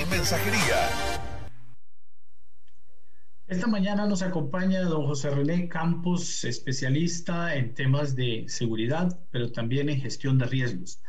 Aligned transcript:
y 0.00 0.04
mensajería. 0.10 0.88
Esta 3.48 3.66
mañana 3.66 4.06
nos 4.06 4.22
acompaña 4.22 4.82
don 4.82 5.06
José 5.06 5.30
René 5.30 5.68
Campos, 5.68 6.44
especialista 6.44 7.54
en 7.56 7.74
temas 7.74 8.14
de 8.14 8.44
seguridad, 8.46 9.18
pero 9.30 9.50
también 9.50 9.88
en 9.88 10.00
gestión 10.00 10.38
de 10.38 10.46
riesgos. 10.46 11.00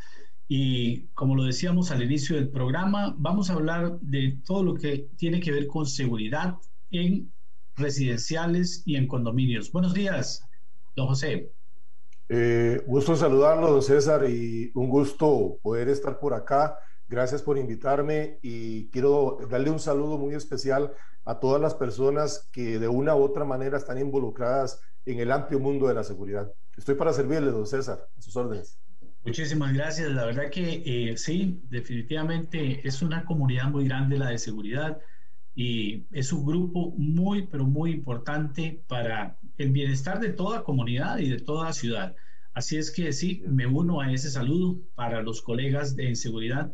Y 0.48 1.08
como 1.14 1.36
lo 1.36 1.44
decíamos 1.44 1.92
al 1.92 2.02
inicio 2.02 2.38
del 2.38 2.50
programa, 2.50 3.14
vamos 3.18 3.50
a 3.50 3.54
hablar 3.54 4.00
de 4.00 4.40
todo 4.46 4.64
lo 4.64 4.74
que 4.76 5.10
tiene 5.18 5.42
que 5.42 5.52
ver 5.52 5.68
con 5.68 5.86
seguridad 5.86 6.56
en 6.92 7.32
residenciales 7.76 8.82
y 8.86 8.96
en 8.96 9.08
condominios. 9.08 9.72
Buenos 9.72 9.94
días, 9.94 10.44
don 10.96 11.08
José. 11.08 11.52
Eh, 12.30 12.82
gusto 12.88 13.16
saludarlo, 13.16 13.70
don 13.70 13.84
César, 13.84 14.28
y 14.30 14.72
un 14.74 14.90
gusto 14.90 15.60
poder 15.62 15.90
estar 15.90 16.20
por 16.20 16.34
acá 16.34 16.80
Gracias 17.10 17.42
por 17.42 17.58
invitarme 17.58 18.38
y 18.44 18.88
quiero 18.90 19.40
darle 19.50 19.72
un 19.72 19.80
saludo 19.80 20.20
muy 20.20 20.36
especial 20.36 20.94
a 21.26 21.40
todas 21.40 21.60
las 21.60 21.74
personas 21.74 22.48
que 22.52 22.78
de 22.78 22.88
una 22.88 23.16
u 23.16 23.24
otra 23.24 23.46
manera 23.46 23.78
están 23.78 23.98
involucradas 23.98 24.80
en 25.06 25.20
el 25.20 25.32
amplio 25.32 25.60
mundo 25.60 25.88
de 25.88 25.96
la 25.96 26.04
seguridad. 26.04 26.52
Estoy 26.78 26.94
para 26.94 27.12
servirle, 27.12 27.50
don 27.50 27.66
César, 27.66 28.08
a 28.16 28.22
sus 28.22 28.36
órdenes. 28.36 28.80
Muchísimas 29.26 29.74
gracias. 29.74 30.12
La 30.12 30.26
verdad 30.26 30.52
que 30.52 30.84
eh, 30.86 31.18
sí, 31.18 31.60
definitivamente 31.70 32.88
es 32.88 33.02
una 33.02 33.26
comunidad 33.26 33.70
muy 33.70 33.86
grande 33.88 34.20
la 34.20 34.30
de 34.30 34.38
seguridad 34.38 35.00
y 35.56 36.06
es 36.12 36.32
un 36.32 36.46
grupo 36.46 36.94
muy, 36.96 37.48
pero 37.48 37.66
muy 37.66 37.92
importante 37.92 38.84
para 38.88 39.38
el 39.58 39.72
bienestar 39.72 40.20
de 40.20 40.30
toda 40.30 40.64
comunidad 40.64 41.18
y 41.18 41.30
de 41.30 41.40
toda 41.40 41.74
ciudad. 41.74 42.16
Así 42.54 42.78
es 42.78 42.92
que 42.92 43.14
sí, 43.14 43.44
me 43.48 43.68
uno 43.68 44.02
a 44.02 44.12
ese 44.12 44.30
saludo 44.30 44.80
para 44.96 45.22
los 45.22 45.42
colegas 45.42 45.96
de 45.96 46.16
seguridad. 46.16 46.74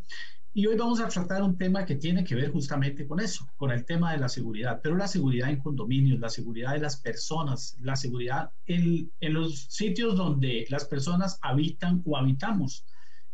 Y 0.58 0.68
hoy 0.68 0.78
vamos 0.78 1.02
a 1.02 1.10
tratar 1.10 1.44
un 1.44 1.58
tema 1.58 1.86
que 1.86 1.96
tiene 1.96 2.24
que 2.24 2.34
ver 2.34 2.50
justamente 2.50 3.06
con 3.06 3.20
eso, 3.20 3.46
con 3.58 3.72
el 3.72 3.84
tema 3.84 4.14
de 4.14 4.20
la 4.20 4.30
seguridad, 4.30 4.80
pero 4.82 4.96
la 4.96 5.10
seguridad 5.10 5.50
en 5.50 5.60
condominios, 5.60 6.18
la 6.22 6.30
seguridad 6.30 6.72
de 6.72 6.80
las 6.80 6.96
personas, 6.96 7.78
la 7.82 7.98
seguridad 7.98 8.52
en, 8.66 9.12
los 9.20 9.66
sitios 9.66 10.16
donde 10.16 10.66
las 10.70 10.86
personas 10.86 11.40
habitan 11.42 12.02
o 12.06 12.16
habitamos. 12.16 12.86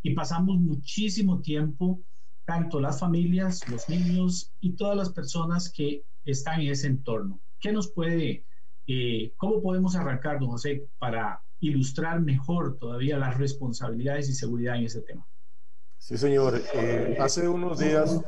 Y 0.02 0.16
pasamos 0.16 0.60
muchísimo 0.60 1.42
tiempo, 1.42 2.02
tanto 2.46 2.80
las 2.80 3.00
familias, 3.00 3.70
los 3.70 3.88
niños 3.88 4.52
y 4.60 4.72
todas 4.72 4.98
las 4.98 5.12
personas 5.12 5.70
que 5.70 6.04
están 6.26 6.62
en 6.62 6.72
ese 6.72 6.88
entorno. 6.88 7.40
¿Qué 7.60 7.72
nos 7.72 7.92
puede, 7.92 8.48
eh, 8.88 9.32
cómo 9.38 9.62
podemos 9.62 9.96
arrancar, 9.96 10.40
don 10.40 10.50
José, 10.50 10.88
para 10.98 11.44
ilustrar 11.62 12.20
mejor 12.22 12.78
todavía 12.78 13.18
las 13.18 13.38
responsabilidades 13.38 14.28
y 14.30 14.34
seguridad 14.34 14.76
en 14.76 14.86
ese 14.86 15.02
tema. 15.02 15.26
Sí, 15.98 16.18
señor. 16.18 16.60
Eh, 16.74 17.16
hace 17.20 17.48
unos 17.48 17.78
días 17.78 18.20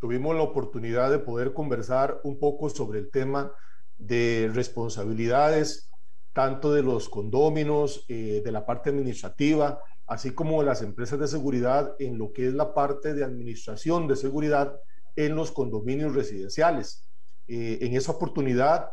tuvimos 0.00 0.34
la 0.34 0.42
oportunidad 0.42 1.10
de 1.10 1.20
poder 1.20 1.54
conversar 1.54 2.20
un 2.24 2.38
poco 2.38 2.68
sobre 2.68 2.98
el 2.98 3.10
tema 3.10 3.52
de 3.96 4.50
responsabilidades, 4.52 5.90
tanto 6.32 6.74
de 6.74 6.82
los 6.82 7.08
condóminos, 7.08 8.04
eh, 8.08 8.42
de 8.44 8.52
la 8.52 8.66
parte 8.66 8.90
administrativa, 8.90 9.80
así 10.08 10.32
como 10.32 10.60
de 10.60 10.66
las 10.66 10.82
empresas 10.82 11.20
de 11.20 11.28
seguridad 11.28 11.94
en 12.00 12.18
lo 12.18 12.32
que 12.32 12.48
es 12.48 12.54
la 12.54 12.74
parte 12.74 13.14
de 13.14 13.22
administración 13.22 14.08
de 14.08 14.16
seguridad 14.16 14.76
en 15.14 15.36
los 15.36 15.52
condominios 15.52 16.14
residenciales. 16.14 17.08
Eh, 17.46 17.78
en 17.82 17.94
esa 17.94 18.10
oportunidad 18.10 18.90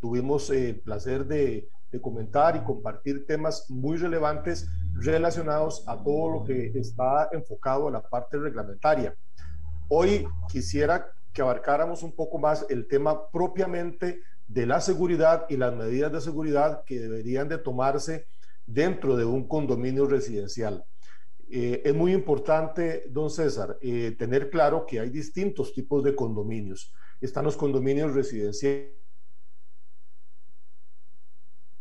tuvimos 0.00 0.50
el 0.50 0.80
placer 0.80 1.26
de 1.26 1.68
de 1.96 2.02
comentar 2.02 2.56
y 2.56 2.60
compartir 2.60 3.26
temas 3.26 3.70
muy 3.70 3.96
relevantes 3.96 4.68
relacionados 4.94 5.82
a 5.86 5.96
todo 6.02 6.30
lo 6.30 6.44
que 6.44 6.72
está 6.78 7.28
enfocado 7.32 7.88
a 7.88 7.90
la 7.90 8.02
parte 8.02 8.38
reglamentaria. 8.38 9.14
Hoy 9.88 10.26
quisiera 10.48 11.10
que 11.32 11.42
abarcáramos 11.42 12.02
un 12.02 12.12
poco 12.12 12.38
más 12.38 12.66
el 12.68 12.86
tema 12.86 13.30
propiamente 13.30 14.20
de 14.46 14.66
la 14.66 14.80
seguridad 14.80 15.46
y 15.48 15.56
las 15.56 15.74
medidas 15.74 16.12
de 16.12 16.20
seguridad 16.20 16.84
que 16.84 17.00
deberían 17.00 17.48
de 17.48 17.58
tomarse 17.58 18.26
dentro 18.66 19.16
de 19.16 19.24
un 19.24 19.48
condominio 19.48 20.06
residencial. 20.06 20.84
Eh, 21.48 21.82
es 21.84 21.94
muy 21.94 22.12
importante, 22.12 23.06
don 23.08 23.30
César, 23.30 23.78
eh, 23.80 24.14
tener 24.18 24.50
claro 24.50 24.84
que 24.86 25.00
hay 25.00 25.10
distintos 25.10 25.72
tipos 25.72 26.02
de 26.04 26.14
condominios. 26.14 26.92
Están 27.20 27.44
los 27.44 27.56
condominios 27.56 28.12
residenciales 28.14 29.05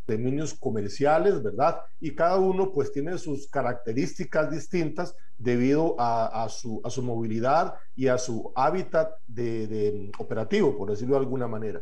dominios 0.07 0.53
comerciales, 0.53 1.41
¿verdad? 1.41 1.81
Y 1.99 2.13
cada 2.13 2.38
uno 2.38 2.71
pues 2.71 2.91
tiene 2.91 3.17
sus 3.17 3.47
características 3.47 4.51
distintas 4.51 5.16
debido 5.38 5.95
a, 5.99 6.47
su, 6.49 6.81
a 6.83 6.89
su, 6.89 7.03
movilidad 7.03 7.75
y 7.95 8.07
a 8.07 8.17
su 8.17 8.51
hábitat 8.55 9.16
de, 9.27 10.11
operativo, 10.17 10.77
por 10.77 10.89
decirlo 10.89 11.16
de 11.16 11.21
alguna 11.21 11.47
manera. 11.47 11.81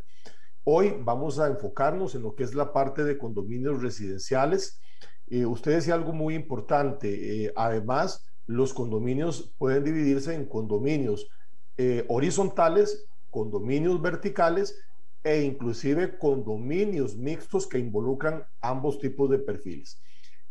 Hoy 0.64 0.96
vamos 1.02 1.40
a 1.40 1.48
enfocarnos 1.48 2.16
en 2.16 2.24
lo 2.24 2.36
que 2.36 2.44
es 2.44 2.56
la 2.56 2.72
parte 2.72 3.04
de 3.04 3.18
condominios 3.18 3.82
residenciales. 3.82 4.80
Eh, 5.30 5.46
usted 5.46 5.74
decía 5.74 5.94
algo 5.94 6.14
muy 6.14 6.36
importante. 6.36 7.46
Eh, 7.46 7.54
además, 7.56 8.26
los 8.48 8.74
condominios 8.74 9.54
pueden 9.58 9.84
dividirse 9.84 10.34
en 10.34 10.46
condominios 10.46 11.28
eh, 11.78 12.06
horizontales, 12.08 13.06
condominios 13.30 14.02
verticales 14.02 14.80
e 15.24 15.42
inclusive 15.42 16.18
condominios 16.18 17.16
mixtos 17.16 17.66
que 17.68 17.80
involucran 17.80 18.44
ambos 18.62 19.00
tipos 19.00 19.30
de 19.30 19.40
perfiles. 19.40 20.02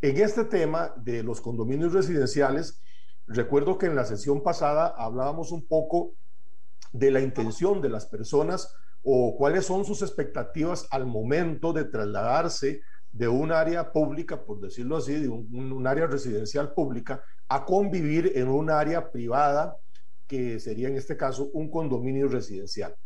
En 0.00 0.16
este 0.16 0.44
tema 0.44 0.92
de 0.96 1.22
los 1.22 1.40
condominios 1.40 1.92
residenciales, 1.92 2.80
recuerdo 3.26 3.78
que 3.78 3.86
en 3.86 3.94
la 3.94 4.04
sesión 4.04 4.42
pasada 4.42 4.94
hablábamos 4.96 5.52
un 5.52 5.66
poco 5.66 6.14
de 6.92 7.10
la 7.10 7.20
intención 7.20 7.80
de 7.80 7.88
las 7.88 8.06
personas 8.06 8.74
o 9.02 9.36
cuáles 9.36 9.66
son 9.66 9.84
sus 9.84 10.02
expectativas 10.02 10.86
al 10.90 11.06
momento 11.06 11.72
de 11.72 11.84
trasladarse 11.84 12.80
de 13.12 13.28
un 13.28 13.52
área 13.52 13.92
pública, 13.92 14.42
por 14.42 14.60
decirlo 14.60 14.96
así, 14.96 15.14
de 15.14 15.28
un, 15.28 15.86
área 15.86 16.06
residencial 16.06 16.72
pública, 16.72 17.22
a 17.48 17.64
convivir 17.64 18.32
en 18.34 18.48
un 18.48 18.70
área 18.70 19.10
privada, 19.10 19.76
que 20.26 20.58
sería 20.60 20.88
en 20.88 20.96
este 20.96 21.16
caso 21.16 21.50
un 21.52 21.70
condominio 21.70 22.26
residencial. 22.28 22.96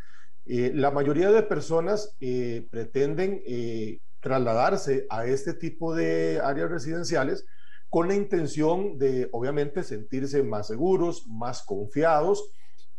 Eh, 0.48 0.70
la 0.74 0.92
mayoría 0.92 1.32
de 1.32 1.42
personas 1.42 2.14
eh, 2.20 2.68
pretenden 2.70 3.42
eh, 3.44 3.98
trasladarse 4.20 5.04
a 5.10 5.26
este 5.26 5.54
tipo 5.54 5.92
de 5.92 6.40
áreas 6.42 6.70
residenciales 6.70 7.44
con 7.90 8.06
la 8.06 8.14
intención 8.14 8.96
de, 8.96 9.28
obviamente, 9.32 9.82
sentirse 9.82 10.44
más 10.44 10.68
seguros, 10.68 11.26
más 11.26 11.64
confiados 11.64 12.50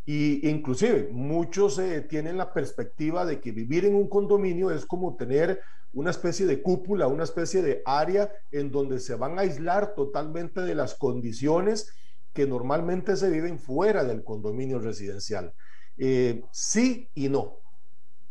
e 0.06 0.40
inclusive 0.44 1.09
muchos 1.12 1.81
tienen 2.08 2.38
la 2.38 2.53
perspectiva 2.53 3.25
de 3.25 3.41
que 3.41 3.52
vivir 3.52 3.84
en 3.84 3.94
un 3.94 4.08
condominio 4.08 4.72
es 4.72 4.85
como 4.85 5.18
tener 5.18 5.59
una 5.91 6.12
especie 6.12 6.46
de 6.46 6.62
cúpula, 6.62 7.08
una 7.08 7.26
especie 7.26 7.61
de 7.61 7.82
área 7.85 8.32
en 8.52 8.72
donde 8.72 9.02
se 9.02 9.16
van 9.16 9.38
a 9.38 9.41
aislar 9.41 9.96
totalmente 9.96 10.61
de 10.61 10.76
las 10.76 10.96
condiciones 10.96 11.94
que 12.32 12.47
normalmente 12.47 13.17
se 13.17 13.29
viven 13.29 13.59
fuera 13.59 14.05
del 14.05 14.23
condominio 14.23 14.79
residencial. 14.79 15.53
Eh, 15.97 16.44
sí 16.52 17.09
y 17.16 17.29
no. 17.29 17.58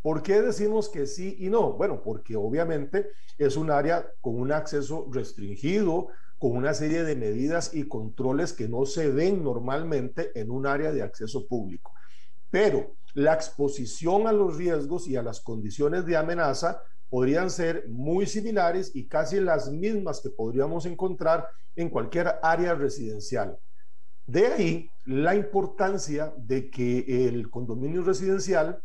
¿Por 0.02 0.22
qué 0.22 0.40
decimos 0.40 0.88
que 0.88 1.06
sí 1.06 1.36
y 1.40 1.50
no? 1.50 1.72
Bueno, 1.72 2.00
porque 2.02 2.36
obviamente 2.36 3.08
es 3.38 3.56
un 3.56 3.70
área 3.70 4.08
con 4.20 4.38
un 4.38 4.52
acceso 4.52 5.08
restringido, 5.10 6.08
con 6.38 6.52
una 6.52 6.74
serie 6.74 7.02
de 7.02 7.16
medidas 7.16 7.74
y 7.74 7.88
controles 7.88 8.52
que 8.52 8.68
no 8.68 8.86
se 8.86 9.10
ven 9.10 9.42
normalmente 9.42 10.30
en 10.38 10.50
un 10.50 10.66
área 10.66 10.92
de 10.92 11.02
acceso 11.02 11.46
público. 11.48 11.92
Pero 12.50 12.96
la 13.14 13.34
exposición 13.34 14.26
a 14.26 14.32
los 14.32 14.56
riesgos 14.56 15.08
y 15.08 15.16
a 15.16 15.22
las 15.22 15.40
condiciones 15.40 16.06
de 16.06 16.16
amenaza 16.16 16.80
podrían 17.08 17.50
ser 17.50 17.88
muy 17.88 18.26
similares 18.26 18.94
y 18.94 19.06
casi 19.08 19.40
las 19.40 19.70
mismas 19.70 20.20
que 20.20 20.30
podríamos 20.30 20.86
encontrar 20.86 21.48
en 21.74 21.88
cualquier 21.88 22.36
área 22.42 22.74
residencial. 22.74 23.58
De 24.26 24.46
ahí 24.46 24.90
la 25.04 25.36
importancia 25.36 26.32
de 26.36 26.68
que 26.68 27.28
el 27.28 27.48
condominio 27.48 28.02
residencial 28.02 28.82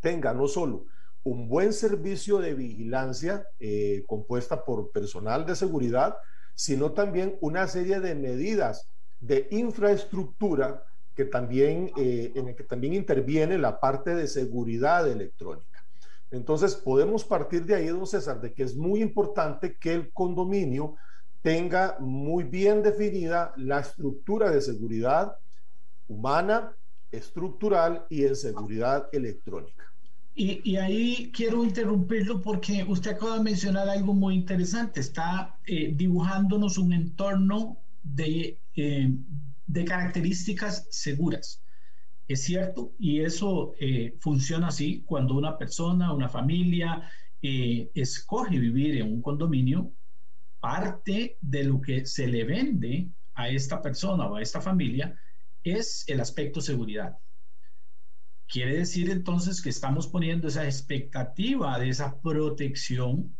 tenga 0.00 0.34
no 0.34 0.48
solo 0.48 0.86
un 1.22 1.48
buen 1.48 1.72
servicio 1.72 2.38
de 2.38 2.54
vigilancia 2.54 3.46
eh, 3.60 4.04
compuesta 4.06 4.64
por 4.64 4.90
personal 4.90 5.46
de 5.46 5.54
seguridad, 5.54 6.16
sino 6.54 6.92
también 6.92 7.36
una 7.40 7.68
serie 7.68 8.00
de 8.00 8.14
medidas 8.14 8.88
de 9.20 9.46
infraestructura 9.50 10.84
que 11.14 11.24
también, 11.24 11.92
eh, 11.96 12.32
en 12.34 12.48
el 12.48 12.56
que 12.56 12.64
también 12.64 12.94
interviene 12.94 13.58
la 13.58 13.78
parte 13.78 14.14
de 14.14 14.26
seguridad 14.26 15.08
electrónica. 15.08 15.84
Entonces, 16.30 16.74
podemos 16.74 17.24
partir 17.24 17.64
de 17.64 17.74
ahí, 17.74 17.86
don 17.88 18.06
César, 18.06 18.40
de 18.40 18.52
que 18.52 18.62
es 18.62 18.76
muy 18.76 19.02
importante 19.02 19.76
que 19.78 19.94
el 19.94 20.12
condominio 20.12 20.96
tenga 21.42 21.96
muy 22.00 22.44
bien 22.44 22.82
definida 22.82 23.52
la 23.56 23.80
estructura 23.80 24.50
de 24.50 24.60
seguridad 24.60 25.36
humana, 26.08 26.72
estructural 27.10 28.06
y 28.10 28.24
en 28.24 28.36
seguridad 28.36 29.08
electrónica. 29.12 29.84
Y, 30.40 30.76
ahí 30.76 31.32
quiero 31.34 31.64
interrumpirlo 31.64 32.40
porque 32.40 32.84
usted 32.88 33.10
acaba 33.12 33.38
de 33.38 33.42
mencionar 33.42 33.88
algo 33.88 34.14
muy 34.14 34.36
interesante. 34.36 35.00
Está 35.00 35.58
eh, 35.66 35.92
dibujándonos 35.96 36.78
un 36.78 36.92
entorno 36.92 37.78
de, 38.04 38.60
eh, 38.76 39.12
de 39.66 39.84
características 39.84 40.86
seguras. 40.90 41.60
Es 42.28 42.44
cierto, 42.44 42.92
y 43.00 43.18
eso 43.20 43.74
eh, 43.80 44.16
funciona 44.20 44.68
así 44.68 45.02
cuando 45.04 45.34
una 45.34 45.58
persona, 45.58 46.12
una 46.12 46.28
familia 46.28 47.10
escoge 47.40 48.58
vivir 48.58 48.96
en 48.96 49.12
un 49.12 49.22
condominio, 49.22 49.92
parte 50.60 51.38
de 51.40 51.64
lo 51.64 51.80
que 51.80 52.06
se 52.06 52.26
le 52.26 52.44
vende 52.44 53.08
a 53.34 53.48
esta 53.48 53.80
persona 53.80 54.26
o 54.26 54.36
a 54.36 54.42
esta 54.42 54.60
familia 54.60 55.18
es 55.62 56.04
el 56.08 56.20
aspecto 56.20 56.60
seguridad. 56.60 57.16
Quiere 58.48 58.78
decir 58.78 59.10
entonces 59.10 59.60
que 59.60 59.68
estamos 59.68 60.08
poniendo 60.08 60.48
esa 60.48 60.64
expectativa 60.64 61.78
de 61.78 61.90
esa 61.90 62.20
protección 62.20 63.36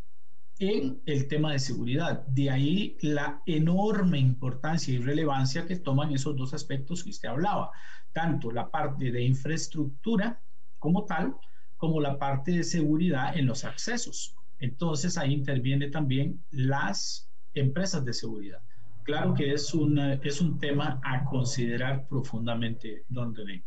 en 0.59 1.00
el 1.06 1.29
tema 1.29 1.53
de 1.53 1.59
seguridad. 1.59 2.26
De 2.26 2.50
ahí 2.50 2.97
la 3.00 3.43
enorme 3.47 4.19
importancia 4.19 4.93
y 4.93 4.99
relevancia 4.99 5.67
que 5.67 5.76
toman 5.76 6.12
esos 6.12 6.37
dos 6.37 6.53
aspectos 6.53 7.03
que 7.03 7.11
usted 7.11 7.29
hablaba, 7.29 7.70
tanto 8.12 8.50
la 8.50 8.70
parte 8.70 9.11
de 9.11 9.23
infraestructura 9.23 10.43
como 10.79 11.05
tal, 11.05 11.37
como 11.76 12.00
la 12.00 12.19
parte 12.19 12.53
de 12.53 12.65
seguridad 12.65 13.37
en 13.37 13.47
los 13.47 13.65
accesos. 13.65 14.38
Entonces 14.58 15.16
ahí 15.19 15.32
interviene 15.32 15.90
también 15.90 16.43
las 16.50 17.28
empresas 17.55 18.05
de 18.05 18.12
seguridad. 18.12 18.60
Claro 19.05 19.32
que 19.34 19.52
es, 19.52 19.72
una, 19.72 20.14
es 20.14 20.40
un 20.40 20.58
tema 20.58 21.00
a 21.02 21.25
considerar 21.25 22.06
profundamente, 22.08 23.05
don 23.08 23.34
René. 23.34 23.64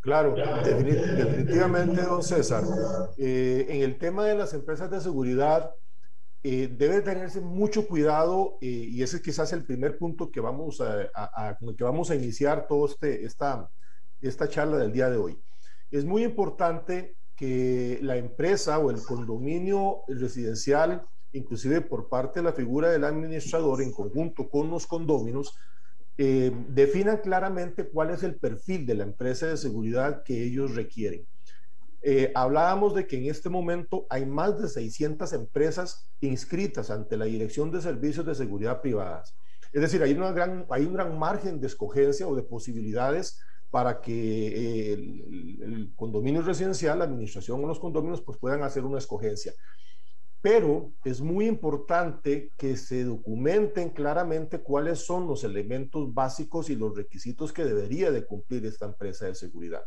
Claro, 0.00 0.34
definitivamente, 0.34 2.02
don 2.02 2.22
César. 2.22 2.64
Eh, 3.18 3.66
en 3.68 3.82
el 3.82 3.98
tema 3.98 4.24
de 4.24 4.34
las 4.34 4.54
empresas 4.54 4.90
de 4.90 5.00
seguridad, 5.00 5.70
eh, 6.42 6.68
debe 6.68 7.02
tenerse 7.02 7.40
mucho 7.40 7.86
cuidado 7.86 8.58
eh, 8.60 8.66
y 8.66 9.02
ese 9.02 9.16
es 9.16 9.22
quizás 9.22 9.52
el 9.52 9.64
primer 9.64 9.98
punto 9.98 10.30
que 10.30 10.40
vamos 10.40 10.80
a, 10.80 11.56
con 11.58 11.68
el 11.68 11.76
que 11.76 11.84
vamos 11.84 12.10
a 12.10 12.14
iniciar 12.14 12.66
toda 12.66 12.88
este, 12.88 13.24
esta, 13.24 13.68
esta 14.20 14.48
charla 14.48 14.78
del 14.78 14.92
día 14.92 15.10
de 15.10 15.18
hoy. 15.18 15.38
Es 15.90 16.04
muy 16.04 16.24
importante 16.24 17.17
que 17.38 17.98
la 18.02 18.16
empresa 18.16 18.78
o 18.78 18.90
el 18.90 19.02
condominio 19.02 20.02
residencial 20.08 21.06
inclusive 21.32 21.80
por 21.80 22.08
parte 22.08 22.40
de 22.40 22.44
la 22.44 22.52
figura 22.52 22.90
del 22.90 23.04
administrador 23.04 23.82
en 23.82 23.92
conjunto 23.92 24.48
con 24.48 24.70
los 24.70 24.86
condóminos, 24.86 25.54
eh, 26.16 26.52
definan 26.68 27.18
claramente 27.18 27.88
cuál 27.88 28.10
es 28.10 28.22
el 28.22 28.36
perfil 28.36 28.86
de 28.86 28.94
la 28.94 29.04
empresa 29.04 29.46
de 29.46 29.56
seguridad 29.56 30.22
que 30.24 30.42
ellos 30.42 30.74
requieren. 30.74 31.26
Eh, 32.00 32.32
hablábamos 32.34 32.94
de 32.94 33.06
que 33.06 33.18
en 33.18 33.26
este 33.26 33.48
momento 33.48 34.06
hay 34.08 34.24
más 34.24 34.60
de 34.60 34.68
600 34.68 35.32
empresas 35.32 36.08
inscritas 36.20 36.90
ante 36.90 37.16
la 37.16 37.24
Dirección 37.24 37.70
de 37.70 37.82
Servicios 37.82 38.24
de 38.24 38.34
Seguridad 38.34 38.80
Privadas. 38.80 39.34
Es 39.72 39.82
decir, 39.82 40.02
hay, 40.02 40.12
una 40.12 40.32
gran, 40.32 40.64
hay 40.70 40.86
un 40.86 40.94
gran 40.94 41.18
margen 41.18 41.60
de 41.60 41.66
escogencia 41.66 42.26
o 42.26 42.34
de 42.34 42.42
posibilidades 42.42 43.40
para 43.70 44.00
que 44.00 44.48
eh, 44.48 44.92
el, 44.94 45.58
el, 45.62 45.92
condominio 45.94 46.42
residencial, 46.42 46.98
la 46.98 47.04
administración 47.04 47.62
o 47.62 47.66
los 47.66 47.78
condominios, 47.78 48.22
pues 48.22 48.38
puedan 48.38 48.62
hacer 48.62 48.84
una 48.84 48.98
escogencia 48.98 49.52
pero 50.40 50.92
es 51.04 51.20
muy 51.20 51.46
importante 51.46 52.52
que 52.56 52.76
se 52.76 53.04
documenten 53.04 53.90
claramente 53.90 54.60
cuáles 54.60 55.00
son 55.00 55.26
los 55.26 55.42
elementos 55.42 56.14
básicos 56.14 56.70
y 56.70 56.76
los 56.76 56.96
requisitos 56.96 57.52
que 57.52 57.64
debería 57.64 58.12
de 58.12 58.24
cumplir 58.24 58.64
esta 58.64 58.86
empresa 58.86 59.26
de 59.26 59.34
seguridad. 59.34 59.82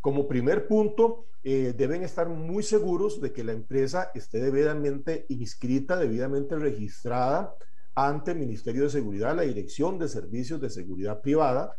Como 0.00 0.26
primer 0.26 0.66
punto, 0.66 1.26
eh, 1.44 1.72
deben 1.76 2.02
estar 2.02 2.28
muy 2.28 2.64
seguros 2.64 3.20
de 3.20 3.32
que 3.32 3.44
la 3.44 3.52
empresa 3.52 4.10
esté 4.14 4.40
debidamente 4.40 5.26
inscrita, 5.28 5.96
debidamente 5.96 6.56
registrada 6.56 7.54
ante 7.94 8.32
el 8.32 8.38
Ministerio 8.38 8.82
de 8.84 8.90
Seguridad, 8.90 9.36
la 9.36 9.42
Dirección 9.42 9.98
de 9.98 10.08
Servicios 10.08 10.60
de 10.60 10.70
Seguridad 10.70 11.20
Privada, 11.20 11.76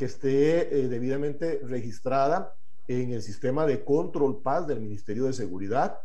que 0.00 0.06
esté 0.06 0.74
eh, 0.74 0.88
debidamente 0.88 1.60
registrada 1.62 2.54
en 2.88 3.12
el 3.12 3.20
sistema 3.20 3.66
de 3.66 3.84
control 3.84 4.40
paz 4.40 4.66
del 4.66 4.80
Ministerio 4.80 5.24
de 5.24 5.34
Seguridad, 5.34 5.98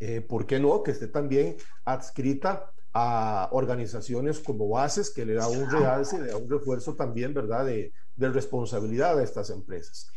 eh, 0.00 0.22
¿por 0.22 0.44
qué 0.44 0.58
no? 0.58 0.82
Que 0.82 0.90
esté 0.90 1.06
también 1.06 1.54
adscrita 1.84 2.72
a 2.92 3.48
organizaciones 3.52 4.40
como 4.40 4.68
bases 4.68 5.08
que 5.08 5.24
le 5.24 5.34
da 5.34 5.46
un 5.46 5.70
realce, 5.70 6.20
le 6.20 6.32
da 6.32 6.36
un 6.36 6.50
refuerzo 6.50 6.96
también, 6.96 7.32
¿verdad?, 7.32 7.64
de, 7.64 7.92
responsabilidad 8.16 9.16
a 9.16 9.22
estas 9.22 9.50
empresas. 9.50 10.10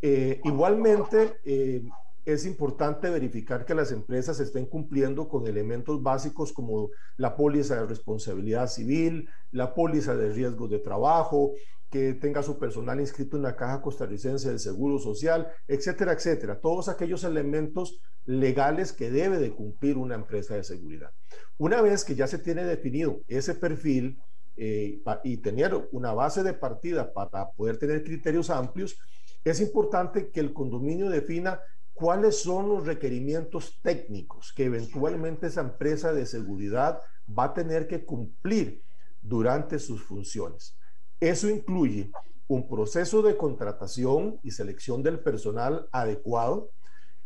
Eh, 0.00 0.40
igualmente, 0.44 1.40
eh, 1.44 1.82
es 2.24 2.46
importante 2.46 3.10
verificar 3.10 3.64
que 3.64 3.74
las 3.74 3.92
empresas 3.92 4.40
estén 4.40 4.66
cumpliendo 4.66 5.28
con 5.28 5.46
elementos 5.46 6.02
básicos 6.02 6.52
como 6.52 6.90
la 7.16 7.36
póliza 7.36 7.76
de 7.76 7.86
responsabilidad 7.86 8.68
civil, 8.68 9.28
la 9.52 9.74
póliza 9.74 10.16
de 10.16 10.32
riesgos 10.32 10.70
de 10.70 10.78
trabajo, 10.78 11.52
que 11.90 12.14
tenga 12.14 12.42
su 12.42 12.58
personal 12.58 12.98
inscrito 12.98 13.36
en 13.36 13.42
la 13.42 13.54
Caja 13.54 13.80
Costarricense 13.80 14.48
del 14.48 14.58
Seguro 14.58 14.98
Social, 14.98 15.48
etcétera, 15.68 16.12
etcétera. 16.12 16.58
Todos 16.60 16.88
aquellos 16.88 17.22
elementos 17.24 18.00
legales 18.24 18.92
que 18.92 19.10
debe 19.10 19.38
de 19.38 19.54
cumplir 19.54 19.96
una 19.98 20.14
empresa 20.14 20.56
de 20.56 20.64
seguridad. 20.64 21.10
Una 21.58 21.82
vez 21.82 22.04
que 22.04 22.14
ya 22.14 22.26
se 22.26 22.38
tiene 22.38 22.64
definido 22.64 23.20
ese 23.28 23.54
perfil 23.54 24.18
eh, 24.56 25.02
y 25.22 25.36
tener 25.36 25.88
una 25.92 26.12
base 26.12 26.42
de 26.42 26.54
partida 26.54 27.12
para 27.12 27.50
poder 27.50 27.76
tener 27.76 28.02
criterios 28.02 28.50
amplios, 28.50 28.98
es 29.44 29.60
importante 29.60 30.30
que 30.30 30.40
el 30.40 30.54
condominio 30.54 31.10
defina 31.10 31.60
cuáles 31.94 32.42
son 32.42 32.68
los 32.68 32.84
requerimientos 32.84 33.78
técnicos 33.80 34.52
que 34.52 34.64
eventualmente 34.64 35.46
esa 35.46 35.60
empresa 35.62 36.12
de 36.12 36.26
seguridad 36.26 37.00
va 37.26 37.44
a 37.44 37.54
tener 37.54 37.86
que 37.86 38.04
cumplir 38.04 38.82
durante 39.22 39.78
sus 39.78 40.02
funciones. 40.02 40.76
Eso 41.20 41.48
incluye 41.48 42.10
un 42.48 42.68
proceso 42.68 43.22
de 43.22 43.36
contratación 43.36 44.38
y 44.42 44.50
selección 44.50 45.02
del 45.02 45.20
personal 45.20 45.88
adecuado, 45.92 46.70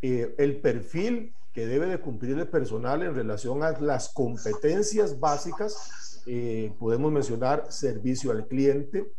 eh, 0.01 0.35
el 0.39 0.61
perfil 0.61 1.35
que 1.53 1.67
debe 1.67 1.87
de 1.87 1.99
cumplir 1.99 2.39
el 2.39 2.47
personal 2.47 3.03
en 3.03 3.15
relación 3.15 3.65
a 3.65 3.73
las 3.81 4.11
competencias 4.11 5.19
básicas, 5.19 6.23
eh, 6.27 6.73
podemos 6.79 7.11
mencionar 7.11 7.73
servicio 7.73 8.31
al 8.31 8.47
cliente, 8.47 9.11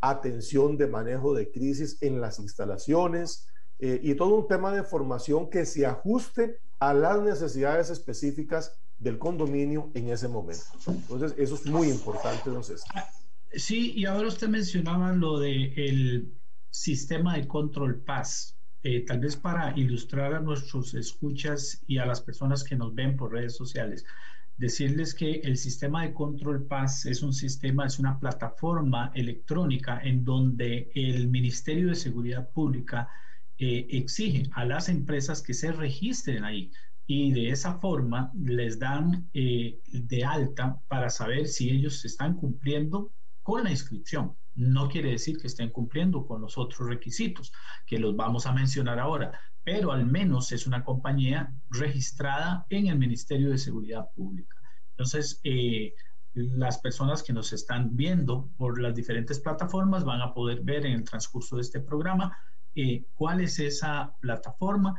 atención 0.00 0.76
de 0.76 0.86
manejo 0.86 1.34
de 1.34 1.50
crisis 1.50 1.98
en 2.02 2.20
las 2.20 2.38
instalaciones 2.38 3.48
eh, 3.78 4.00
y 4.02 4.14
todo 4.14 4.34
un 4.34 4.48
tema 4.48 4.72
de 4.72 4.82
formación 4.82 5.48
que 5.50 5.64
se 5.64 5.86
ajuste 5.86 6.58
a 6.78 6.94
las 6.94 7.20
necesidades 7.20 7.90
específicas 7.90 8.78
del 8.98 9.18
condominio 9.18 9.90
en 9.94 10.08
ese 10.08 10.28
momento. 10.28 10.64
Entonces, 10.86 11.34
eso 11.38 11.54
es 11.54 11.66
muy 11.66 11.88
importante, 11.88 12.42
entonces. 12.46 12.82
Sí, 13.52 13.92
y 13.94 14.04
ahora 14.04 14.28
usted 14.28 14.48
mencionaba 14.48 15.12
lo 15.12 15.38
del 15.38 15.72
el 15.78 16.32
sistema 16.70 17.36
de 17.36 17.46
control 17.46 18.00
paz. 18.00 18.56
Eh, 18.82 19.04
tal 19.04 19.20
vez 19.20 19.36
para 19.36 19.76
ilustrar 19.76 20.34
a 20.34 20.40
nuestros 20.40 20.94
escuchas 20.94 21.82
y 21.86 21.98
a 21.98 22.06
las 22.06 22.20
personas 22.20 22.62
que 22.62 22.76
nos 22.76 22.94
ven 22.94 23.16
por 23.16 23.32
redes 23.32 23.56
sociales, 23.56 24.04
decirles 24.56 25.14
que 25.14 25.40
el 25.44 25.56
sistema 25.56 26.02
de 26.02 26.12
control 26.12 26.64
paz 26.64 27.04
es 27.06 27.22
un 27.22 27.32
sistema, 27.32 27.86
es 27.86 27.98
una 27.98 28.18
plataforma 28.18 29.10
electrónica 29.14 30.00
en 30.02 30.24
donde 30.24 30.90
el 30.94 31.28
Ministerio 31.28 31.88
de 31.88 31.96
Seguridad 31.96 32.48
Pública 32.50 33.08
eh, 33.58 33.86
exige 33.90 34.44
a 34.52 34.64
las 34.64 34.88
empresas 34.88 35.42
que 35.42 35.54
se 35.54 35.72
registren 35.72 36.44
ahí 36.44 36.70
y 37.06 37.32
de 37.32 37.48
esa 37.48 37.80
forma 37.80 38.30
les 38.34 38.78
dan 38.78 39.28
eh, 39.32 39.80
de 39.86 40.24
alta 40.24 40.78
para 40.88 41.08
saber 41.08 41.48
si 41.48 41.70
ellos 41.70 42.04
están 42.04 42.34
cumpliendo 42.34 43.12
con 43.42 43.64
la 43.64 43.70
inscripción. 43.70 44.36
No 44.54 44.88
quiere 44.88 45.12
decir 45.12 45.38
que 45.38 45.46
estén 45.46 45.70
cumpliendo 45.70 46.26
con 46.26 46.42
los 46.42 46.58
otros 46.58 46.86
requisitos, 46.86 47.50
que 47.86 47.98
los 47.98 48.14
vamos 48.14 48.44
a 48.44 48.52
mencionar 48.52 48.98
ahora, 48.98 49.40
pero 49.64 49.90
al 49.90 50.04
menos 50.04 50.52
es 50.52 50.66
una 50.66 50.84
compañía 50.84 51.54
registrada 51.70 52.66
en 52.68 52.88
el 52.88 52.98
Ministerio 52.98 53.50
de 53.50 53.58
Seguridad 53.58 54.10
Pública. 54.14 54.56
Entonces, 54.90 55.40
eh, 55.44 55.94
las 56.34 56.78
personas 56.78 57.22
que 57.22 57.32
nos 57.32 57.52
están 57.52 57.96
viendo 57.96 58.50
por 58.56 58.80
las 58.80 58.94
diferentes 58.94 59.40
plataformas 59.40 60.04
van 60.04 60.20
a 60.20 60.34
poder 60.34 60.60
ver 60.60 60.84
en 60.84 60.92
el 60.92 61.04
transcurso 61.04 61.56
de 61.56 61.62
este 61.62 61.80
programa 61.80 62.36
eh, 62.80 63.02
cuál 63.16 63.40
es 63.40 63.58
esa 63.58 64.14
plataforma 64.20 64.94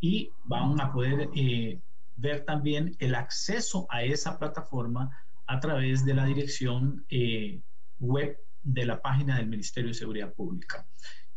y 0.00 0.32
van 0.46 0.80
a 0.80 0.92
poder 0.92 1.30
eh, 1.36 1.78
ver 2.16 2.44
también 2.44 2.96
el 2.98 3.14
acceso 3.14 3.86
a 3.88 4.02
esa 4.02 4.36
plataforma 4.36 5.16
a 5.46 5.60
través 5.60 6.04
de 6.04 6.14
la 6.14 6.24
dirección 6.24 7.04
eh, 7.08 7.60
web 8.00 8.36
de 8.64 8.84
la 8.84 9.00
página 9.00 9.36
del 9.36 9.46
Ministerio 9.46 9.90
de 9.90 9.94
Seguridad 9.94 10.34
Pública. 10.34 10.84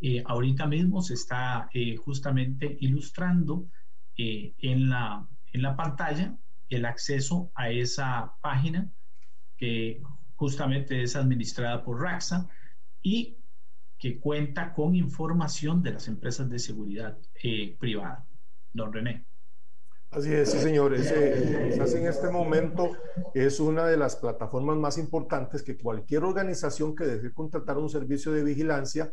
Eh, 0.02 0.24
ahorita 0.26 0.66
mismo 0.66 1.04
se 1.04 1.14
está 1.14 1.70
justamente 2.04 2.76
ilustrando 2.80 3.68
en, 4.18 4.90
la, 4.90 5.28
en 5.52 5.62
la 5.62 5.76
pantalla 5.76 6.36
el 6.70 6.86
acceso 6.86 7.52
a 7.54 7.70
esa 7.70 8.34
página 8.42 8.92
que 9.58 10.02
justamente 10.38 11.04
es 11.04 11.16
administrada 11.16 11.84
por 11.84 12.02
RAXA 12.02 12.50
y 13.04 13.38
que 14.04 14.20
cuenta 14.20 14.74
con 14.74 14.96
información 14.96 15.82
de 15.82 15.92
las 15.92 16.10
empresas 16.10 16.50
de 16.50 16.60
seguridad 16.60 17.18
privada. 17.80 18.28
Don 18.74 18.92
René. 18.92 19.26
Así 20.12 20.34
es, 20.34 20.52
sí, 20.52 20.60
señor. 20.60 20.94
quizás 20.94 21.94
en 21.94 22.08
este 22.08 22.30
momento 22.30 22.98
es 23.34 23.62
una 23.62 23.88
de 23.88 23.96
las 23.96 24.18
plataformas 24.18 24.76
más 24.76 24.98
importantes 24.98 25.64
que 25.64 25.78
cualquier 25.78 26.26
organización 26.26 26.98
que 26.98 27.06
desee 27.06 27.32
contratar 27.32 27.78
un 27.78 27.88
servicio 27.88 28.34
de 28.34 28.44
vigilancia, 28.44 29.10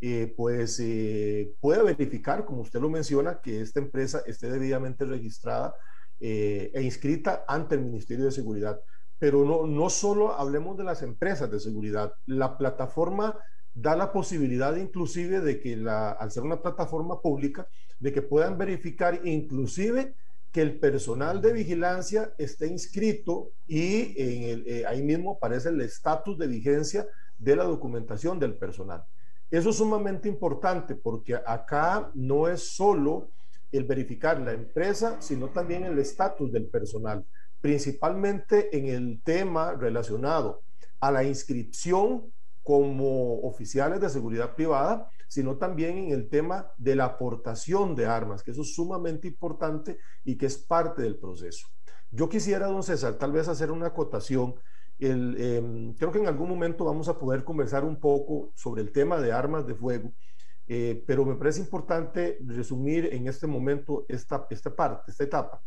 eh, 0.00 0.32
pues 0.34 0.80
eh, 0.80 1.52
puede 1.60 1.82
verificar, 1.82 2.46
como 2.46 2.62
usted 2.62 2.80
lo 2.80 2.88
menciona, 2.88 3.42
que 3.42 3.60
esta 3.60 3.80
empresa 3.80 4.22
esté 4.26 4.50
debidamente 4.50 5.04
registrada 5.04 5.74
eh, 6.18 6.70
e 6.72 6.80
inscrita 6.80 7.44
ante 7.46 7.74
el 7.74 7.82
Ministerio 7.82 8.24
de 8.24 8.32
Seguridad. 8.32 8.80
Pero 9.18 9.44
no, 9.44 9.66
no 9.66 9.90
solo 9.90 10.32
hablemos 10.32 10.78
de 10.78 10.84
las 10.84 11.02
empresas 11.02 11.50
de 11.50 11.60
seguridad, 11.60 12.14
la 12.24 12.56
plataforma 12.56 13.36
da 13.74 13.96
la 13.96 14.12
posibilidad 14.12 14.76
inclusive 14.76 15.40
de 15.40 15.60
que 15.60 15.76
la, 15.76 16.10
al 16.10 16.30
ser 16.30 16.42
una 16.42 16.60
plataforma 16.60 17.20
pública, 17.20 17.68
de 17.98 18.12
que 18.12 18.22
puedan 18.22 18.58
verificar 18.58 19.20
inclusive 19.24 20.14
que 20.52 20.62
el 20.62 20.78
personal 20.80 21.40
de 21.40 21.52
vigilancia 21.52 22.34
esté 22.36 22.66
inscrito 22.66 23.52
y 23.68 24.14
eh, 24.16 24.84
ahí 24.86 25.02
mismo 25.02 25.32
aparece 25.36 25.68
el 25.68 25.80
estatus 25.80 26.36
de 26.38 26.48
vigencia 26.48 27.06
de 27.38 27.56
la 27.56 27.64
documentación 27.64 28.38
del 28.38 28.56
personal. 28.56 29.04
Eso 29.50 29.70
es 29.70 29.76
sumamente 29.76 30.28
importante 30.28 30.94
porque 30.94 31.34
acá 31.34 32.10
no 32.14 32.48
es 32.48 32.74
solo 32.74 33.30
el 33.72 33.84
verificar 33.84 34.40
la 34.40 34.52
empresa, 34.52 35.20
sino 35.20 35.48
también 35.48 35.84
el 35.84 35.98
estatus 35.98 36.50
del 36.50 36.66
personal, 36.66 37.24
principalmente 37.60 38.76
en 38.76 38.86
el 38.86 39.20
tema 39.22 39.72
relacionado 39.74 40.62
a 40.98 41.10
la 41.12 41.24
inscripción 41.24 42.32
como 42.70 43.40
oficiales 43.40 44.00
de 44.00 44.08
seguridad 44.08 44.54
privada, 44.54 45.10
sino 45.26 45.56
también 45.56 45.98
en 45.98 46.12
el 46.12 46.28
tema 46.28 46.70
de 46.78 46.94
la 46.94 47.06
aportación 47.06 47.96
de 47.96 48.06
armas, 48.06 48.44
que 48.44 48.52
eso 48.52 48.62
es 48.62 48.76
sumamente 48.76 49.26
importante 49.26 49.98
y 50.24 50.36
que 50.36 50.46
es 50.46 50.56
parte 50.56 51.02
del 51.02 51.18
proceso. 51.18 51.66
Yo 52.12 52.28
quisiera, 52.28 52.68
don 52.68 52.84
César, 52.84 53.14
tal 53.14 53.32
vez 53.32 53.48
hacer 53.48 53.72
una 53.72 53.88
acotación. 53.88 54.54
Em, 55.00 55.94
creo 55.94 56.12
que 56.12 56.20
en 56.20 56.28
algún 56.28 56.48
momento 56.48 56.84
vamos 56.84 57.08
a 57.08 57.18
poder 57.18 57.42
conversar 57.42 57.82
un 57.82 57.98
poco 57.98 58.52
sobre 58.54 58.82
el 58.82 58.92
tema 58.92 59.20
de 59.20 59.32
armas 59.32 59.66
de 59.66 59.74
fuego, 59.74 60.12
eh, 60.68 61.02
pero 61.08 61.24
me 61.24 61.34
parece 61.34 61.58
importante 61.58 62.38
resumir 62.46 63.08
en 63.12 63.26
este 63.26 63.48
momento 63.48 64.06
esta, 64.08 64.46
esta 64.48 64.72
parte, 64.76 65.10
esta 65.10 65.24
etapa. 65.24 65.60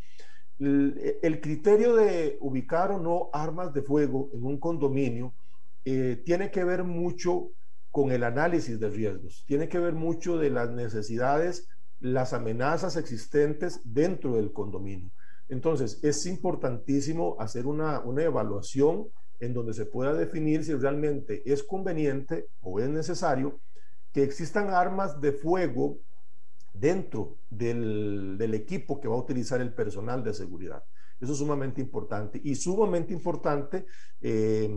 el 0.57 1.41
criterio 1.41 1.95
de 1.95 2.37
ubicar 2.39 2.91
o 2.91 2.97
no 2.97 3.29
armas 3.33 3.73
de 3.73 3.81
fuego 3.81 4.29
en 4.33 4.45
un 4.45 4.57
condominio 4.57 5.33
eh, 5.85 6.21
tiene 6.25 6.51
que 6.51 6.63
ver 6.63 6.83
mucho 6.83 7.51
con 7.91 8.11
el 8.11 8.23
análisis 8.23 8.79
de 8.79 8.89
riesgos, 8.89 9.43
tiene 9.47 9.69
que 9.69 9.79
ver 9.79 9.93
mucho 9.93 10.37
de 10.37 10.49
las 10.49 10.71
necesidades, 10.71 11.67
las 11.99 12.33
amenazas 12.33 12.97
existentes 12.97 13.81
dentro 13.83 14.35
del 14.35 14.51
condominio. 14.51 15.11
Entonces, 15.49 15.99
es 16.03 16.25
importantísimo 16.25 17.35
hacer 17.39 17.67
una, 17.67 17.99
una 17.99 18.23
evaluación 18.23 19.07
en 19.39 19.53
donde 19.53 19.73
se 19.73 19.85
pueda 19.85 20.13
definir 20.13 20.63
si 20.63 20.73
realmente 20.73 21.43
es 21.45 21.63
conveniente 21.63 22.47
o 22.61 22.79
es 22.79 22.89
necesario 22.89 23.59
que 24.11 24.23
existan 24.23 24.69
armas 24.69 25.19
de 25.19 25.33
fuego 25.33 25.97
dentro 26.73 27.37
del, 27.49 28.37
del, 28.37 28.53
equipo 28.53 28.99
que 28.99 29.07
va 29.07 29.15
a 29.15 29.19
utilizar 29.19 29.61
el 29.61 29.73
personal 29.73 30.23
de 30.23 30.33
seguridad. 30.33 30.83
Eso 31.19 31.33
es 31.33 31.37
sumamente 31.37 31.81
importante. 31.81 32.39
Y 32.43 32.55
sumamente 32.55 33.13
importante, 33.13 33.85
eh, 34.21 34.69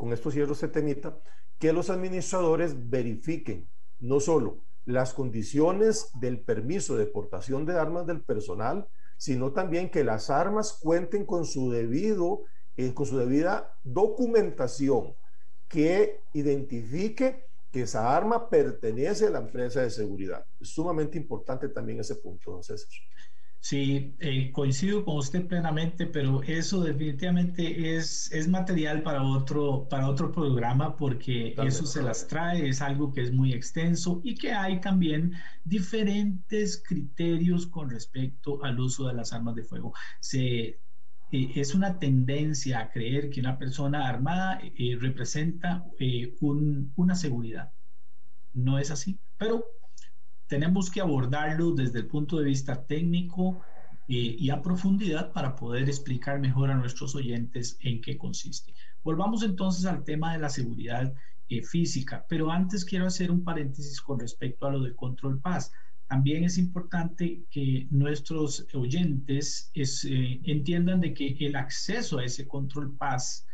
con 0.00 0.14
esto 0.14 0.30
cierro 0.30 0.54
este 0.54 0.68
temita, 0.68 1.18
que 1.58 1.74
los 1.74 1.90
administradores 1.90 2.88
verifiquen 2.88 3.68
no 3.98 4.18
solo 4.18 4.64
las 4.86 5.12
condiciones 5.12 6.08
del 6.18 6.40
permiso 6.40 6.96
de 6.96 7.04
portación 7.04 7.66
de 7.66 7.78
armas 7.78 8.06
del 8.06 8.22
personal, 8.22 8.88
sino 9.18 9.52
también 9.52 9.90
que 9.90 10.02
las 10.02 10.30
armas 10.30 10.78
cuenten 10.80 11.26
con 11.26 11.44
su 11.44 11.70
debido, 11.70 12.44
eh, 12.78 12.94
con 12.94 13.04
su 13.04 13.18
debida 13.18 13.76
documentación 13.84 15.14
que 15.68 16.22
identifique 16.32 17.44
que 17.70 17.82
esa 17.82 18.16
arma 18.16 18.48
pertenece 18.48 19.26
a 19.26 19.30
la 19.30 19.40
empresa 19.40 19.82
de 19.82 19.90
seguridad. 19.90 20.46
Es 20.58 20.70
sumamente 20.70 21.18
importante 21.18 21.68
también 21.68 22.00
ese 22.00 22.16
punto, 22.16 22.52
don 22.52 22.64
César. 22.64 22.88
Sí, 23.62 24.16
eh, 24.20 24.50
coincido 24.52 25.04
con 25.04 25.18
usted 25.18 25.46
plenamente, 25.46 26.06
pero 26.06 26.42
eso 26.42 26.82
definitivamente 26.82 27.94
es, 27.94 28.32
es 28.32 28.48
material 28.48 29.02
para 29.02 29.22
otro, 29.22 29.86
para 29.88 30.08
otro 30.08 30.32
programa 30.32 30.96
porque 30.96 31.54
eso 31.58 31.84
se 31.84 32.02
las 32.02 32.26
trae, 32.26 32.66
es 32.68 32.80
algo 32.80 33.12
que 33.12 33.20
es 33.20 33.32
muy 33.32 33.52
extenso 33.52 34.22
y 34.24 34.34
que 34.34 34.52
hay 34.52 34.80
también 34.80 35.34
diferentes 35.62 36.82
criterios 36.82 37.66
con 37.66 37.90
respecto 37.90 38.64
al 38.64 38.80
uso 38.80 39.06
de 39.06 39.14
las 39.14 39.32
armas 39.34 39.54
de 39.54 39.64
fuego. 39.64 39.92
Se, 40.20 40.46
eh, 40.68 40.80
es 41.30 41.74
una 41.74 41.98
tendencia 41.98 42.80
a 42.80 42.90
creer 42.90 43.28
que 43.28 43.40
una 43.40 43.58
persona 43.58 44.08
armada 44.08 44.58
eh, 44.62 44.96
representa 44.98 45.84
un, 46.40 46.92
una 46.96 47.14
seguridad. 47.14 47.74
No 48.52 48.78
es 48.78 48.90
así, 48.90 49.20
pero 49.36 49.79
tenemos 50.50 50.90
que 50.90 51.00
abordarlo 51.00 51.70
desde 51.70 52.00
el 52.00 52.06
punto 52.08 52.36
de 52.36 52.44
vista 52.44 52.84
técnico 52.84 53.60
eh, 54.08 54.34
y 54.36 54.50
a 54.50 54.60
profundidad 54.60 55.32
para 55.32 55.54
poder 55.54 55.88
explicar 55.88 56.40
mejor 56.40 56.72
a 56.72 56.74
nuestros 56.74 57.14
oyentes 57.14 57.78
en 57.80 58.00
qué 58.00 58.18
consiste. 58.18 58.74
Volvamos 59.04 59.44
entonces 59.44 59.86
al 59.86 60.02
tema 60.02 60.32
de 60.32 60.40
la 60.40 60.48
seguridad 60.48 61.14
eh, 61.48 61.62
física, 61.62 62.26
pero 62.28 62.50
antes 62.50 62.84
quiero 62.84 63.06
hacer 63.06 63.30
un 63.30 63.44
paréntesis 63.44 64.00
con 64.00 64.18
respecto 64.18 64.66
a 64.66 64.72
lo 64.72 64.82
de 64.82 64.92
control 64.96 65.40
paz. 65.40 65.70
También 66.08 66.42
es 66.42 66.58
importante 66.58 67.44
que 67.48 67.86
nuestros 67.92 68.66
oyentes 68.74 69.70
eh, 69.74 70.40
entiendan 70.42 71.00
de 71.00 71.14
que 71.14 71.36
el 71.38 71.54
acceso 71.54 72.18
a 72.18 72.24
ese 72.24 72.48
control 72.48 72.96
paz, 72.96 73.46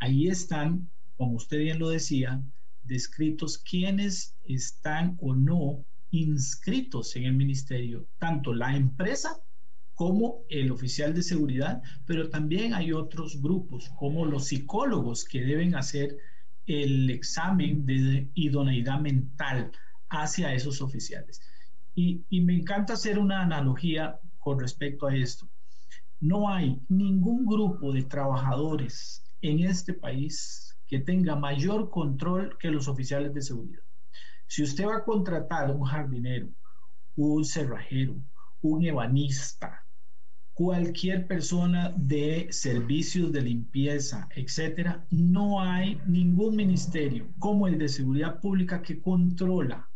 ahí 0.00 0.28
están, 0.28 0.86
como 1.16 1.32
usted 1.32 1.60
bien 1.60 1.78
lo 1.78 1.88
decía, 1.88 2.42
descritos 2.84 3.56
quienes 3.56 4.36
están 4.44 5.16
o 5.18 5.34
no 5.34 5.82
inscritos 6.12 7.16
en 7.16 7.24
el 7.24 7.32
ministerio, 7.34 8.06
tanto 8.18 8.54
la 8.54 8.76
empresa 8.76 9.42
como 9.94 10.44
el 10.48 10.70
oficial 10.70 11.14
de 11.14 11.22
seguridad, 11.22 11.82
pero 12.06 12.28
también 12.28 12.74
hay 12.74 12.92
otros 12.92 13.40
grupos 13.40 13.90
como 13.98 14.24
los 14.24 14.46
psicólogos 14.46 15.24
que 15.24 15.42
deben 15.42 15.74
hacer 15.74 16.16
el 16.66 17.10
examen 17.10 17.84
de 17.86 18.28
idoneidad 18.34 19.00
mental 19.00 19.72
hacia 20.08 20.54
esos 20.54 20.80
oficiales. 20.82 21.40
Y, 21.94 22.24
me 22.40 22.56
encanta 22.56 22.94
hacer 22.94 23.18
una 23.18 23.42
analogía 23.42 24.18
con 24.38 24.58
respecto 24.60 25.06
a 25.06 25.14
esto. 25.14 25.48
No 26.20 26.48
hay 26.48 26.80
ningún 26.88 27.44
grupo 27.44 27.92
de 27.92 28.02
trabajadores 28.02 29.24
en 29.40 29.60
este 29.60 29.92
país 29.92 30.76
que 30.86 31.00
tenga 31.00 31.36
mayor 31.36 31.90
control 31.90 32.56
que 32.58 32.70
los 32.70 32.88
oficiales 32.88 33.34
de 33.34 33.42
seguridad. 33.42 33.82
Si 34.52 34.62
usted 34.62 34.84
va 34.84 34.96
a 34.96 35.04
contratar 35.04 35.70
un 35.70 35.82
jardinero, 35.82 36.50
un 37.16 37.42
cerrajero, 37.42 38.22
un 38.60 38.84
ebanista, 38.84 39.86
cualquier 40.52 41.26
persona 41.26 41.90
de 41.96 42.48
servicios 42.52 43.32
de 43.32 43.40
limpieza, 43.40 44.28
etcétera, 44.36 45.06
no 45.08 45.62
hay 45.62 45.98
ningún 46.06 46.54
ministerio 46.54 47.32
como 47.38 47.66
el 47.66 47.78
de 47.78 47.88
seguridad 47.88 48.40
pública 48.40 48.82
que 48.82 49.00
controla 49.00 49.88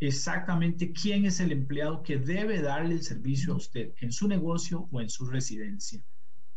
exactamente 0.00 0.92
quién 0.92 1.24
es 1.24 1.40
el 1.40 1.52
empleado 1.52 2.02
que 2.02 2.18
debe 2.18 2.60
darle 2.60 2.96
el 2.96 3.02
servicio 3.02 3.54
a 3.54 3.56
usted 3.56 3.94
en 4.02 4.12
su 4.12 4.28
negocio 4.28 4.86
o 4.92 5.00
en 5.00 5.08
su 5.08 5.24
residencia. 5.24 6.04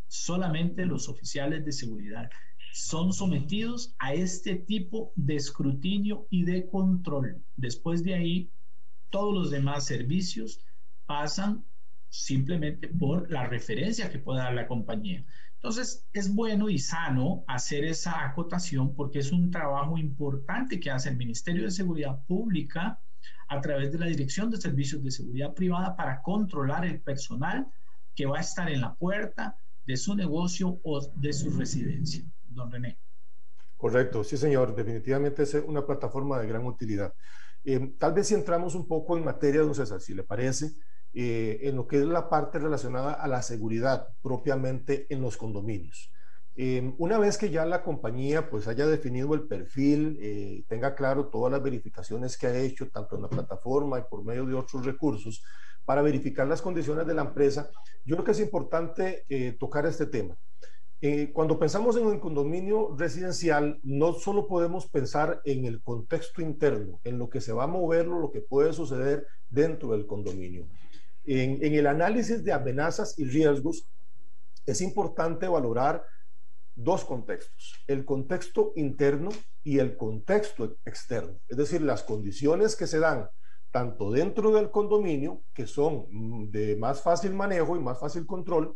Solamente 0.10 0.86
los 0.86 1.08
oficiales 1.08 1.64
de 1.64 1.72
seguridad 1.72 2.30
son 2.78 3.12
sometidos 3.12 3.96
a 3.98 4.14
este 4.14 4.56
tipo 4.56 5.12
de 5.16 5.36
escrutinio 5.36 6.28
y 6.30 6.44
de 6.44 6.70
control. 6.70 7.44
Después 7.56 8.04
de 8.04 8.14
ahí, 8.14 8.52
todos 9.10 9.34
los 9.34 9.50
demás 9.50 9.86
servicios 9.86 10.60
pasan 11.08 11.66
simplemente 12.10 12.88
por 12.88 13.32
la 13.32 13.48
referencia 13.48 14.12
que 14.12 14.20
pueda 14.20 14.44
dar 14.44 14.54
la 14.54 14.68
compañía. 14.68 15.26
Entonces, 15.56 16.06
es 16.14 16.34
bueno 16.34 16.70
y 16.70 16.78
sano 16.78 17.44
hacer 17.48 17.84
esa 17.84 18.24
acotación 18.24 18.94
porque 18.94 19.20
es 19.20 19.32
un 19.32 19.50
trabajo 19.50 19.98
importante 19.98 20.80
que 20.80 20.92
hace 20.92 21.10
el 21.10 21.18
Ministerio 21.18 21.64
de 21.64 21.72
Seguridad 21.72 22.24
Pública 22.28 23.02
a 23.48 23.60
través 23.60 23.92
de 23.92 23.98
la 23.98 24.06
Dirección 24.06 24.52
de 24.52 24.62
Servicios 24.62 25.04
de 25.04 25.10
Seguridad 25.10 25.56
Privada 25.56 25.96
para 25.96 26.22
controlar 26.22 26.86
el 26.86 27.02
personal 27.02 27.66
que 28.14 28.28
va 28.28 28.38
a 28.38 28.42
estar 28.42 28.70
en 28.70 28.82
la 28.82 28.94
puerta 28.94 29.58
de 29.88 29.98
su 29.98 30.16
negocio 30.16 30.80
o 30.84 31.02
de 31.16 31.34
su 31.34 31.50
residencia. 31.50 32.24
Don 32.58 32.72
René. 32.72 33.00
Correcto, 33.78 34.24
sí 34.24 34.38
señor, 34.38 34.76
definitivamente 34.76 35.44
es 35.44 35.54
una 35.54 35.86
plataforma 35.86 36.40
de 36.40 36.48
gran 36.48 36.66
utilidad. 36.66 37.14
Eh, 37.64 37.94
tal 38.00 38.14
vez 38.14 38.28
si 38.28 38.34
entramos 38.34 38.74
un 38.74 38.88
poco 38.88 39.16
en 39.18 39.24
materia, 39.24 39.62
don 39.62 39.76
César, 39.76 40.02
si 40.02 40.16
le 40.16 40.24
parece, 40.24 40.72
eh, 41.14 41.60
en 41.62 41.76
lo 41.76 41.88
que 41.88 42.00
es 42.00 42.06
la 42.06 42.28
parte 42.28 42.58
relacionada 42.58 43.14
a 43.14 43.28
la 43.28 43.42
seguridad 43.44 44.08
propiamente 44.22 45.06
en 45.10 45.22
los 45.22 45.38
condominios. 45.38 46.12
Eh, 46.56 46.92
una 46.98 47.20
vez 47.20 47.38
que 47.38 47.52
ya 47.52 47.66
la 47.66 47.84
compañía 47.84 48.50
pues 48.50 48.68
haya 48.68 48.88
definido 48.88 49.36
el 49.36 49.48
perfil, 49.48 50.66
tenga 50.68 50.96
claro 50.96 51.28
todas 51.28 51.52
las 51.52 51.62
verificaciones 51.62 52.36
que 52.36 52.48
ha 52.48 52.58
hecho, 52.58 52.90
tanto 52.90 53.16
en 53.16 53.22
la 53.22 53.30
plataforma 53.30 54.00
y 54.00 54.04
por 54.10 54.24
medio 54.24 54.44
de 54.48 54.56
otros 54.56 54.84
recursos, 54.84 55.44
para 55.86 56.02
verificar 56.02 56.48
las 56.48 56.64
condiciones 56.64 57.06
de 57.06 57.14
la 57.14 57.22
empresa, 57.22 57.70
yo 58.04 58.16
creo 58.16 58.26
que 58.26 58.32
es 58.32 58.40
importante 58.40 59.26
tocar 59.60 59.86
este 59.86 60.08
tema. 60.08 60.36
Eh, 61.00 61.32
cuando 61.32 61.60
pensamos 61.60 61.96
en 61.96 62.08
un 62.08 62.20
condominio 62.20 62.96
residencial, 62.98 63.80
no 63.84 64.14
solo 64.14 64.48
podemos 64.48 64.88
pensar 64.88 65.42
en 65.46 65.66
el 65.66 65.82
contexto 65.84 66.42
interno, 66.42 67.00
en 67.04 67.20
lo 67.20 67.30
que 67.30 67.40
se 67.40 67.54
va 67.54 67.66
a 67.66 67.68
mover, 67.68 68.08
lo 68.08 68.32
que 68.32 68.42
puede 68.42 68.74
suceder 68.74 69.28
dentro 69.50 69.92
del 69.92 70.08
condominio. 70.08 70.68
En, 71.26 71.64
en 71.64 71.74
el 71.76 71.86
análisis 71.86 72.44
de 72.44 72.52
amenazas 72.52 73.18
y 73.20 73.26
riesgos, 73.26 73.88
es 74.66 74.82
importante 74.82 75.48
valorar 75.48 76.04
dos 76.76 77.06
contextos, 77.06 77.76
el 77.88 78.04
contexto 78.04 78.74
interno 78.76 79.30
y 79.64 79.80
el 79.80 79.98
contexto 79.98 80.78
externo, 80.86 81.40
es 81.48 81.58
decir, 81.58 81.82
las 81.82 82.04
condiciones 82.04 82.76
que 82.76 82.88
se 82.88 83.00
dan 83.00 83.30
tanto 83.72 84.12
dentro 84.12 84.52
del 84.52 84.72
condominio, 84.72 85.44
que 85.54 85.68
son 85.68 86.08
de 86.52 86.76
más 86.76 87.02
fácil 87.02 87.34
manejo 87.34 87.76
y 87.76 87.80
más 87.80 88.00
fácil 88.00 88.26
control, 88.26 88.76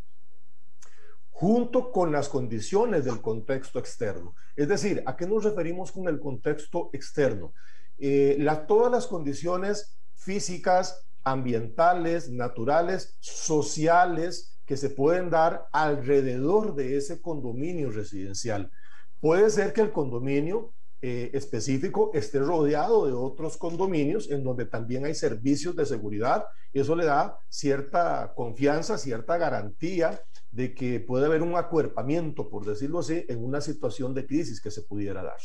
junto 1.32 1.92
con 1.92 2.12
las 2.12 2.30
condiciones 2.30 3.06
del 3.06 3.22
contexto 3.22 3.80
externo. 3.80 4.36
Es 4.56 4.68
decir, 4.68 5.02
¿a 5.06 5.16
qué 5.16 5.26
nos 5.26 5.44
referimos 5.44 5.92
con 5.92 6.08
el 6.08 6.20
contexto 6.20 6.90
externo? 6.94 7.54
Eh, 7.98 8.46
todas 8.68 8.92
las 8.92 9.08
condiciones 9.08 9.98
físicas, 10.14 11.04
ambientales, 11.24 12.30
naturales, 12.30 13.16
sociales 13.20 14.60
que 14.66 14.78
se 14.78 14.90
pueden 14.90 15.30
dar 15.30 15.68
alrededor 15.72 16.76
de 16.76 16.98
ese 16.98 17.22
condominio 17.22 17.92
residencial. 17.92 18.72
Puede 19.20 19.50
ser 19.50 19.74
que 19.74 19.82
el 19.82 19.92
condominio 19.92 20.74
eh, 21.02 21.32
específico 21.34 22.12
esté 22.14 22.40
rodeado 22.40 23.08
de 23.08 23.14
otros 23.14 23.58
condominios 23.58 24.30
en 24.30 24.44
donde 24.44 24.66
también 24.66 25.06
hay 25.06 25.16
servicios 25.16 25.76
de 25.76 25.86
seguridad 25.86 26.46
eso 26.74 26.96
le 26.96 27.06
da 27.06 27.38
cierta 27.50 28.32
confianza, 28.36 28.98
cierta 28.98 29.38
garantía 29.38 30.22
de 30.52 30.76
que 30.76 31.00
puede 31.00 31.26
haber 31.26 31.42
un 31.42 31.56
acuerpamiento, 31.56 32.50
por 32.50 32.66
decirlo 32.66 33.00
así, 33.00 33.26
en 33.30 33.44
una 33.44 33.62
situación 33.62 34.14
de 34.14 34.28
crisis 34.28 34.62
que 34.62 34.72
se 34.72 34.84
pudiera 34.84 35.24
dar. 35.24 35.38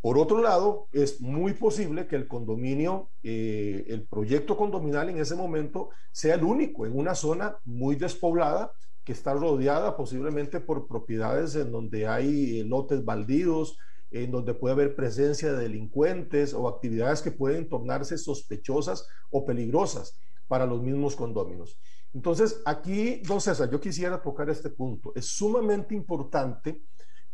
Por 0.00 0.18
otro 0.18 0.42
lado, 0.42 0.88
es 0.92 1.22
muy 1.22 1.54
posible 1.54 2.06
que 2.06 2.16
el 2.16 2.28
condominio, 2.28 3.08
eh, 3.22 3.86
el 3.88 4.06
proyecto 4.06 4.54
condominal 4.54 5.08
en 5.08 5.18
ese 5.18 5.34
momento 5.34 5.88
sea 6.12 6.34
el 6.34 6.44
único 6.44 6.84
en 6.84 6.94
una 6.94 7.14
zona 7.14 7.56
muy 7.64 7.96
despoblada 7.96 8.70
que 9.02 9.12
está 9.12 9.32
rodeada 9.32 9.96
posiblemente 9.96 10.60
por 10.60 10.86
propiedades 10.86 11.54
en 11.56 11.72
donde 11.72 12.06
hay 12.06 12.60
eh, 12.60 12.64
lotes 12.64 13.02
baldíos, 13.02 13.78
en 14.10 14.30
donde 14.30 14.52
puede 14.52 14.74
haber 14.74 14.94
presencia 14.94 15.52
de 15.52 15.62
delincuentes 15.62 16.52
o 16.52 16.68
actividades 16.68 17.22
que 17.22 17.30
pueden 17.30 17.68
tornarse 17.68 18.18
sospechosas 18.18 19.08
o 19.30 19.46
peligrosas 19.46 20.18
para 20.48 20.66
los 20.66 20.82
mismos 20.82 21.16
condóminos. 21.16 21.78
Entonces, 22.14 22.62
aquí, 22.64 23.20
don 23.26 23.40
César, 23.40 23.68
yo 23.68 23.80
quisiera 23.80 24.22
tocar 24.22 24.48
este 24.48 24.70
punto. 24.70 25.12
Es 25.16 25.26
sumamente 25.26 25.94
importante 25.94 26.80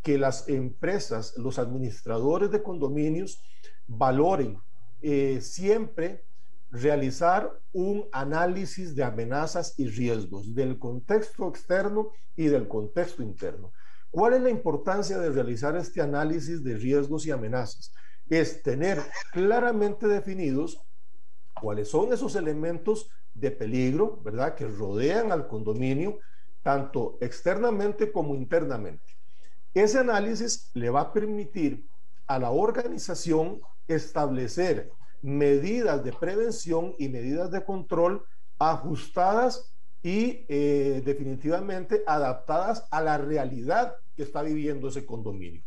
que 0.03 0.17
las 0.17 0.49
empresas, 0.49 1.35
los 1.37 1.59
administradores 1.59 2.51
de 2.51 2.63
condominios, 2.63 3.43
valoren 3.87 4.59
eh, 5.03 5.41
siempre 5.43 6.25
realizar 6.71 7.53
un 7.73 8.09
análisis 8.13 8.95
de 8.95 9.05
amenazas 9.05 9.75
y 9.79 9.89
riesgos 9.89 10.55
del 10.55 10.79
contexto 10.79 11.49
externo 11.49 12.13
y 12.35 12.47
del 12.47 12.67
contexto 12.67 13.23
interno. 13.23 13.73
¿Cuál 14.11 14.35
es 14.35 14.41
la 14.41 14.51
importancia 14.51 15.19
de 15.19 15.31
realizar 15.31 15.77
este 15.77 16.01
análisis 16.01 16.65
de 16.65 16.77
riesgos 16.77 17.27
y 17.27 17.33
amenazas? 17.33 17.93
Es 18.29 18.63
tener 18.63 18.99
claramente 19.33 20.07
definidos 20.07 20.81
cuáles 21.61 21.89
son 21.89 22.13
esos 22.13 22.35
elementos 22.37 23.11
de 23.35 23.51
peligro, 23.51 24.21
¿verdad?, 24.23 24.55
que 24.55 24.67
rodean 24.67 25.33
al 25.33 25.47
condominio, 25.47 26.19
tanto 26.63 27.19
externamente 27.21 28.13
como 28.13 28.35
internamente. 28.35 29.05
Ese 29.73 29.99
análisis 29.99 30.71
le 30.75 30.91
va 30.91 31.01
a 31.03 31.13
permitir 31.13 31.87
a 32.27 32.39
la 32.39 32.51
organización 32.51 33.61
establecer 33.89 34.91
medidas 35.23 36.03
de 36.05 36.13
prevención 36.13 36.95
y 36.99 37.09
medidas 37.09 37.51
de 37.51 37.65
control 37.65 38.25
ajustadas 38.59 39.73
y 40.03 40.45
eh, 40.49 41.03
definitivamente 41.05 42.03
adaptadas 42.07 42.87
a 42.91 43.03
la 43.03 43.19
realidad 43.19 43.97
que 44.17 44.23
está 44.23 44.43
viviendo 44.43 44.89
ese 44.89 45.05
condominio. 45.05 45.63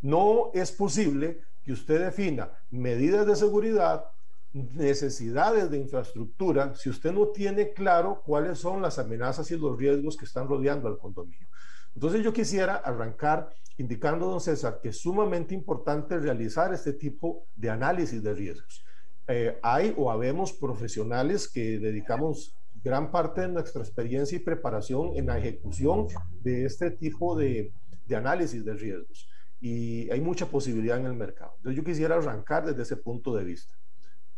No 0.00 0.50
es 0.54 0.72
posible 0.72 1.40
que 1.62 1.72
usted 1.72 2.00
defina 2.00 2.50
medidas 2.70 3.26
de 3.26 3.36
seguridad, 3.36 4.06
necesidades 4.52 5.70
de 5.70 5.78
infraestructura 5.78 6.74
si 6.74 6.90
usted 6.90 7.12
no 7.12 7.28
tiene 7.28 7.72
claro 7.72 8.22
cuáles 8.24 8.58
son 8.58 8.82
las 8.82 8.98
amenazas 8.98 9.50
y 9.50 9.56
los 9.56 9.78
riesgos 9.78 10.16
que 10.16 10.24
están 10.24 10.48
rodeando 10.48 10.88
al 10.88 10.98
condominio. 10.98 11.46
Entonces 11.94 12.22
yo 12.22 12.32
quisiera 12.32 12.76
arrancar 12.76 13.50
indicando, 13.78 14.26
don 14.26 14.40
César, 14.40 14.80
que 14.82 14.90
es 14.90 15.00
sumamente 15.00 15.54
importante 15.54 16.18
realizar 16.18 16.72
este 16.74 16.92
tipo 16.92 17.46
de 17.56 17.70
análisis 17.70 18.22
de 18.22 18.34
riesgos. 18.34 18.84
Eh, 19.26 19.58
hay 19.62 19.94
o 19.96 20.10
habemos 20.10 20.52
profesionales 20.52 21.48
que 21.48 21.78
dedicamos 21.78 22.56
gran 22.82 23.10
parte 23.10 23.42
de 23.42 23.48
nuestra 23.48 23.82
experiencia 23.82 24.36
y 24.36 24.40
preparación 24.40 25.12
en 25.14 25.26
la 25.26 25.38
ejecución 25.38 26.06
de 26.42 26.64
este 26.64 26.90
tipo 26.90 27.36
de, 27.36 27.72
de 28.06 28.16
análisis 28.16 28.64
de 28.64 28.74
riesgos 28.74 29.28
y 29.60 30.10
hay 30.10 30.20
mucha 30.20 30.46
posibilidad 30.46 30.98
en 30.98 31.06
el 31.06 31.14
mercado. 31.14 31.52
Entonces 31.58 31.76
yo 31.76 31.84
quisiera 31.84 32.16
arrancar 32.16 32.64
desde 32.64 32.82
ese 32.82 32.96
punto 32.96 33.34
de 33.34 33.44
vista. 33.44 33.74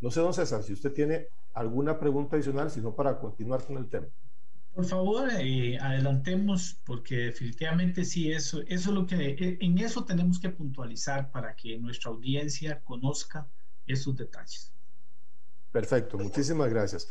No 0.02 0.10
sé, 0.10 0.20
don 0.20 0.34
César, 0.34 0.64
si 0.64 0.72
usted 0.72 0.92
tiene 0.92 1.28
alguna 1.54 1.98
pregunta 1.98 2.34
adicional, 2.34 2.72
sino 2.72 2.92
para 2.92 3.20
continuar 3.20 3.64
con 3.64 3.76
el 3.76 3.88
tema. 3.88 4.08
Por 4.74 4.84
favor, 4.84 5.28
eh, 5.38 5.78
adelantemos, 5.78 6.80
porque 6.84 7.16
definitivamente 7.16 8.04
sí, 8.04 8.32
eso, 8.32 8.62
eso 8.62 8.90
es 8.90 8.94
lo 8.96 9.06
que, 9.06 9.30
eh, 9.30 9.58
en 9.60 9.78
eso 9.78 10.04
tenemos 10.04 10.40
que 10.40 10.48
puntualizar 10.48 11.30
para 11.30 11.54
que 11.54 11.78
nuestra 11.78 12.10
audiencia 12.10 12.80
conozca 12.82 13.46
esos 13.86 14.16
detalles. 14.16 14.72
Perfecto, 15.70 16.18
muchísimas 16.18 16.68
gracias. 16.68 17.08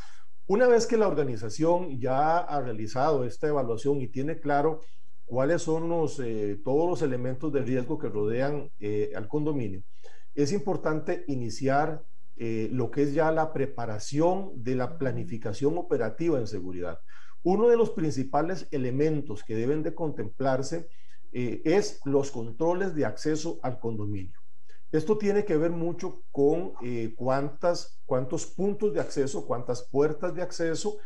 Una 0.48 0.68
vez 0.68 0.86
que 0.86 0.98
la 0.98 1.08
organización 1.08 1.98
ya 1.98 2.40
ha 2.40 2.60
realizado 2.60 3.24
esta 3.24 3.48
evaluación 3.48 4.02
y 4.02 4.08
tiene 4.08 4.42
claro 4.42 4.82
cuáles 5.24 5.62
son 5.62 5.88
los, 5.88 6.20
eh, 6.20 6.60
todos 6.62 6.90
los 6.90 7.02
elementos 7.02 7.54
de 7.54 7.62
riesgo 7.62 7.98
que 7.98 8.10
rodean 8.10 8.70
al 9.16 9.28
condominio, 9.30 9.82
es 10.36 10.52
importante 10.52 11.24
iniciar 11.28 12.04
eh, 12.44 12.70
lo 12.72 12.90
que 12.90 13.04
es 13.04 13.14
ya 13.14 13.32
la 13.32 13.54
preparación 13.54 14.52
de 14.56 14.74
la 14.74 14.98
planificación 14.98 15.78
operativa 15.78 16.40
en 16.40 16.48
seguridad. 16.48 17.00
Uno 17.44 17.68
de 17.70 17.78
los 17.78 17.92
principales 17.92 18.68
elementos 18.72 19.44
que 19.44 19.54
deben 19.54 19.84
de 19.84 19.94
contemplarse 19.94 20.90
eh, 21.32 21.62
es 21.66 22.00
los 22.04 22.32
controles 22.32 22.96
de 22.96 23.06
acceso 23.06 23.60
al 23.62 23.80
condominio. 23.80 24.40
Esto 24.92 25.20
tiene 25.20 25.46
que 25.46 25.56
ver 25.56 25.70
mucho 25.70 26.24
con 26.32 26.74
eh, 26.82 27.14
cuántas, 27.16 28.02
cuántos 28.08 28.48
puntos 28.48 28.92
de 28.92 29.02
acceso, 29.02 29.46
cuántas 29.46 29.88
puertas 29.88 30.34
de 30.34 30.42
acceso 30.42 30.98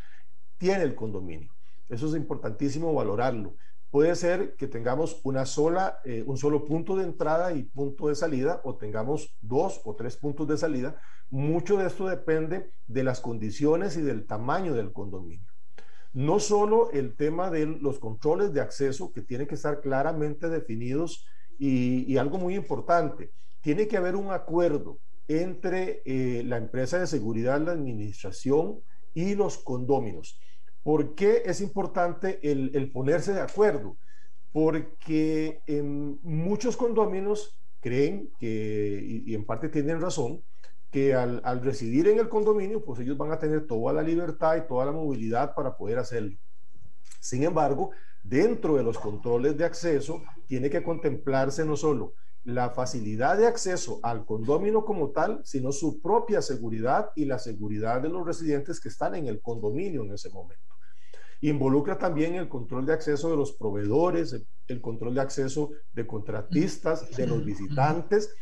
tiene 0.57 0.83
el 0.83 0.95
condominio. 0.95 1.51
Eso 1.89 2.07
es 2.07 2.15
importantísimo 2.15 2.93
valorarlo. 2.93 3.57
Puede 3.95 4.13
ser 4.17 4.57
que 4.57 4.67
tengamos 4.67 5.21
una 5.23 5.45
sola, 5.45 6.01
un 6.25 6.35
solo 6.35 6.65
punto 6.65 6.97
de 6.97 7.05
entrada 7.05 7.53
y 7.53 7.63
punto 7.63 8.09
de 8.09 8.15
salida, 8.15 8.59
o 8.65 8.75
tengamos 8.75 9.37
dos 9.39 9.79
o 9.85 9.95
tres 9.95 10.17
puntos 10.17 10.49
de 10.49 10.57
salida, 10.57 10.99
mucho 11.29 11.77
de 11.77 11.87
esto 11.87 12.05
depende 12.05 12.71
de 12.87 13.03
las 13.05 13.21
condiciones 13.21 13.95
y 13.95 14.01
del 14.01 14.25
tamaño 14.25 14.73
del 14.73 14.91
condominio. 14.91 15.47
No 16.11 16.41
solo 16.41 16.91
el 16.91 17.15
tema 17.15 17.49
de 17.49 17.67
los 17.67 17.99
controles 17.99 18.51
de 18.51 18.59
acceso, 18.59 19.13
que 19.13 19.21
tienen 19.21 19.47
que 19.47 19.55
estar 19.55 19.79
claramente 19.79 20.49
definidos, 20.49 21.25
y, 21.57 22.17
algo 22.17 22.37
muy 22.37 22.55
importante, 22.55 23.31
tiene 23.61 23.87
que 23.87 23.95
haber 23.95 24.17
un 24.17 24.29
acuerdo 24.33 24.99
entre 25.29 26.01
eh, 26.03 26.43
la 26.43 26.57
empresa 26.57 26.99
de 26.99 27.07
seguridad, 27.07 27.61
la 27.61 27.71
administración 27.71 28.81
y 29.13 29.35
los 29.35 29.57
condóminos. 29.57 30.37
¿Por 30.85 31.15
qué 31.15 31.41
es 31.45 31.61
importante 31.61 32.39
el, 32.43 32.91
ponerse 32.91 33.33
de 33.33 33.41
acuerdo? 33.41 33.97
Porque 34.51 35.63
muchos 36.21 36.77
condóminos 36.77 37.59
creen 37.79 38.31
que, 38.39 39.23
y 39.25 39.33
en 39.33 39.45
parte 39.47 39.69
tienen 39.69 39.99
razón, 39.99 40.43
que 40.91 41.15
al, 41.15 41.41
al, 41.43 41.63
residir 41.63 42.07
en 42.07 42.19
el 42.19 42.29
condominio, 42.29 42.85
pues 42.85 42.99
ellos 42.99 43.17
van 43.17 43.31
a 43.31 43.39
tener 43.39 43.65
toda 43.65 43.93
la 43.93 44.03
libertad 44.03 44.57
y 44.57 44.67
toda 44.67 44.85
la 44.85 44.91
movilidad 44.91 45.55
para 45.55 45.75
poder 45.75 45.97
hacerlo. 45.97 46.37
Sin 47.19 47.41
embargo, 47.41 47.89
dentro 48.21 48.75
de 48.75 48.83
los 48.83 48.99
controles 48.99 49.57
de 49.57 49.65
acceso, 49.65 50.21
tiene 50.45 50.69
que 50.69 50.83
contemplarse 50.83 51.65
no 51.65 51.75
solo 51.75 52.13
la 52.43 52.69
facilidad 52.69 53.39
de 53.39 53.47
acceso 53.47 53.99
al 54.03 54.23
condominio 54.23 54.85
como 54.85 55.09
tal, 55.09 55.41
sino 55.45 55.71
su 55.71 55.99
propia 55.99 56.43
seguridad 56.43 57.09
y 57.15 57.25
la 57.25 57.39
seguridad 57.39 58.03
de 58.03 58.09
los 58.09 58.23
residentes 58.23 58.79
que 58.79 58.89
están 58.89 59.15
en 59.15 59.25
el 59.25 59.41
condominio 59.41 60.03
en 60.03 60.13
ese 60.13 60.29
momento. 60.29 60.74
Involucra 61.49 61.99
también 61.99 62.33
el 62.33 62.49
control 62.49 62.87
de 62.87 62.93
acceso 62.93 63.29
de 63.29 63.37
los 63.37 63.51
proveedores, 63.51 64.35
el 64.67 64.81
control 64.81 65.13
de 65.13 65.21
acceso 65.21 65.69
de 65.93 66.07
contratistas, 66.07 67.15
de 67.15 67.27
los 67.27 67.45
visitantes, 67.45 68.33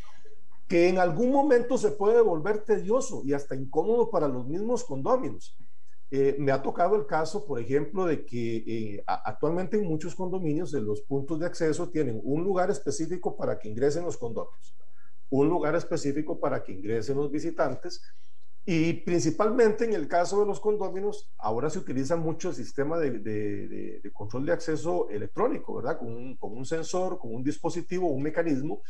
que 0.66 0.88
en 0.88 0.96
algún 0.96 1.30
momento 1.30 1.76
se 1.76 1.90
puede 1.90 2.22
volver 2.22 2.64
tedioso 2.64 3.20
y 3.22 3.34
hasta 3.34 3.54
incómodo 3.54 4.10
para 4.10 4.26
los 4.26 4.46
mismos 4.46 4.84
condóminos. 4.84 5.54
Eh, 6.10 6.36
me 6.38 6.50
ha 6.50 6.62
tocado 6.62 6.96
el 6.96 7.04
caso, 7.04 7.44
por 7.44 7.60
ejemplo, 7.60 8.06
de 8.06 8.24
que 8.24 8.64
eh, 8.66 9.04
actualmente 9.06 9.76
en 9.76 9.86
muchos 9.86 10.14
condominios 10.14 10.72
de 10.72 10.80
los 10.80 11.02
puntos 11.02 11.38
de 11.38 11.44
acceso 11.44 11.90
tienen 11.90 12.22
un 12.24 12.42
lugar 12.42 12.70
específico 12.70 13.36
para 13.36 13.58
que 13.58 13.68
ingresen 13.68 14.06
los 14.06 14.16
condominios, 14.16 14.74
un 15.28 15.50
lugar 15.50 15.74
específico 15.74 16.40
para 16.40 16.62
que 16.62 16.72
ingresen 16.72 17.18
los 17.18 17.30
visitantes 17.30 18.00
y 18.66 18.94
principalmente 18.94 19.84
en 19.84 19.92
el 19.92 20.08
caso 20.08 20.40
de 20.40 20.46
los 20.46 20.58
condominios, 20.58 21.30
ahora 21.36 21.68
se 21.68 21.78
utiliza 21.78 22.16
mucho 22.16 22.48
el 22.48 22.54
sistema 22.54 22.98
de, 22.98 23.18
de, 23.18 24.10
control 24.12 24.46
de 24.46 24.52
acceso 24.52 25.08
electrónico, 25.10 25.74
¿verdad? 25.74 25.98
Con 25.98 26.08
un, 26.14 26.36
con 26.36 26.56
un, 26.56 26.64
sensor, 26.64 27.18
con 27.18 27.34
un 27.34 27.44
dispositivo, 27.44 28.08
un 28.08 28.22
mecanismo 28.22 28.82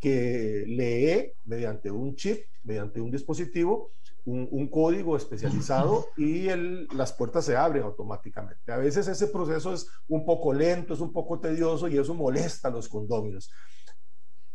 que 0.00 0.64
lee 0.66 1.32
mediante 1.44 1.90
un 1.90 2.16
chip, 2.16 2.40
mediante 2.64 3.00
un 3.00 3.10
dispositivo, 3.10 3.92
un, 4.24 4.68
código 4.68 5.16
especializado 5.16 6.08
y 6.16 6.48
el, 6.48 6.88
las 6.94 7.12
puertas 7.12 7.44
se 7.44 7.56
abren 7.56 7.84
automáticamente. 7.84 8.72
A 8.72 8.76
veces 8.76 9.08
ese 9.08 9.28
proceso 9.28 9.72
es 9.72 9.86
un 10.08 10.24
poco 10.24 10.52
lento, 10.52 10.94
es 10.94 11.00
un 11.00 11.12
poco 11.12 11.38
tedioso 11.40 11.88
y 11.88 11.98
eso 11.98 12.14
molesta 12.14 12.68
a 12.68 12.70
los 12.70 12.88
condóminos. 12.88 13.50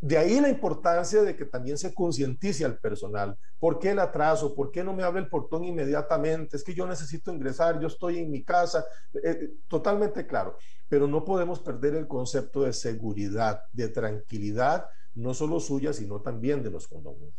De 0.01 0.17
ahí 0.17 0.39
la 0.39 0.49
importancia 0.49 1.23
de 1.23 1.35
que 1.35 1.45
también 1.45 1.77
se 1.77 1.93
concientice 1.93 2.65
al 2.65 2.77
personal. 2.77 3.37
¿Por 3.59 3.79
qué 3.79 3.91
el 3.91 3.99
atraso? 3.99 4.53
¿Por 4.53 4.71
qué 4.71 4.83
no 4.83 4.93
me 4.93 5.03
abre 5.03 5.21
el 5.21 5.29
portón 5.29 5.63
inmediatamente? 5.63 6.57
Es 6.57 6.63
que 6.63 6.73
yo 6.73 6.85
necesito 6.85 7.33
ingresar, 7.33 7.79
yo 7.79 7.87
estoy 7.87 8.19
en 8.19 8.29
mi 8.29 8.43
casa. 8.43 8.85
Eh, 9.13 9.19
eh, 9.23 9.49
totalmente 9.67 10.27
claro. 10.27 10.57
Pero 10.87 11.07
no 11.07 11.25
podemos 11.25 11.59
perder 11.59 11.95
el 11.95 12.07
concepto 12.07 12.63
de 12.63 12.73
seguridad, 12.73 13.61
de 13.71 13.87
tranquilidad, 13.87 14.85
no 15.15 15.33
solo 15.33 15.59
suya, 15.59 15.93
sino 15.93 16.21
también 16.21 16.61
de 16.61 16.69
los 16.69 16.87
condominios. 16.87 17.33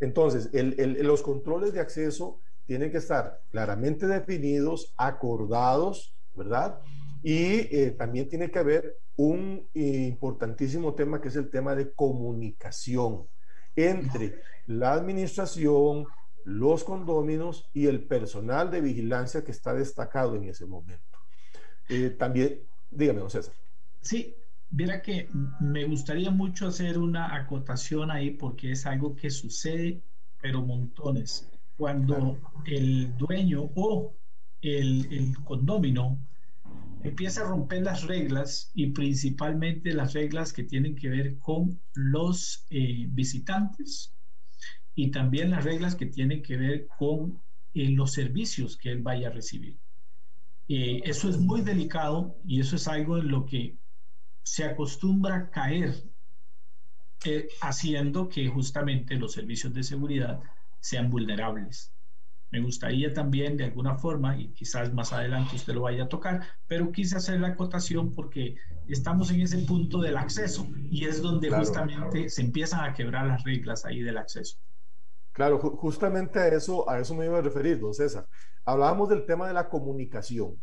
Entonces, 0.00 0.50
los 0.52 1.22
controles 1.22 1.72
de 1.72 1.80
acceso 1.80 2.40
tienen 2.66 2.90
que 2.90 2.98
estar 2.98 3.40
claramente 3.50 4.06
definidos, 4.06 4.92
acordados, 4.96 6.14
¿verdad? 6.34 6.80
Y 7.22 7.74
eh, 7.74 7.94
también 7.96 8.28
tiene 8.28 8.50
que 8.50 8.58
haber 8.58 8.98
un 9.16 9.53
importantísimo 9.74 10.94
tema 10.94 11.20
que 11.20 11.28
es 11.28 11.36
el 11.36 11.50
tema 11.50 11.74
de 11.74 11.92
comunicación 11.92 13.26
entre 13.76 14.40
la 14.66 14.92
administración, 14.92 16.06
los 16.44 16.84
condóminos 16.84 17.68
y 17.72 17.86
el 17.86 18.06
personal 18.06 18.70
de 18.70 18.80
vigilancia 18.80 19.42
que 19.42 19.50
está 19.50 19.74
destacado 19.74 20.36
en 20.36 20.44
ese 20.44 20.66
momento. 20.66 21.18
Eh, 21.88 22.10
también, 22.10 22.60
dígame, 22.90 23.20
don 23.20 23.30
César. 23.30 23.54
Sí, 24.00 24.36
Mira 24.76 25.00
que 25.02 25.28
me 25.60 25.84
gustaría 25.84 26.32
mucho 26.32 26.66
hacer 26.66 26.98
una 26.98 27.36
acotación 27.36 28.10
ahí 28.10 28.30
porque 28.30 28.72
es 28.72 28.86
algo 28.86 29.14
que 29.14 29.30
sucede, 29.30 30.02
pero 30.42 30.62
montones. 30.62 31.48
Cuando 31.76 32.38
el 32.66 33.16
dueño 33.16 33.70
o 33.76 34.12
el, 34.60 35.12
el 35.12 35.38
condomino 35.44 36.18
empieza 37.04 37.42
a 37.42 37.48
romper 37.48 37.82
las 37.82 38.02
reglas 38.04 38.70
y 38.74 38.88
principalmente 38.88 39.92
las 39.92 40.14
reglas 40.14 40.52
que 40.52 40.64
tienen 40.64 40.96
que 40.96 41.10
ver 41.10 41.38
con 41.38 41.80
los 41.92 42.66
eh, 42.70 43.06
visitantes 43.10 44.14
y 44.94 45.10
también 45.10 45.50
las 45.50 45.64
reglas 45.64 45.94
que 45.94 46.06
tienen 46.06 46.42
que 46.42 46.56
ver 46.56 46.88
con 46.98 47.42
eh, 47.74 47.90
los 47.90 48.12
servicios 48.12 48.78
que 48.78 48.90
él 48.90 49.02
vaya 49.02 49.28
a 49.28 49.32
recibir. 49.32 49.78
Eh, 50.68 51.02
eso 51.04 51.28
es 51.28 51.38
muy 51.38 51.60
delicado 51.60 52.38
y 52.46 52.60
eso 52.60 52.76
es 52.76 52.88
algo 52.88 53.18
en 53.18 53.28
lo 53.28 53.44
que 53.44 53.76
se 54.42 54.64
acostumbra 54.64 55.36
a 55.36 55.50
caer 55.50 55.94
haciendo 57.62 58.28
que 58.28 58.48
justamente 58.48 59.16
los 59.16 59.32
servicios 59.32 59.72
de 59.72 59.82
seguridad 59.82 60.40
sean 60.80 61.10
vulnerables. 61.10 61.93
Me 62.54 62.60
gustaría 62.60 63.12
también 63.12 63.56
de 63.56 63.64
alguna 63.64 63.96
forma, 63.96 64.38
y 64.38 64.52
quizás 64.52 64.94
más 64.94 65.12
adelante 65.12 65.56
usted 65.56 65.74
lo 65.74 65.80
vaya 65.80 66.04
a 66.04 66.08
tocar, 66.08 66.40
pero 66.68 66.92
quise 66.92 67.16
hacer 67.16 67.40
la 67.40 67.48
acotación 67.48 68.12
porque 68.14 68.54
estamos 68.86 69.32
en 69.32 69.40
ese 69.40 69.58
punto 69.58 70.00
del 70.00 70.16
acceso 70.16 70.64
y 70.88 71.04
es 71.04 71.20
donde 71.20 71.50
justamente 71.50 72.28
se 72.28 72.42
empiezan 72.42 72.88
a 72.88 72.94
quebrar 72.94 73.26
las 73.26 73.42
reglas 73.42 73.84
ahí 73.84 74.02
del 74.02 74.18
acceso. 74.18 74.58
Claro, 75.32 75.58
justamente 75.58 76.38
a 76.38 76.46
eso, 76.46 76.88
a 76.88 77.00
eso 77.00 77.12
me 77.16 77.24
iba 77.24 77.38
a 77.38 77.42
referir, 77.42 77.80
don 77.80 77.92
César. 77.92 78.24
Hablábamos 78.64 79.08
del 79.08 79.26
tema 79.26 79.48
de 79.48 79.54
la 79.54 79.68
comunicación. 79.68 80.54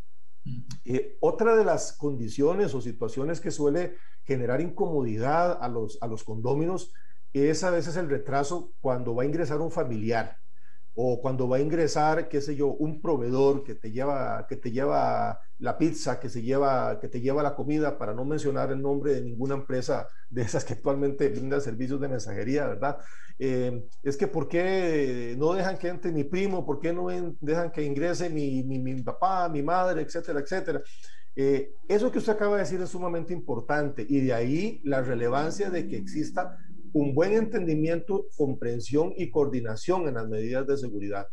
Eh, 0.86 1.18
otra 1.20 1.54
de 1.56 1.64
las 1.66 1.92
condiciones 1.98 2.72
o 2.72 2.80
situaciones 2.80 3.38
que 3.38 3.50
suele 3.50 3.96
generar 4.24 4.62
incomodidad 4.62 5.58
a 5.60 5.68
los, 5.68 5.98
a 6.00 6.06
los 6.06 6.24
condóminos 6.24 6.90
es 7.34 7.62
a 7.64 7.70
veces 7.70 7.98
el 7.98 8.08
retraso 8.08 8.72
cuando 8.80 9.14
va 9.14 9.24
a 9.24 9.26
ingresar 9.26 9.60
un 9.60 9.70
familiar 9.70 10.38
o 10.94 11.20
cuando 11.20 11.48
va 11.48 11.56
a 11.56 11.60
ingresar, 11.60 12.28
qué 12.28 12.40
sé 12.40 12.54
yo, 12.54 12.68
un 12.68 13.00
proveedor 13.00 13.64
que 13.64 13.74
te 13.74 13.90
lleva, 13.90 14.46
que 14.46 14.56
te 14.56 14.70
lleva 14.70 15.40
la 15.58 15.78
pizza, 15.78 16.20
que, 16.20 16.28
se 16.28 16.42
lleva, 16.42 16.98
que 17.00 17.08
te 17.08 17.20
lleva 17.20 17.42
la 17.42 17.54
comida, 17.54 17.96
para 17.96 18.14
no 18.14 18.24
mencionar 18.24 18.70
el 18.72 18.82
nombre 18.82 19.14
de 19.14 19.22
ninguna 19.22 19.54
empresa 19.54 20.06
de 20.28 20.42
esas 20.42 20.64
que 20.64 20.74
actualmente 20.74 21.28
brinda 21.28 21.60
servicios 21.60 22.00
de 22.00 22.08
mensajería, 22.08 22.66
¿verdad? 22.66 22.98
Eh, 23.38 23.84
es 24.02 24.16
que 24.16 24.26
¿por 24.26 24.48
qué 24.48 25.34
no 25.38 25.54
dejan 25.54 25.78
que 25.78 25.88
entre 25.88 26.12
mi 26.12 26.24
primo? 26.24 26.66
¿Por 26.66 26.80
qué 26.80 26.92
no 26.92 27.06
dejan 27.40 27.70
que 27.70 27.82
ingrese 27.82 28.28
mi, 28.28 28.62
mi, 28.62 28.78
mi 28.78 29.02
papá, 29.02 29.48
mi 29.48 29.62
madre, 29.62 30.02
etcétera, 30.02 30.40
etcétera? 30.40 30.82
Eh, 31.34 31.72
eso 31.88 32.12
que 32.12 32.18
usted 32.18 32.34
acaba 32.34 32.56
de 32.56 32.62
decir 32.62 32.80
es 32.82 32.90
sumamente 32.90 33.32
importante 33.32 34.04
y 34.06 34.20
de 34.20 34.34
ahí 34.34 34.80
la 34.84 35.00
relevancia 35.00 35.70
de 35.70 35.88
que 35.88 35.96
exista 35.96 36.58
un 36.92 37.14
buen 37.14 37.32
entendimiento, 37.32 38.26
comprensión 38.36 39.12
y 39.16 39.30
coordinación 39.30 40.08
en 40.08 40.14
las 40.14 40.28
medidas 40.28 40.66
de 40.66 40.76
seguridad. 40.76 41.26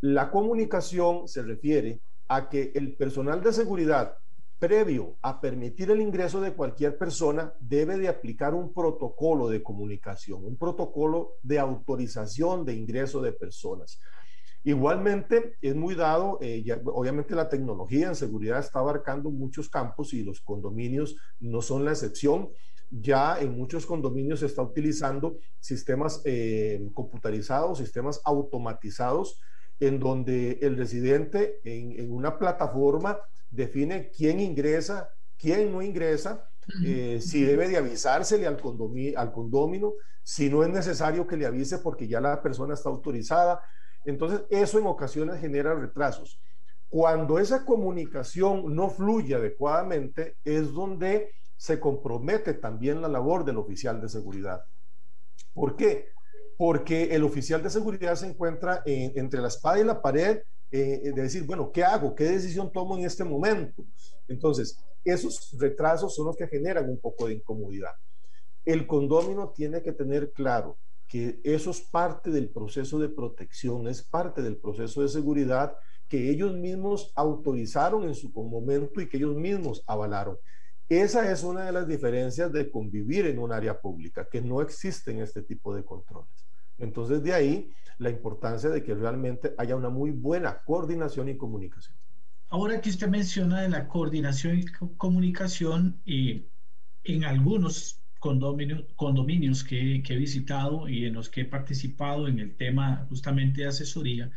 La 0.00 0.30
comunicación 0.30 1.26
se 1.28 1.42
refiere 1.42 2.00
a 2.28 2.48
que 2.48 2.72
el 2.74 2.96
personal 2.96 3.42
de 3.42 3.52
seguridad 3.52 4.16
previo 4.58 5.16
a 5.22 5.40
permitir 5.40 5.90
el 5.90 6.00
ingreso 6.00 6.40
de 6.40 6.54
cualquier 6.54 6.96
persona 6.96 7.52
debe 7.60 7.98
de 7.98 8.08
aplicar 8.08 8.54
un 8.54 8.72
protocolo 8.72 9.48
de 9.48 9.62
comunicación, 9.62 10.44
un 10.44 10.56
protocolo 10.56 11.34
de 11.42 11.58
autorización 11.58 12.64
de 12.64 12.74
ingreso 12.74 13.20
de 13.20 13.32
personas. 13.32 14.00
Igualmente, 14.64 15.56
es 15.60 15.76
muy 15.76 15.94
dado, 15.94 16.38
eh, 16.40 16.64
obviamente 16.86 17.36
la 17.36 17.48
tecnología 17.48 18.08
en 18.08 18.16
seguridad 18.16 18.58
está 18.58 18.80
abarcando 18.80 19.30
muchos 19.30 19.68
campos 19.68 20.12
y 20.12 20.24
los 20.24 20.40
condominios 20.40 21.16
no 21.38 21.62
son 21.62 21.84
la 21.84 21.92
excepción 21.92 22.50
ya 22.90 23.38
en 23.40 23.56
muchos 23.56 23.86
condominios 23.86 24.40
se 24.40 24.46
está 24.46 24.62
utilizando 24.62 25.38
sistemas 25.60 26.22
eh, 26.24 26.88
computarizados, 26.94 27.78
sistemas 27.78 28.20
automatizados, 28.24 29.40
en 29.80 29.98
donde 29.98 30.58
el 30.62 30.76
residente 30.76 31.60
en, 31.64 32.10
una 32.10 32.38
plataforma 32.38 33.18
define 33.50 34.10
quién 34.10 34.40
ingresa, 34.40 35.10
quién 35.36 35.72
no 35.72 35.82
ingresa, 35.82 36.48
eh, 36.84 37.20
si 37.20 37.42
debe 37.42 37.68
de 37.68 37.76
avisársele 37.76 38.46
al, 38.46 38.58
al 39.16 39.32
condomino, 39.32 39.94
si 40.22 40.48
no 40.48 40.64
es 40.64 40.70
necesario 40.70 41.26
que 41.26 41.36
le 41.36 41.46
avise 41.46 41.78
porque 41.78 42.08
ya 42.08 42.20
la 42.20 42.42
persona 42.42 42.74
está 42.74 42.88
autorizada. 42.88 43.60
Entonces, 44.04 44.42
eso 44.50 44.78
en 44.78 44.86
ocasiones 44.86 45.40
genera 45.40 45.74
retrasos. 45.74 46.40
Cuando 46.88 47.38
esa 47.38 47.64
comunicación 47.64 48.74
no 48.74 48.90
fluye 48.90 49.34
adecuadamente, 49.34 50.36
es 50.44 50.72
donde 50.72 51.32
se 51.56 51.80
compromete 51.80 52.54
también 52.54 53.00
la 53.00 53.08
labor 53.08 53.44
del 53.44 53.58
oficial 53.58 54.00
de 54.00 54.08
seguridad. 54.08 54.64
¿Por 55.54 55.76
qué? 55.76 56.10
Porque 56.56 57.14
el 57.14 57.24
oficial 57.24 57.62
de 57.62 57.70
seguridad 57.70 58.14
se 58.14 58.26
encuentra 58.26 58.82
entre 58.84 59.40
la 59.40 59.48
espada 59.48 59.80
y 59.80 59.84
la 59.84 60.00
pared 60.00 60.40
eh, 60.70 61.12
de 61.14 61.22
decir, 61.22 61.44
bueno, 61.44 61.70
¿qué 61.72 61.84
hago? 61.84 62.14
¿Qué 62.14 62.24
decisión 62.24 62.72
tomo 62.72 62.96
en 62.96 63.04
este 63.04 63.24
momento? 63.24 63.84
Entonces, 64.28 64.78
esos 65.04 65.56
retrasos 65.58 66.14
son 66.14 66.26
los 66.26 66.36
que 66.36 66.48
generan 66.48 66.88
un 66.90 66.98
poco 66.98 67.28
de 67.28 67.34
incomodidad. 67.34 67.92
El 68.64 68.86
condómino 68.86 69.50
tiene 69.50 69.82
que 69.82 69.92
tener 69.92 70.32
claro 70.32 70.78
que 71.06 71.40
eso 71.44 71.70
es 71.70 71.80
parte 71.80 72.30
del 72.30 72.50
proceso 72.50 72.98
de 72.98 73.08
protección, 73.08 73.86
es 73.86 74.02
parte 74.02 74.42
del 74.42 74.56
proceso 74.56 75.02
de 75.02 75.08
seguridad 75.08 75.76
que 76.08 76.30
ellos 76.30 76.54
mismos 76.54 77.12
autorizaron 77.14 78.04
en 78.04 78.14
su 78.14 78.30
momento 78.30 79.00
y 79.00 79.08
que 79.08 79.16
ellos 79.16 79.36
mismos 79.36 79.82
avalaron. 79.86 80.36
Esa 80.88 81.30
es 81.32 81.42
una 81.42 81.64
de 81.64 81.72
las 81.72 81.88
diferencias 81.88 82.52
de 82.52 82.70
convivir 82.70 83.26
en 83.26 83.38
un 83.38 83.52
área 83.52 83.80
pública, 83.80 84.28
que 84.30 84.40
no 84.40 84.62
existen 84.62 85.20
este 85.20 85.42
tipo 85.42 85.74
de 85.74 85.84
controles. 85.84 86.46
Entonces, 86.78 87.22
de 87.22 87.34
ahí 87.34 87.72
la 87.98 88.10
importancia 88.10 88.70
de 88.70 88.82
que 88.82 88.94
realmente 88.94 89.54
haya 89.58 89.74
una 89.74 89.88
muy 89.88 90.10
buena 90.10 90.62
coordinación 90.64 91.28
y 91.28 91.36
comunicación. 91.36 91.96
Ahora 92.48 92.80
que 92.80 92.90
usted 92.90 93.08
menciona 93.08 93.62
de 93.62 93.68
la 93.68 93.88
coordinación 93.88 94.58
y 94.58 94.66
comunicación, 94.96 96.00
y 96.04 96.46
en 97.02 97.24
algunos 97.24 98.00
condominios, 98.20 98.84
condominios 98.94 99.64
que, 99.64 100.02
he 100.06 100.16
visitado 100.16 100.88
y 100.88 101.06
en 101.06 101.14
los 101.14 101.28
que 101.28 101.42
he 101.42 101.44
participado 101.44 102.28
en 102.28 102.38
el 102.38 102.56
tema 102.56 103.06
justamente 103.08 103.62
de 103.62 103.68
asesoría, 103.68 104.30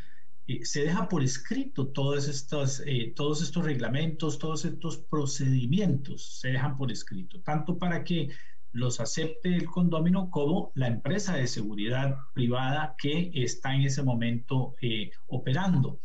eh, 0.50 0.64
se 0.64 0.82
deja 0.82 1.08
por 1.08 1.22
escrito 1.22 1.88
todos 1.88 2.26
estos, 2.26 2.82
eh, 2.84 3.12
todos 3.14 3.40
estos 3.40 3.64
reglamentos, 3.64 4.38
todos 4.38 4.64
estos 4.64 4.98
procedimientos, 4.98 6.40
se 6.40 6.48
dejan 6.48 6.76
por 6.76 6.90
escrito, 6.90 7.40
tanto 7.42 7.78
para 7.78 8.02
que 8.02 8.30
los 8.72 8.98
acepte 8.98 9.54
el 9.54 9.66
condomino 9.66 10.28
como 10.28 10.72
la 10.74 10.88
empresa 10.88 11.36
de 11.36 11.46
seguridad 11.46 12.16
privada 12.34 12.96
que 12.98 13.30
está 13.34 13.74
en 13.74 13.82
ese 13.82 14.02
momento 14.02 14.74
eh, 14.80 15.10
operando. 15.28 16.00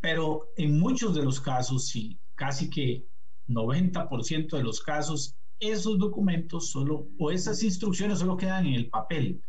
pero 0.00 0.48
en 0.56 0.78
muchos 0.78 1.14
de 1.14 1.22
los 1.22 1.40
casos, 1.40 1.88
sí, 1.88 2.18
casi 2.34 2.68
que 2.68 3.06
90% 3.48 4.56
de 4.56 4.62
los 4.62 4.82
casos, 4.82 5.36
esos 5.60 5.98
documentos 5.98 6.70
solo 6.70 7.08
o 7.18 7.30
esas 7.30 7.62
instrucciones 7.62 8.18
solo 8.18 8.36
quedan 8.36 8.66
en 8.66 8.74
el 8.74 8.90
papel. 8.90 9.40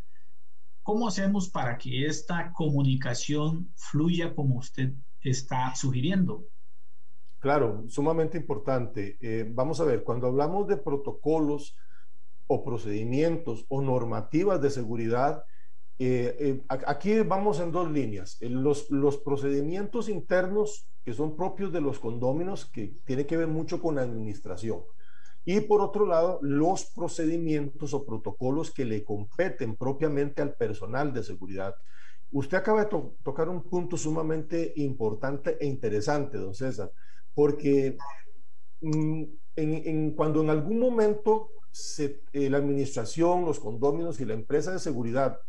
¿Cómo 0.84 1.08
hacemos 1.08 1.50
para 1.50 1.78
que 1.78 2.06
esta 2.06 2.52
comunicación 2.52 3.72
fluya 3.76 4.36
como 4.36 4.58
usted 4.58 4.94
está 5.22 5.74
sugiriendo? 5.76 6.46
Claro, 7.40 7.86
sumamente 7.88 8.38
importante. 8.38 9.18
Eh, 9.22 9.46
vamos 9.50 9.80
a 9.80 9.86
ver, 9.86 10.04
cuando 10.04 10.28
hablamos 10.28 10.68
de 10.68 10.78
protocolos 10.78 11.78
o 12.48 12.64
procedimientos 12.64 13.66
o 13.70 13.82
normativas 13.82 14.62
de 14.62 14.70
seguridad, 14.70 15.44
eh, 16.00 16.36
eh, 16.40 16.64
aquí 16.68 17.20
vamos 17.22 17.62
en 17.62 17.72
dos 17.72 17.90
líneas. 17.90 18.38
Los, 18.42 18.92
los 18.92 19.18
procedimientos 19.18 20.10
internos 20.10 20.90
que 21.04 21.14
son 21.14 21.36
propios 21.36 21.72
de 21.72 21.82
los 21.82 22.00
condóminos, 22.00 22.66
que 22.66 22.94
tiene 23.06 23.26
que 23.26 23.38
ver 23.38 23.48
mucho 23.48 23.82
con 23.82 23.96
la 23.96 24.02
administración. 24.02 24.82
Y 25.46 25.62
por 25.62 25.82
otro 25.82 26.06
lado, 26.06 26.40
los 26.42 26.86
procedimientos 26.86 27.94
o 27.94 28.06
protocolos 28.06 28.72
que 28.72 28.86
le 28.86 29.04
competen 29.04 29.76
propiamente 29.76 30.42
al 30.42 30.56
personal 30.56 31.14
de 31.14 31.24
seguridad. 31.24 31.76
Usted 32.32 32.58
acaba 32.58 32.86
de 32.86 32.90
tocar 33.24 33.50
un 33.50 33.64
punto 33.64 33.98
sumamente 33.98 34.74
importante 34.78 35.58
e 35.60 35.68
interesante, 35.68 36.38
don 36.38 36.56
César, 36.56 36.92
porque 37.34 37.98
mm, 38.82 39.24
cuando 40.16 40.42
en 40.42 40.50
algún 40.50 40.80
momento 40.80 41.50
eh, 41.98 42.50
la 42.50 42.58
administración, 42.58 43.46
los 43.46 43.60
condóminos 43.60 44.20
y 44.20 44.26
la 44.26 44.34
empresa 44.34 44.72
de 44.72 44.80
seguridad 44.80 45.40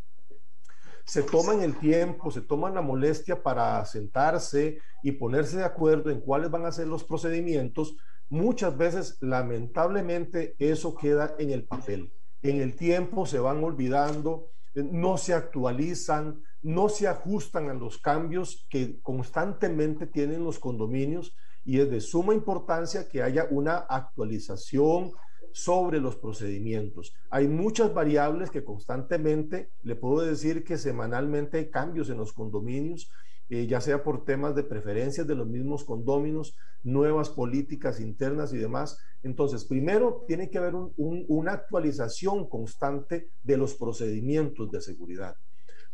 se 1.05 1.23
toman 1.23 1.61
el 1.61 1.79
tiempo, 1.79 2.31
se 2.31 2.41
toman 2.41 2.75
la 2.75 2.81
molestia 2.81 3.43
para 3.43 3.85
sentarse 3.85 4.79
y 5.03 5.13
ponerse 5.13 5.59
de 5.59 5.65
acuerdo 5.65 6.11
en 6.11 6.21
cuáles 6.21 6.51
van 6.51 6.65
a 6.65 6.73
ser 6.73 6.87
los 6.87 7.05
procedimientos, 7.05 7.97
muchas 8.29 8.77
veces 8.77 9.17
lamentablemente 9.21 10.55
eso 10.59 10.95
queda 10.95 11.35
en 11.39 11.51
el 11.51 11.65
papel. 11.65 12.13
En 12.43 12.61
el 12.61 12.77
tiempo 12.77 13.27
se 13.27 13.39
van 13.39 13.63
olvidando, 13.65 14.51
no 14.75 15.17
se 15.17 15.35
actualizan, 15.35 16.43
no 16.63 16.89
se 16.89 17.07
ajustan 17.07 17.69
a 17.69 17.75
los 17.75 17.99
cambios 17.99 18.67
que 18.69 19.01
constantemente 19.03 20.07
tienen 20.07 20.45
los 20.45 20.59
condominios 20.59 21.35
y 21.65 21.81
es 21.81 21.91
de 21.91 22.01
suma 22.01 22.35
importancia 22.35 23.09
que 23.09 23.23
haya 23.23 23.47
una 23.51 23.77
actualización 23.77 25.13
sobre 25.53 26.01
los 26.01 26.17
procedimientos. 26.17 27.15
Hay 27.31 27.47
muchas 27.47 27.95
variables 27.95 28.51
que 28.51 28.65
constantemente, 28.65 29.71
le 29.83 29.95
puedo 29.95 30.27
decir 30.27 30.65
que 30.65 30.77
semanalmente 30.77 31.59
hay 31.59 31.71
cambios 31.71 32.11
en 32.11 32.19
los 32.19 32.33
condominios, 32.33 33.09
eh, 33.51 33.67
ya 33.67 33.81
sea 33.81 34.03
por 34.03 34.25
temas 34.25 34.55
de 34.55 34.65
preferencias 34.65 35.27
de 35.27 35.35
los 35.35 35.47
mismos 35.47 35.85
condóminos, 35.85 36.57
nuevas 36.83 37.31
políticas 37.31 38.01
internas 38.01 38.53
y 38.53 38.59
demás. 38.59 38.99
Entonces, 39.23 39.65
primero 39.65 40.25
tiene 40.27 40.51
que 40.51 40.59
haber 40.59 40.75
una 40.97 41.53
actualización 41.53 42.49
constante 42.49 43.31
de 43.43 43.57
los 43.57 43.75
procedimientos 43.75 44.71
de 44.71 44.81
seguridad. 44.81 45.37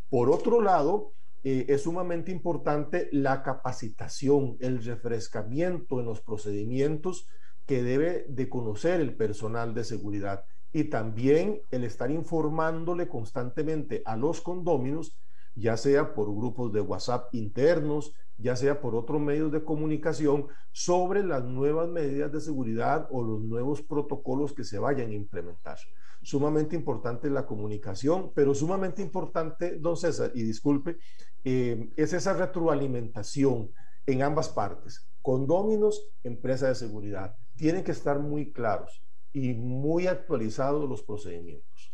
Por 0.09 0.29
otro 0.29 0.61
lado, 0.61 1.13
eh, 1.43 1.65
es 1.69 1.83
sumamente 1.83 2.31
importante 2.31 3.09
la 3.11 3.41
capacitación, 3.41 4.57
el 4.59 4.83
refrescamiento 4.83 5.99
en 5.99 6.05
los 6.05 6.21
procedimientos 6.21 7.27
que 7.65 7.81
debe 7.81 8.25
de 8.27 8.49
conocer 8.49 9.01
el 9.01 9.15
personal 9.15 9.73
de 9.73 9.83
seguridad 9.83 10.43
y 10.73 10.85
también 10.85 11.61
el 11.71 11.83
estar 11.83 12.11
informándole 12.11 13.07
constantemente 13.07 14.01
a 14.05 14.15
los 14.15 14.41
condóminos, 14.41 15.17
ya 15.55 15.77
sea 15.77 16.13
por 16.13 16.33
grupos 16.33 16.71
de 16.73 16.81
WhatsApp 16.81 17.33
internos, 17.33 18.13
ya 18.37 18.55
sea 18.55 18.81
por 18.81 18.95
otros 18.95 19.21
medios 19.21 19.51
de 19.51 19.63
comunicación, 19.63 20.47
sobre 20.71 21.23
las 21.23 21.43
nuevas 21.43 21.87
medidas 21.89 22.31
de 22.31 22.41
seguridad 22.41 23.07
o 23.11 23.23
los 23.23 23.41
nuevos 23.41 23.81
protocolos 23.81 24.53
que 24.53 24.63
se 24.63 24.79
vayan 24.79 25.11
a 25.11 25.15
implementar. 25.15 25.77
Sumamente 26.23 26.75
importante 26.75 27.29
la 27.29 27.45
comunicación, 27.45 28.31
pero 28.33 28.53
sumamente 28.53 29.01
importante, 29.01 29.77
don 29.79 29.97
César, 29.97 30.31
y 30.33 30.43
disculpe, 30.43 30.97
eh, 31.43 31.89
es 31.95 32.13
esa 32.13 32.33
retroalimentación 32.33 33.71
en 34.05 34.21
ambas 34.21 34.49
partes, 34.49 35.07
condóminos, 35.21 36.09
empresa 36.23 36.67
de 36.67 36.75
seguridad 36.75 37.35
tienen 37.61 37.83
que 37.83 37.91
estar 37.91 38.19
muy 38.19 38.51
claros 38.51 39.03
y 39.33 39.53
muy 39.53 40.07
actualizados 40.07 40.89
los 40.89 41.03
procedimientos. 41.03 41.93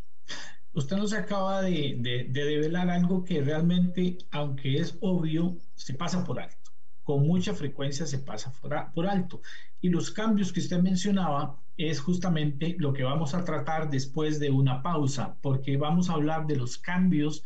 Usted 0.73 0.97
nos 0.97 1.13
acaba 1.13 1.62
de, 1.62 1.95
de, 1.99 2.25
develar 2.30 2.89
algo 2.89 3.23
que 3.23 3.41
realmente, 3.41 4.17
aunque 4.32 4.77
es 4.77 4.97
obvio, 5.01 5.58
se 5.75 5.93
pasa 5.93 6.23
por 6.23 6.39
alto. 6.39 6.71
Con 7.03 7.25
mucha 7.25 7.53
frecuencia 7.53 8.06
se 8.06 8.19
pasa 8.19 8.51
por 8.93 9.08
alto. 9.08 9.41
Y 9.82 9.89
los 9.89 10.12
cambios 10.12 10.51
que 10.51 10.60
usted 10.60 10.80
mencionaba 10.80 11.60
es 11.77 11.99
justamente 11.99 12.75
lo 12.80 12.91
que 12.93 13.03
vamos 13.03 13.34
a 13.34 13.43
tratar 13.43 13.89
después 13.89 14.39
de 14.39 14.49
una 14.49 14.82
pausa, 14.82 15.38
porque 15.41 15.77
vamos 15.77 16.10
a 16.10 16.13
hablar 16.13 16.47
de 16.47 16.58
los 16.58 16.77
cambios 16.77 17.43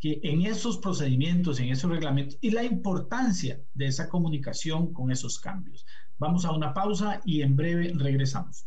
que 0.00 0.20
en 0.22 0.42
esos 0.42 0.78
procedimientos, 0.78 1.60
en 1.60 1.70
esos 1.70 1.90
reglamentos 1.90 2.38
y 2.40 2.50
la 2.50 2.64
importancia 2.64 3.60
de 3.72 3.86
esa 3.86 4.08
comunicación 4.08 4.92
con 4.92 5.10
esos 5.10 5.38
cambios. 5.38 5.86
Vamos 6.18 6.44
a 6.44 6.52
una 6.52 6.74
pausa 6.74 7.20
y 7.24 7.42
en 7.42 7.56
breve 7.56 7.92
regresamos. 7.94 8.66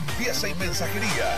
limpieza 0.07 0.49
y 0.49 0.55
mensajería. 0.55 1.37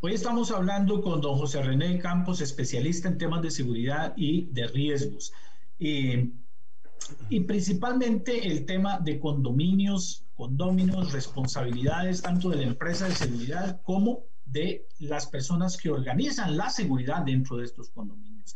Hoy 0.00 0.14
estamos 0.14 0.50
hablando 0.50 1.00
con 1.00 1.20
don 1.20 1.36
José 1.36 1.62
René 1.62 1.98
Campos, 1.98 2.40
especialista 2.40 3.08
en 3.08 3.18
temas 3.18 3.42
de 3.42 3.50
seguridad 3.50 4.14
y 4.16 4.46
de 4.52 4.66
riesgos. 4.68 5.32
y 5.78 7.40
principalmente 7.40 8.46
el 8.46 8.64
tema 8.64 8.98
de 9.00 9.18
condominios, 9.18 10.24
condominios, 10.34 11.12
responsabilidades 11.12 12.22
tanto 12.22 12.48
de 12.48 12.56
la 12.56 12.62
empresa 12.62 13.08
de 13.08 13.14
seguridad 13.14 13.80
como 13.82 14.24
de 14.44 14.86
las 15.00 15.26
personas 15.26 15.76
que 15.76 15.90
organizan 15.90 16.56
la 16.56 16.70
seguridad 16.70 17.22
dentro 17.22 17.56
de 17.56 17.64
estos 17.64 17.90
condominios. 17.90 18.54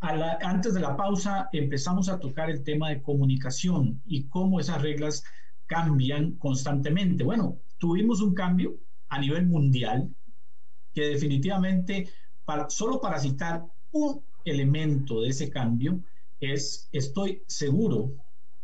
antes 0.00 0.74
de 0.74 0.80
la 0.80 0.96
pausa 0.96 1.48
empezamos 1.52 2.08
a 2.08 2.18
tocar 2.18 2.50
el 2.50 2.62
tema 2.64 2.88
de 2.88 3.02
comunicación 3.02 4.02
y 4.06 4.24
cómo 4.28 4.58
esas 4.58 4.80
reglas 4.80 5.22
cambian 5.66 6.32
constantemente. 6.36 7.24
Bueno, 7.24 7.58
tuvimos 7.78 8.20
un 8.20 8.34
cambio 8.34 8.78
a 9.08 9.18
nivel 9.18 9.46
mundial 9.46 10.08
que 10.92 11.06
definitivamente, 11.06 12.08
solo 12.68 13.00
para 13.00 13.18
citar 13.18 13.64
un 13.92 14.22
elemento 14.44 15.22
de 15.22 15.30
ese 15.30 15.50
cambio, 15.50 16.02
es, 16.40 16.88
estoy 16.92 17.42
seguro, 17.46 18.12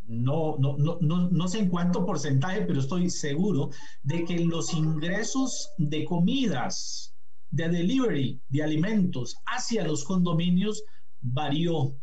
no, 0.07 0.57
no, 0.59 0.77
no, 0.79 0.99
no, 1.01 1.31
no 1.31 1.49
sé 1.49 1.61
en 1.61 1.69
cuánto 1.69 2.05
porcentaje, 2.05 2.63
pero 2.63 2.81
estoy 2.81 3.11
seguro 3.11 3.71
de 4.03 4.25
que 4.25 4.41
los 4.41 4.73
ingresos 4.75 5.71
de 5.79 6.05
comidas, 6.05 7.15
de 7.51 7.69
delivery, 7.69 8.41
de 8.49 8.63
alimentos 8.63 9.37
hacia 9.47 9.85
los 9.85 10.05
condominios 10.05 10.83
varió 11.21 11.95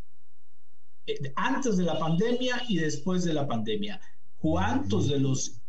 eh, 1.08 1.34
antes 1.36 1.78
de 1.78 1.84
la 1.84 2.00
pandemia 2.00 2.62
y 2.68 2.78
después 2.78 3.24
de 3.24 3.34
la 3.34 3.48
pandemia. 3.48 4.00
¿Cuántos 4.46 5.10
de 5.10 5.18
los 5.18 5.60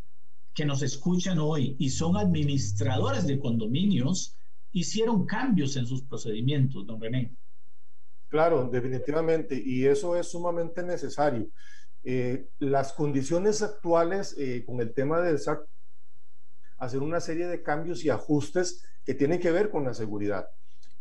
que 0.52 0.66
nos 0.66 0.82
escuchan 0.82 1.38
hoy 1.38 1.76
y 1.78 1.88
son 1.88 2.18
administradores 2.18 3.26
de 3.26 3.38
condominios 3.40 4.36
hicieron 4.70 5.24
cambios 5.24 5.76
en 5.76 5.86
sus 5.86 6.02
procedimientos, 6.02 6.86
don 6.86 7.00
René. 7.00 7.34
Claro, 8.28 8.68
definitivamente, 8.70 9.58
y 9.64 9.86
eso 9.86 10.14
es 10.14 10.28
sumamente 10.28 10.82
necesario. 10.82 11.46
Eh, 12.04 12.50
las 12.58 12.92
condiciones 12.92 13.62
actuales 13.62 14.36
eh, 14.38 14.62
con 14.66 14.78
el 14.82 14.92
tema 14.92 15.22
del 15.22 15.38
SAC, 15.38 15.60
hacer 16.76 17.00
una 17.00 17.20
serie 17.20 17.46
de 17.46 17.62
cambios 17.62 18.04
y 18.04 18.10
ajustes 18.10 18.84
que 19.06 19.14
tienen 19.14 19.40
que 19.40 19.52
ver 19.52 19.70
con 19.70 19.84
la 19.84 19.94
seguridad. 19.94 20.50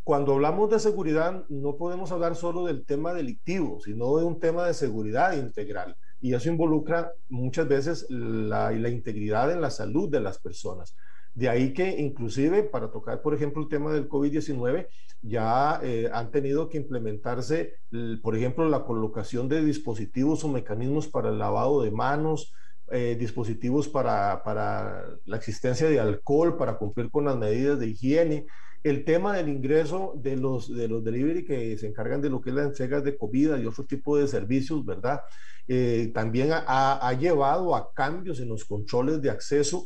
Cuando 0.06 0.32
hablamos 0.32 0.70
de 0.70 0.80
seguridad, 0.80 1.44
no 1.50 1.76
podemos 1.76 2.14
hablar 2.14 2.38
solo 2.38 2.66
del 2.66 2.86
tema 2.86 3.14
delictivo, 3.14 3.82
sino 3.82 4.16
de 4.16 4.24
un 4.24 4.40
tema 4.40 4.66
de 4.66 4.74
seguridad 4.74 5.34
integral. 5.34 5.98
Y 6.22 6.34
eso 6.34 6.50
involucra 6.50 7.12
muchas 7.30 7.68
veces 7.68 8.06
la, 8.10 8.72
integridad 8.90 9.52
en 9.52 9.62
la 9.62 9.70
salud 9.70 10.10
de 10.10 10.22
las 10.22 10.40
personas. 10.40 10.96
De 11.34 11.50
ahí 11.50 11.74
que 11.74 12.00
inclusive 12.00 12.64
para 12.64 12.90
tocar, 12.90 13.22
por 13.22 13.36
ejemplo, 13.36 13.62
el 13.62 13.68
tema 13.68 13.92
del 13.92 14.08
COVID-19, 14.08 14.88
ya 15.22 15.80
eh, 15.84 16.10
han 16.14 16.32
tenido 16.32 16.70
que 16.70 16.78
implementarse, 16.78 17.74
por 18.22 18.36
ejemplo, 18.36 18.70
la 18.70 18.86
colocación 18.86 19.50
de 19.50 19.64
dispositivos 19.64 20.44
o 20.44 20.48
mecanismos 20.48 21.08
para 21.08 21.30
el 21.30 21.40
lavado 21.40 21.82
de 21.82 21.92
manos, 21.92 22.54
eh, 22.92 23.18
dispositivos 23.20 23.90
para, 23.90 24.44
para, 24.44 25.06
la 25.26 25.38
existencia 25.38 25.90
de 25.90 26.00
alcohol, 26.00 26.56
para 26.56 26.78
cumplir 26.78 27.10
con 27.10 27.26
las 27.26 27.36
medidas 27.36 27.80
de 27.80 27.88
higiene, 27.88 28.46
el 28.86 29.04
tema 29.04 29.36
del 29.36 29.50
ingreso 29.50 30.14
de 30.16 30.38
los, 30.38 30.74
de 30.74 30.88
los 30.88 31.04
delivery 31.04 31.44
que 31.44 31.78
se 31.78 31.88
encargan 31.88 32.22
de 32.22 32.30
lo 32.30 32.40
que 32.40 32.52
es 32.52 32.56
la 32.56 32.64
entrega 32.64 33.02
de 33.02 33.18
comida 33.18 33.60
y 33.60 33.66
otro 33.66 33.84
tipo 33.84 34.18
de 34.18 34.28
servicios, 34.28 34.86
¿verdad? 34.86 35.22
Eh, 35.68 36.12
también 36.14 36.52
ha, 36.52 37.08
ha, 37.08 37.14
llevado 37.14 37.76
a 37.76 37.92
cambios 37.94 38.40
en 38.40 38.50
los 38.50 38.64
controles 38.64 39.22
de 39.22 39.32
acceso 39.32 39.86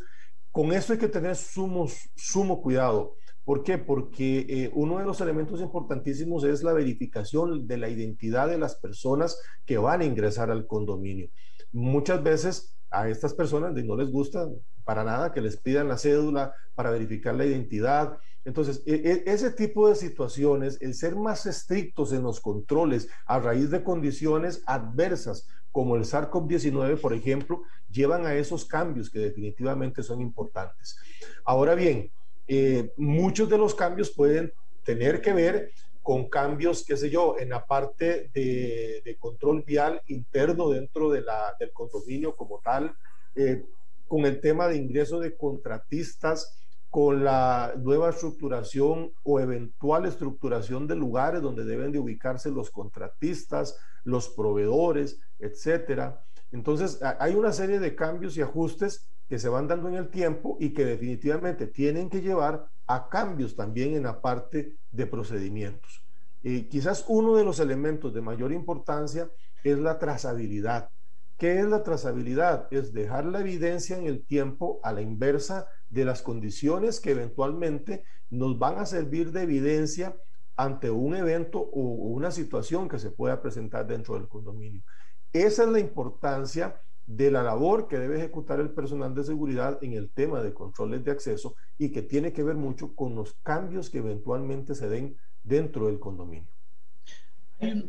con 0.51 0.73
esto 0.73 0.93
hay 0.93 0.99
que 0.99 1.07
tener 1.07 1.35
sumo, 1.35 1.87
sumo 2.15 2.61
cuidado. 2.61 3.15
¿Por 3.45 3.63
qué? 3.63 3.77
Porque 3.77 4.45
eh, 4.49 4.71
uno 4.73 4.97
de 4.97 5.05
los 5.05 5.21
elementos 5.21 5.61
importantísimos 5.61 6.43
es 6.43 6.63
la 6.63 6.73
verificación 6.73 7.67
de 7.67 7.77
la 7.77 7.89
identidad 7.89 8.47
de 8.47 8.57
las 8.57 8.75
personas 8.75 9.39
que 9.65 9.77
van 9.77 10.01
a 10.01 10.05
ingresar 10.05 10.51
al 10.51 10.67
condominio. 10.67 11.29
Muchas 11.71 12.21
veces 12.23 12.75
a 12.91 13.09
estas 13.09 13.33
personas 13.33 13.73
no 13.73 13.95
les 13.95 14.11
gusta 14.11 14.49
para 14.83 15.03
nada 15.03 15.31
que 15.31 15.41
les 15.41 15.57
pidan 15.57 15.87
la 15.87 15.97
cédula 15.97 16.53
para 16.73 16.91
verificar 16.91 17.35
la 17.35 17.45
identidad. 17.45 18.17
Entonces, 18.45 18.81
e, 18.85 18.93
e, 18.93 19.31
ese 19.31 19.51
tipo 19.51 19.89
de 19.89 19.95
situaciones, 19.95 20.77
el 20.81 20.93
ser 20.93 21.15
más 21.15 21.45
estrictos 21.45 22.13
en 22.13 22.23
los 22.23 22.39
controles 22.39 23.09
a 23.25 23.39
raíz 23.39 23.69
de 23.69 23.83
condiciones 23.83 24.63
adversas 24.65 25.47
como 25.71 25.95
el 25.95 26.03
SARS-CoV-19, 26.03 26.99
por 26.99 27.13
ejemplo, 27.13 27.61
llevan 27.91 28.25
a 28.25 28.33
esos 28.33 28.65
cambios 28.65 29.09
que 29.09 29.19
definitivamente 29.19 30.03
son 30.03 30.21
importantes. 30.21 30.97
Ahora 31.45 31.75
bien, 31.75 32.11
eh, 32.47 32.91
muchos 32.97 33.49
de 33.49 33.57
los 33.57 33.75
cambios 33.75 34.09
pueden 34.09 34.51
tener 34.83 35.21
que 35.21 35.33
ver 35.33 35.71
con 36.01 36.27
cambios, 36.29 36.83
qué 36.83 36.97
sé 36.97 37.09
yo, 37.09 37.37
en 37.37 37.49
la 37.49 37.65
parte 37.65 38.31
de, 38.33 39.15
control 39.19 39.63
vial 39.63 40.01
interno 40.07 40.69
dentro 40.69 41.11
del 41.11 41.25
condominio 41.73 42.35
como 42.35 42.59
tal, 42.59 42.95
eh, 43.35 43.63
con 44.07 44.25
el 44.25 44.41
tema 44.41 44.67
de 44.67 44.77
ingreso 44.77 45.19
de 45.19 45.35
contratistas, 45.35 46.57
con 46.89 47.23
la 47.23 47.73
nueva 47.77 48.09
estructuración 48.09 49.11
o 49.23 49.39
eventual 49.39 50.05
estructuración 50.05 50.87
de 50.87 50.95
lugares 50.95 51.41
donde 51.41 51.65
deben 51.65 51.91
de 51.91 51.99
ubicarse 51.99 52.49
los 52.49 52.71
contratistas, 52.71 53.77
los 54.03 54.29
proveedores, 54.29 55.19
etcétera. 55.37 56.23
Entonces, 56.51 56.99
hay 57.19 57.35
una 57.35 57.53
serie 57.53 57.79
de 57.79 57.95
cambios 57.95 58.37
y 58.37 58.41
ajustes 58.41 59.07
que 59.27 59.37
se 59.37 59.49
van 59.49 59.67
dando 59.67 59.87
en 59.87 59.95
el 59.95 60.09
tiempo 60.09 60.57
y 60.59 60.73
que 60.73 60.83
definitivamente 60.83 61.67
tienen 61.67 62.09
que 62.09 62.21
llevar 62.21 62.67
a 62.87 63.07
cambios 63.07 63.55
también 63.55 63.93
en 63.93 64.03
la 64.03 64.19
parte 64.19 64.75
de 64.91 65.05
procedimientos. 65.05 66.03
Y 66.41 66.63
quizás 66.63 67.05
uno 67.07 67.35
de 67.35 67.43
los 67.43 67.59
elementos 67.59 68.13
de 68.15 68.21
mayor 68.21 68.51
importancia 68.51 69.29
es 69.63 69.77
la 69.77 69.99
trazabilidad. 69.99 70.89
¿Qué 71.37 71.59
es 71.59 71.65
la 71.67 71.83
trazabilidad? 71.83 72.67
Es 72.71 72.91
dejar 72.91 73.25
la 73.25 73.41
evidencia 73.41 73.97
en 73.97 74.07
el 74.07 74.25
tiempo 74.25 74.79
a 74.83 74.91
la 74.91 75.01
inversa 75.01 75.67
de 75.89 76.05
las 76.05 76.21
condiciones 76.21 76.99
que 76.99 77.11
eventualmente 77.11 78.03
nos 78.29 78.57
van 78.59 78.77
a 78.77 78.85
servir 78.85 79.31
de 79.31 79.43
evidencia 79.43 80.15
ante 80.55 80.91
un 80.91 81.15
evento 81.15 81.59
o 81.59 81.81
una 81.81 82.31
situación 82.31 82.89
que 82.89 82.99
se 82.99 83.11
pueda 83.11 83.41
presentar 83.41 83.87
dentro 83.87 84.15
del 84.15 84.27
condominio. 84.27 84.83
Esa 85.31 85.63
es 85.63 85.69
la 85.69 85.79
importancia 85.79 86.81
de 87.07 87.31
la 87.31 87.41
labor 87.41 87.87
que 87.87 87.97
debe 87.97 88.17
ejecutar 88.17 88.59
el 88.59 88.69
personal 88.69 89.15
de 89.15 89.23
seguridad 89.23 89.79
en 89.81 89.93
el 89.93 90.11
tema 90.11 90.43
de 90.43 90.53
controles 90.53 91.03
de 91.03 91.11
acceso 91.11 91.55
y 91.77 91.89
que 91.89 92.03
tiene 92.03 92.31
que 92.33 92.43
ver 92.43 92.55
mucho 92.55 92.93
con 92.93 93.15
los 93.15 93.33
cambios 93.41 93.89
que 93.89 93.97
eventualmente 93.97 94.75
se 94.75 94.89
den 94.89 95.17
dentro 95.43 95.87
del 95.87 95.99
condominio. 95.99 96.47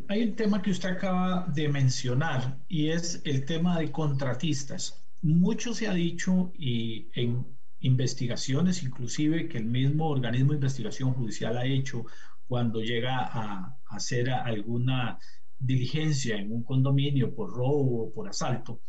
Hay 0.09 0.23
un, 0.23 0.35
tema 0.35 0.63
que 0.63 0.71
usted 0.71 0.89
acaba 0.89 1.47
de 1.53 1.69
mencionar 1.69 2.59
y 2.67 2.89
es 2.89 3.21
el 3.25 3.45
tema 3.45 3.79
de 3.79 3.93
contratistas. 3.93 5.05
Mucho 5.23 5.75
se 5.75 5.87
ha 5.87 5.93
dicho 5.93 6.51
y 6.57 7.09
en 7.15 7.47
investigaciones, 7.81 8.83
inclusive 8.83 9.49
que 9.49 9.59
el 9.59 9.67
mismo 9.67 10.09
organismo 10.09 10.51
de 10.51 10.57
investigación 10.57 11.15
judicial 11.15 11.57
ha 11.57 11.65
hecho 11.65 12.05
cuando 12.47 12.81
llega 12.81 13.19
a, 13.19 13.77
hacer 13.91 14.31
alguna 14.31 15.19
diligencia 15.59 16.37
en 16.37 16.53
un 16.53 16.63
condominio 16.63 17.35
por 17.35 17.51
robo 17.51 18.05
o 18.05 18.13
por 18.13 18.29
asalto, 18.29 18.81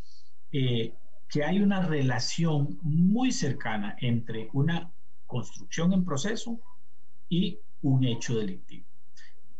eh, 0.52 0.94
que 1.30 1.44
hay 1.44 1.62
una 1.62 1.86
relación 1.86 2.80
muy 2.82 3.32
cercana 3.32 3.96
entre 4.00 4.50
una 4.54 4.92
construcción 5.26 5.94
en 5.94 6.06
proceso 6.06 6.60
y 7.30 7.60
un 7.82 8.04
hecho 8.04 8.36
delictivo. 8.36 8.86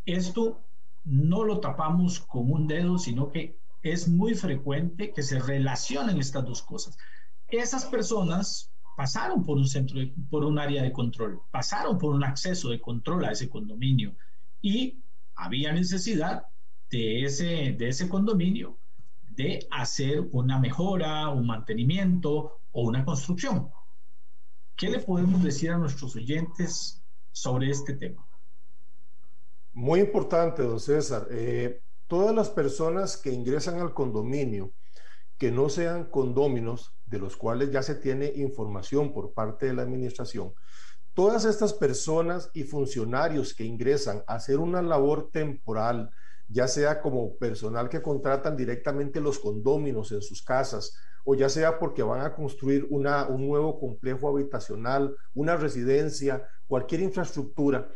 Esto 0.06 0.62
no 1.06 1.44
lo 1.44 1.60
tapamos 1.60 2.20
con 2.20 2.52
un 2.52 2.68
dedo, 2.68 2.98
sino 2.98 3.32
que 3.32 3.58
es 3.84 4.08
muy 4.08 4.36
frecuente 4.36 5.12
que 5.14 5.24
se 5.24 5.40
relacionen 5.40 6.20
estas 6.20 6.46
dos 6.46 6.62
cosas. 6.62 6.98
Esas 7.48 7.86
personas 7.86 8.71
pasaron 9.02 9.44
por 9.44 9.58
un 9.58 9.68
centro, 9.68 10.00
por 10.30 10.46
un 10.46 10.60
área 10.60 10.84
de 10.84 10.92
control, 10.92 11.42
pasaron 11.50 11.98
por 11.98 12.14
un 12.14 12.24
acceso 12.24 12.70
de 12.70 12.80
control 12.80 13.26
a 13.26 13.32
ese 13.32 13.50
condominio 13.50 14.16
y 14.62 15.02
había 15.34 15.74
necesidad 15.74 16.44
de 16.92 17.24
ese, 17.24 17.76
de 17.80 17.88
ese 17.88 18.08
condominio 18.08 18.78
de 19.28 19.66
hacer 19.72 20.28
una 20.34 20.60
mejora, 20.60 21.30
un 21.30 21.48
mantenimiento 21.48 22.60
o 22.72 22.84
una 22.84 23.04
construcción. 23.04 23.72
¿Qué 24.76 24.92
le 24.92 25.00
podemos 25.00 25.42
decir 25.42 25.72
a 25.72 25.80
nuestros 25.80 26.16
oyentes 26.16 27.04
sobre 27.32 27.72
este 27.72 27.96
tema? 27.96 28.24
Muy 29.74 30.02
importante, 30.02 30.62
don 30.62 30.80
César. 30.80 31.26
Eh, 31.32 31.82
todas 32.06 32.36
las 32.36 32.52
personas 32.52 33.18
que 33.18 33.34
ingresan 33.34 33.80
al 33.80 33.96
condominio 33.96 34.74
que 35.40 35.50
no 35.50 35.70
sean 35.70 36.06
condóminos 36.12 36.94
de 37.12 37.20
los 37.20 37.36
cuales 37.36 37.70
ya 37.72 37.84
se 37.84 37.96
tiene 37.96 38.32
información 38.36 39.14
por 39.14 39.34
parte 39.34 39.66
de 39.66 39.74
la 39.74 39.82
administración, 39.82 40.54
todas 41.14 41.44
estas 41.44 41.74
personas 41.74 42.50
y 42.54 42.64
funcionarios 42.64 43.54
que 43.54 43.66
ingresan 43.66 44.24
a 44.28 44.36
hacer 44.36 44.60
una 44.60 44.82
labor 44.82 45.30
temporal, 45.30 46.10
ya 46.48 46.70
sea 46.70 47.02
como 47.02 47.36
personal 47.36 47.90
que 47.90 48.02
contratan 48.02 48.56
directamente 48.56 49.20
los 49.20 49.40
condóminos 49.40 50.14
en 50.14 50.22
sus 50.22 50.42
casas, 50.42 50.96
o 51.26 51.36
ya 51.36 51.50
sea 51.50 51.78
porque 51.78 52.02
van 52.02 52.22
a 52.22 52.34
construir 52.34 52.88
una, 52.90 53.28
un 53.28 53.46
nuevo 53.46 53.78
complejo 53.78 54.30
habitacional, 54.30 55.14
una 55.34 55.58
residencia, 55.58 56.48
cualquier 56.66 57.02
infraestructura, 57.02 57.90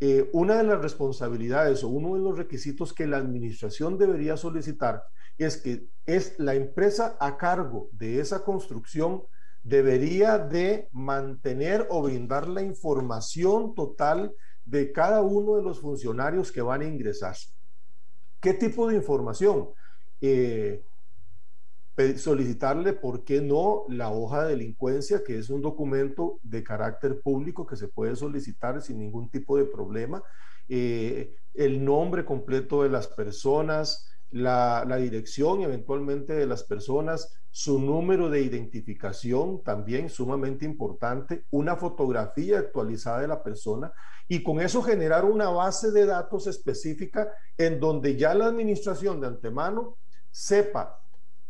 eh, 0.00 0.30
una 0.32 0.56
de 0.56 0.64
las 0.64 0.80
responsabilidades 0.80 1.84
o 1.84 1.88
uno 1.88 2.14
de 2.14 2.22
los 2.22 2.38
requisitos 2.38 2.94
que 2.94 3.06
la 3.06 3.18
administración 3.18 3.98
debería 3.98 4.38
solicitar 4.38 5.04
es 5.38 5.56
que 5.56 5.86
es 6.06 6.38
la 6.38 6.54
empresa 6.54 7.16
a 7.20 7.36
cargo 7.36 7.88
de 7.92 8.20
esa 8.20 8.44
construcción 8.44 9.22
debería 9.62 10.38
de 10.38 10.88
mantener 10.92 11.86
o 11.90 12.02
brindar 12.02 12.48
la 12.48 12.62
información 12.62 13.74
total 13.74 14.34
de 14.64 14.92
cada 14.92 15.22
uno 15.22 15.56
de 15.56 15.62
los 15.62 15.80
funcionarios 15.80 16.50
que 16.50 16.62
van 16.62 16.82
a 16.82 16.86
ingresar. 16.86 17.36
¿Qué 18.40 18.54
tipo 18.54 18.88
de 18.88 18.96
información? 18.96 19.68
Eh, 20.20 20.82
solicitarle, 22.16 22.92
¿por 22.94 23.22
qué 23.22 23.40
no?, 23.40 23.84
la 23.88 24.10
hoja 24.10 24.44
de 24.44 24.56
delincuencia, 24.56 25.22
que 25.22 25.38
es 25.38 25.50
un 25.50 25.60
documento 25.60 26.40
de 26.42 26.64
carácter 26.64 27.20
público 27.20 27.66
que 27.66 27.76
se 27.76 27.88
puede 27.88 28.16
solicitar 28.16 28.80
sin 28.82 28.98
ningún 28.98 29.30
tipo 29.30 29.56
de 29.56 29.66
problema, 29.66 30.22
eh, 30.68 31.36
el 31.54 31.84
nombre 31.84 32.24
completo 32.24 32.82
de 32.82 32.88
las 32.88 33.08
personas, 33.08 34.11
la, 34.32 34.84
dirección 34.96 35.62
eventualmente 35.62 36.32
de 36.34 36.46
las 36.46 36.64
personas, 36.64 37.34
su 37.50 37.78
número 37.78 38.30
de 38.30 38.40
identificación 38.40 39.62
también 39.62 40.08
sumamente 40.08 40.64
importante, 40.64 41.44
una 41.50 41.76
fotografía 41.76 42.58
actualizada 42.58 43.20
de 43.20 43.28
la 43.28 43.42
persona 43.42 43.92
y 44.26 44.42
con 44.42 44.60
eso 44.60 44.82
generar 44.82 45.24
una 45.24 45.50
base 45.50 45.90
de 45.90 46.06
datos 46.06 46.46
específica 46.46 47.30
en 47.58 47.78
donde 47.78 48.16
ya 48.16 48.34
la 48.34 48.46
administración 48.46 49.20
de 49.20 49.26
antemano 49.26 49.98
sepa 50.30 50.98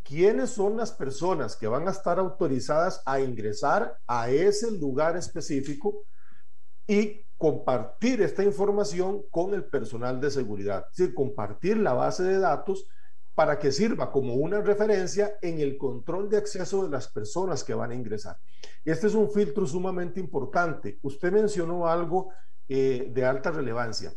quiénes 0.03 0.51
son 0.51 0.77
las 0.77 0.91
personas 0.91 1.55
que 1.55 1.69
van 1.69 1.87
a 1.87 1.93
estar 1.93 2.19
autorizadas 2.19 3.01
a 3.07 3.21
ingresar 3.21 3.97
a 4.07 4.29
ese 4.31 4.73
lugar 4.73 5.17
específico 5.17 6.05
y 6.87 7.25
compartir 7.39 8.23
esta 8.23 8.45
información 8.45 9.23
con 9.31 9.55
el 9.55 9.65
personal 9.65 10.21
de 10.21 10.31
seguridad, 10.31 10.87
es 10.91 10.97
decir, 10.97 11.15
compartir 11.15 11.77
la 11.77 11.93
base 11.93 12.23
de 12.23 12.39
datos 12.39 12.87
para 13.35 13.59
que 13.59 13.73
sirva 13.73 14.13
como 14.13 14.35
una 14.35 14.61
referencia 14.61 15.39
en 15.41 15.59
el 15.61 15.79
control 15.79 16.29
de 16.29 16.37
acceso 16.37 16.85
de 16.85 16.91
las 16.91 17.09
personas 17.09 17.65
que 17.65 17.75
van 17.75 17.91
a 17.91 17.95
ingresar. 17.95 18.37
Este 18.85 19.07
es 19.07 19.15
un 19.15 19.31
filtro 19.31 19.67
sumamente 19.67 20.21
importante. 20.21 20.99
Usted 21.03 21.33
mencionó 21.33 21.89
algo 21.89 22.31
eh, 22.69 23.11
de 23.13 23.25
alta 23.25 23.51
relevancia. 23.51 24.13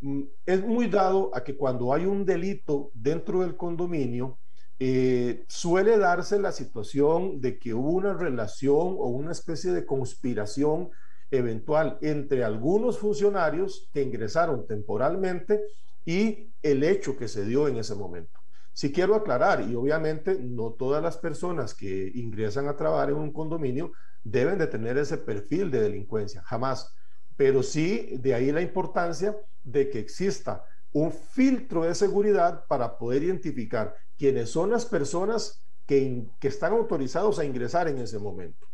Mm, 0.00 0.22
es 0.44 0.64
muy 0.64 0.88
dado 0.88 1.30
a 1.34 1.44
que 1.44 1.56
cuando 1.56 1.94
hay 1.94 2.06
un 2.06 2.24
delito 2.24 2.90
dentro 2.92 3.40
del 3.40 3.56
condominio, 3.56 4.38
eh, 4.78 5.44
suele 5.46 5.98
darse 5.98 6.38
la 6.40 6.52
situación 6.52 7.40
de 7.40 7.58
que 7.58 7.74
hubo 7.74 7.90
una 7.90 8.14
relación 8.14 8.96
o 8.98 9.08
una 9.08 9.32
especie 9.32 9.72
de 9.72 9.84
conspiración 9.84 10.90
eventual 11.30 11.98
entre 12.02 12.44
algunos 12.44 12.98
funcionarios 12.98 13.88
que 13.92 14.02
ingresaron 14.02 14.66
temporalmente 14.66 15.62
y 16.04 16.50
el 16.62 16.82
hecho 16.82 17.16
que 17.16 17.28
se 17.28 17.44
dio 17.44 17.68
en 17.68 17.76
ese 17.76 17.94
momento. 17.94 18.40
Si 18.72 18.92
quiero 18.92 19.14
aclarar, 19.14 19.60
y 19.68 19.74
obviamente 19.74 20.38
no 20.40 20.72
todas 20.72 21.02
las 21.02 21.16
personas 21.16 21.74
que 21.74 22.12
ingresan 22.14 22.68
a 22.68 22.76
trabajar 22.76 23.10
en 23.10 23.16
un 23.16 23.32
condominio 23.32 23.92
deben 24.24 24.58
de 24.58 24.66
tener 24.66 24.96
ese 24.98 25.18
perfil 25.18 25.70
de 25.70 25.80
delincuencia, 25.80 26.42
jamás. 26.42 26.94
Pero 27.36 27.62
sí, 27.62 28.16
de 28.18 28.34
ahí 28.34 28.52
la 28.52 28.60
importancia 28.60 29.36
de 29.64 29.90
que 29.90 29.98
exista 29.98 30.64
un 30.92 31.12
filtro 31.12 31.84
de 31.84 31.94
seguridad 31.94 32.64
para 32.66 32.98
poder 32.98 33.22
identificar 33.22 33.94
quiénes 34.18 34.50
son 34.50 34.70
las 34.70 34.84
personas 34.84 35.62
que, 35.86 36.24
que 36.38 36.48
están 36.48 36.72
autorizados 36.72 37.38
a 37.38 37.44
ingresar 37.44 37.88
en 37.88 37.98
ese 37.98 38.18
momento. 38.18 38.66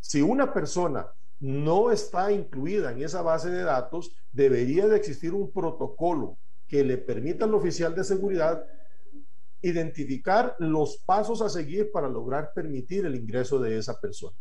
Si 0.00 0.22
una 0.22 0.52
persona 0.52 1.06
no 1.42 1.90
está 1.90 2.30
incluida 2.30 2.92
en 2.92 3.02
esa 3.02 3.20
base 3.20 3.50
de 3.50 3.64
datos, 3.64 4.14
debería 4.30 4.86
de 4.86 4.96
existir 4.96 5.34
un 5.34 5.50
protocolo 5.50 6.38
que 6.68 6.84
le 6.84 6.98
permita 6.98 7.46
al 7.46 7.54
oficial 7.54 7.96
de 7.96 8.04
seguridad 8.04 8.64
identificar 9.60 10.54
los 10.60 10.98
pasos 11.04 11.42
a 11.42 11.48
seguir 11.48 11.90
para 11.90 12.08
lograr 12.08 12.52
permitir 12.54 13.06
el 13.06 13.16
ingreso 13.16 13.58
de 13.58 13.76
esa 13.76 14.00
persona. 14.00 14.36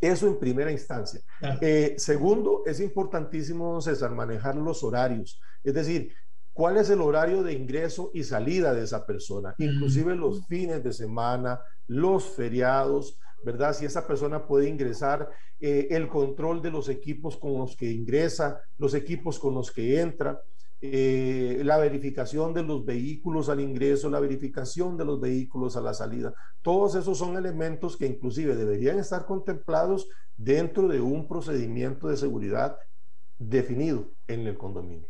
Eso 0.00 0.26
en 0.26 0.40
primera 0.40 0.72
instancia. 0.72 1.20
Eh, 1.60 1.94
segundo, 1.96 2.62
es 2.66 2.80
importantísimo, 2.80 3.70
don 3.72 3.82
César, 3.82 4.10
manejar 4.10 4.56
los 4.56 4.82
horarios. 4.82 5.40
Es 5.62 5.74
decir, 5.74 6.12
cuál 6.52 6.76
es 6.76 6.90
el 6.90 7.02
horario 7.02 7.44
de 7.44 7.52
ingreso 7.52 8.10
y 8.12 8.24
salida 8.24 8.74
de 8.74 8.82
esa 8.82 9.06
persona, 9.06 9.54
inclusive 9.58 10.16
los 10.16 10.44
fines 10.48 10.82
de 10.82 10.92
semana, 10.92 11.60
los 11.86 12.24
feriados, 12.24 13.20
¿verdad? 13.44 13.74
Si 13.74 13.84
esa 13.84 14.06
persona 14.06 14.46
puede 14.46 14.68
ingresar, 14.68 15.28
eh, 15.60 15.88
el 15.90 16.08
control 16.08 16.62
de 16.62 16.70
los 16.70 16.88
equipos 16.88 17.36
con 17.36 17.58
los 17.58 17.76
que 17.76 17.90
ingresa, 17.90 18.60
los 18.78 18.94
equipos 18.94 19.38
con 19.38 19.54
los 19.54 19.70
que 19.70 20.00
entra, 20.00 20.40
eh, 20.82 21.60
la 21.62 21.76
verificación 21.76 22.54
de 22.54 22.62
los 22.62 22.86
vehículos 22.86 23.50
al 23.50 23.60
ingreso, 23.60 24.08
la 24.08 24.20
verificación 24.20 24.96
de 24.96 25.04
los 25.04 25.20
vehículos 25.20 25.76
a 25.76 25.82
la 25.82 25.92
salida. 25.92 26.32
Todos 26.62 26.94
esos 26.94 27.18
son 27.18 27.36
elementos 27.36 27.96
que 27.98 28.06
inclusive 28.06 28.56
deberían 28.56 28.98
estar 28.98 29.26
contemplados 29.26 30.08
dentro 30.38 30.88
de 30.88 31.00
un 31.00 31.28
procedimiento 31.28 32.08
de 32.08 32.16
seguridad 32.16 32.78
definido 33.38 34.10
en 34.26 34.46
el 34.46 34.56
condominio. 34.56 35.08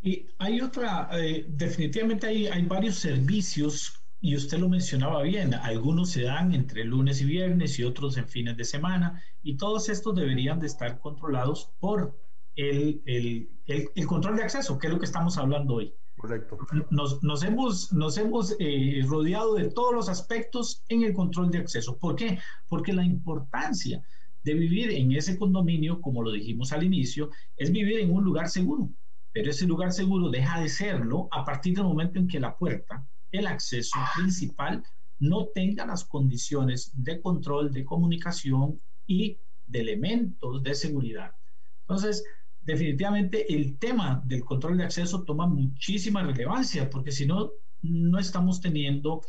Y 0.00 0.26
hay 0.38 0.62
otra, 0.62 1.10
eh, 1.12 1.44
definitivamente 1.48 2.26
hay, 2.26 2.46
hay 2.46 2.64
varios 2.64 2.96
servicios 2.96 3.97
y 4.20 4.34
usted 4.34 4.58
lo 4.58 4.68
mencionaba 4.68 5.22
bien, 5.22 5.54
algunos 5.54 6.10
se 6.10 6.22
dan 6.22 6.52
entre 6.52 6.84
lunes 6.84 7.20
y 7.20 7.24
viernes 7.24 7.78
y 7.78 7.84
otros 7.84 8.16
en 8.16 8.28
fines 8.28 8.56
de 8.56 8.64
semana, 8.64 9.22
y 9.42 9.56
todos 9.56 9.88
estos 9.88 10.14
deberían 10.16 10.58
de 10.58 10.66
estar 10.66 10.98
controlados 10.98 11.70
por 11.78 12.18
el, 12.56 13.00
el, 13.06 13.48
el, 13.66 14.06
control 14.06 14.36
de 14.36 14.42
acceso, 14.42 14.78
que 14.78 14.88
es 14.88 14.92
lo 14.92 14.98
que 14.98 15.06
estamos 15.06 15.38
hablando 15.38 15.74
hoy. 15.74 15.94
Correcto. 16.16 16.58
Nos, 16.90 17.22
nos 17.22 17.44
hemos, 17.44 17.92
nos 17.92 18.18
hemos 18.18 18.56
eh, 18.58 19.04
rodeado 19.06 19.54
de 19.54 19.70
todos 19.70 19.94
los 19.94 20.08
aspectos 20.08 20.82
en 20.88 21.04
el 21.04 21.12
control 21.12 21.52
de 21.52 21.58
acceso. 21.58 21.96
¿Por 21.96 22.16
qué? 22.16 22.40
Porque 22.68 22.92
la 22.92 23.04
importancia 23.04 24.02
de 24.42 24.54
vivir 24.54 24.90
en 24.90 25.12
ese 25.12 25.38
condominio, 25.38 26.00
como 26.00 26.24
lo 26.24 26.32
dijimos 26.32 26.72
al 26.72 26.82
inicio, 26.82 27.30
es 27.56 27.70
vivir 27.70 28.00
en 28.00 28.12
un 28.12 28.24
lugar 28.24 28.48
seguro. 28.48 28.90
Pero 29.32 29.50
ese 29.50 29.66
lugar 29.66 29.92
seguro 29.92 30.28
deja 30.28 30.60
de 30.60 30.68
serlo 30.68 31.28
a 31.30 31.44
partir 31.44 31.76
del 31.76 31.84
momento 31.84 32.18
en 32.18 32.26
que 32.26 32.40
la 32.40 32.56
puerta 32.56 33.06
el 33.32 33.46
acceso 33.46 33.98
principal 34.16 34.82
no 35.20 35.46
tenga 35.48 35.86
las 35.86 36.04
condiciones 36.04 36.90
de 36.94 37.20
control, 37.20 37.72
de 37.72 37.84
comunicación 37.84 38.80
y 39.06 39.38
de 39.66 39.80
elementos 39.80 40.62
de 40.62 40.74
seguridad. 40.74 41.32
Entonces, 41.80 42.24
definitivamente 42.60 43.52
el 43.52 43.78
tema 43.78 44.22
del 44.24 44.44
control 44.44 44.78
de 44.78 44.84
acceso 44.84 45.24
toma 45.24 45.46
muchísima 45.46 46.22
relevancia 46.22 46.88
porque 46.88 47.12
si 47.12 47.26
no, 47.26 47.50
no 47.82 48.18
estamos 48.18 48.60
teniendo 48.60 49.22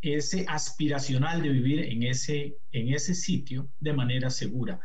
ese 0.00 0.46
aspiracional 0.48 1.42
de 1.42 1.50
vivir 1.50 1.80
en 1.80 2.04
ese, 2.04 2.58
en 2.72 2.94
ese 2.94 3.14
sitio 3.14 3.68
de 3.80 3.92
manera 3.92 4.30
segura. 4.30 4.80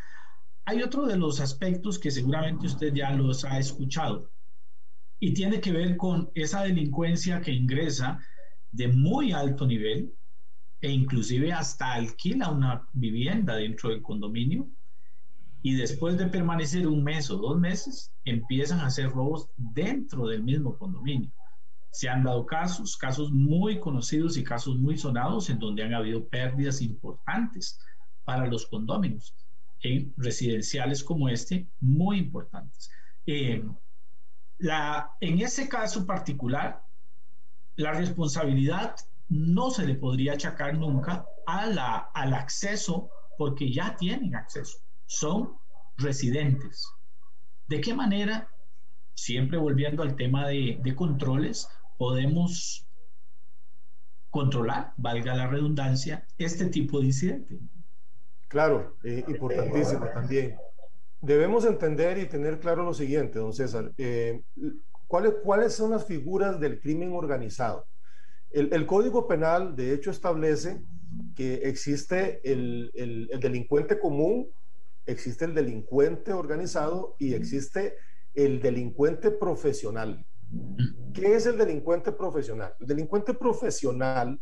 Hay 0.66 0.82
otro 0.82 1.06
de 1.06 1.16
los 1.16 1.40
aspectos 1.40 2.00
que 2.00 2.12
seguramente 2.12 2.66
usted 2.66 2.94
ya 2.94 3.12
los 3.12 3.46
ha 3.46 3.60
escuchado 3.60 4.30
y 5.20 5.34
tiene 5.34 5.62
que 5.62 5.72
ver 5.72 5.96
con 5.96 6.32
esa 6.34 6.64
delincuencia 6.64 7.40
que 7.40 7.52
ingresa 7.52 8.20
de 8.76 8.90
muy 8.90 9.32
alto 9.32 9.66
nivel 9.66 10.14
e 10.82 10.92
inclusive 10.92 11.54
hasta 11.54 11.94
alquila 11.94 12.50
una 12.50 12.88
vivienda 12.94 13.56
dentro 13.56 13.90
del 13.90 14.02
condominio 14.02 14.68
y 15.62 15.74
después 15.74 16.18
de 16.18 16.28
permanecer 16.28 16.86
un 16.88 17.04
mes 17.04 17.32
o 17.32 17.38
dos 17.38 17.58
meses 17.58 18.14
empiezan 18.26 18.82
a 18.82 18.88
hacer 18.88 19.10
robos 19.10 19.50
dentro 19.56 20.28
del 20.28 20.44
mismo 20.44 20.78
condominio. 20.78 21.32
Se 21.90 22.10
han 22.10 22.24
dado 22.24 22.46
casos, 22.46 22.98
casos 22.98 23.32
muy 23.32 23.80
conocidos 23.80 24.38
y 24.38 24.44
casos 24.44 24.78
muy 24.78 24.98
sonados 24.98 25.50
en 25.50 25.58
donde 25.58 25.84
han 25.84 25.94
habido 25.94 26.28
pérdidas 26.28 26.82
importantes 26.82 27.80
para 28.26 28.48
los 28.48 28.68
condominios, 28.68 29.34
en 29.82 30.14
residenciales 30.18 31.04
como 31.04 31.30
este, 31.30 31.68
muy 31.80 32.18
importantes. 32.18 32.92
Eh, 33.26 33.64
la, 34.58 35.12
en 35.22 35.40
ese 35.40 35.70
caso 35.70 36.06
particular, 36.06 36.85
la 37.76 37.94
responsabilidad 37.94 38.96
no 39.30 39.72
se 39.72 39.86
le 39.86 39.96
podría 39.96 40.34
achacar 40.34 40.78
nunca 40.78 41.26
a 41.46 41.66
la, 41.66 41.98
al 42.14 42.34
acceso 42.34 43.10
porque 43.38 43.72
ya 43.72 43.96
tienen 43.98 44.36
acceso, 44.36 44.80
son 45.06 45.58
residentes. 45.98 46.88
¿De 47.68 47.82
qué 47.82 47.94
manera, 47.94 48.50
siempre 49.14 49.58
volviendo 49.58 50.04
al 50.04 50.16
tema 50.16 50.48
de, 50.48 50.94
controles, 50.96 51.68
podemos 51.98 52.88
controlar, 54.30 54.94
valga 54.98 55.36
la 55.36 55.48
redundancia, 55.48 56.26
este 56.38 56.68
tipo 56.68 57.00
de 57.00 57.08
incidente? 57.08 57.60
Claro, 58.48 58.96
eh, 59.04 59.24
importantísimo 59.28 60.06
también. 60.14 60.56
Debemos 61.22 61.66
entender 61.66 62.18
y 62.20 62.28
tener 62.28 62.60
claro 62.60 62.84
lo 62.84 62.94
siguiente, 62.94 63.40
don 63.40 63.54
César. 63.54 63.92
Eh, 63.98 64.44
¿Cuáles, 65.08 65.36
¿Cuáles 65.44 65.74
son 65.74 65.92
las 65.92 66.06
figuras 66.06 66.60
del 66.60 66.80
crimen 66.80 67.14
organizado? 67.14 67.86
El, 68.52 68.86
Código 68.88 69.28
Penal, 69.28 69.76
de 69.76 69.94
hecho, 69.94 70.12
establece 70.12 70.82
que 71.36 71.56
existe 71.68 72.40
el, 72.50 72.90
el, 72.96 73.40
delincuente 73.42 74.00
común, 74.00 74.48
existe 75.06 75.44
el 75.44 75.54
delincuente 75.54 76.32
organizado 76.32 77.18
y 77.20 77.34
existe 77.34 77.98
el 78.34 78.62
delincuente 78.62 79.30
profesional. 79.30 80.26
¿Qué 81.14 81.36
es 81.36 81.46
el 81.46 81.58
delincuente 81.58 82.14
profesional? 82.14 82.76
El 82.80 82.88
delincuente 82.88 83.34
profesional, 83.34 84.40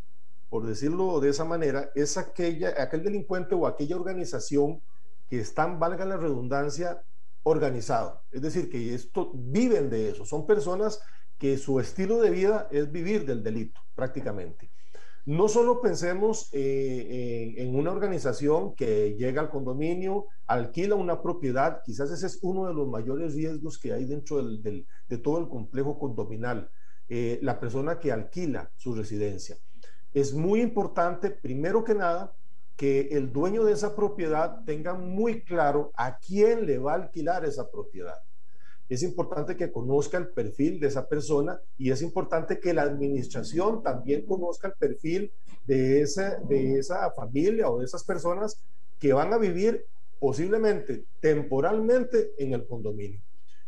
por 0.47 0.67
decirlo 0.67 1.19
de 1.19 1.29
esa 1.29 1.43
manera, 1.43 1.89
es 1.95 2.15
aquella, 2.17 2.75
aquel 2.77 3.03
delincuente 3.03 3.55
o 3.55 3.65
aquella 3.65 3.95
organización 3.95 4.79
que 5.27 5.39
están, 5.39 5.79
valga 5.79 6.05
la 6.05 6.17
redundancia, 6.17 7.01
organizado. 7.43 8.23
Es 8.31 8.41
decir, 8.41 8.69
que 8.69 8.93
esto 8.93 9.31
viven 9.33 9.89
de 9.89 10.09
eso. 10.09 10.25
Son 10.25 10.45
personas 10.45 10.99
que 11.37 11.57
su 11.57 11.79
estilo 11.79 12.21
de 12.21 12.29
vida 12.29 12.67
es 12.71 12.91
vivir 12.91 13.25
del 13.25 13.43
delito, 13.43 13.81
prácticamente. 13.95 14.71
No 15.25 15.47
solo 15.47 15.81
pensemos 15.81 16.49
eh, 16.51 17.55
en, 17.57 17.75
una 17.75 17.91
organización 17.91 18.75
que 18.75 19.15
llega 19.17 19.41
al 19.41 19.49
condominio, 19.49 20.27
alquila 20.47 20.95
una 20.95 21.21
propiedad, 21.21 21.81
quizás 21.85 22.11
ese 22.11 22.27
es 22.27 22.39
uno 22.41 22.67
de 22.67 22.73
los 22.73 22.89
mayores 22.89 23.33
riesgos 23.33 23.79
que 23.79 23.93
hay 23.93 24.03
dentro 24.03 24.43
de 24.43 25.17
todo 25.21 25.39
el 25.39 25.47
complejo 25.47 25.97
condominal, 25.97 26.69
eh, 27.07 27.39
la 27.41 27.57
persona 27.57 27.99
que 27.99 28.11
alquila 28.11 28.69
su 28.75 28.95
residencia. 28.95 29.57
Es 30.13 30.33
muy 30.33 30.61
importante, 30.61 31.29
primero 31.29 31.85
que 31.85 31.95
nada, 31.95 32.35
que 32.75 33.09
el 33.11 33.31
dueño 33.31 33.63
de 33.63 33.73
esa 33.73 33.95
propiedad 33.95 34.63
tenga 34.65 34.93
muy 34.93 35.43
claro 35.43 35.91
a 35.95 36.17
quién 36.17 36.65
le 36.65 36.79
va 36.79 36.93
a 36.93 36.95
alquilar 36.95 37.45
esa 37.45 37.69
propiedad. 37.69 38.19
Es 38.89 39.03
importante 39.03 39.55
que 39.55 39.71
conozca 39.71 40.17
el 40.17 40.29
perfil 40.29 40.79
de 40.79 40.87
esa 40.87 41.07
persona 41.07 41.59
y 41.77 41.91
es 41.91 42.01
importante 42.01 42.59
que 42.59 42.73
la 42.73 42.83
administración 42.83 43.81
también 43.81 44.25
conozca 44.25 44.67
el 44.67 44.73
perfil 44.73 45.31
de 45.65 46.01
esa, 46.01 46.37
de 46.47 46.79
esa 46.79 47.09
familia 47.11 47.69
o 47.69 47.79
de 47.79 47.85
esas 47.85 48.03
personas 48.03 48.61
que 48.99 49.13
van 49.13 49.33
a 49.33 49.37
vivir 49.37 49.85
posiblemente 50.19 51.05
temporalmente 51.19 52.33
en 52.37 52.53
el 52.53 52.65
condominio. 52.65 53.21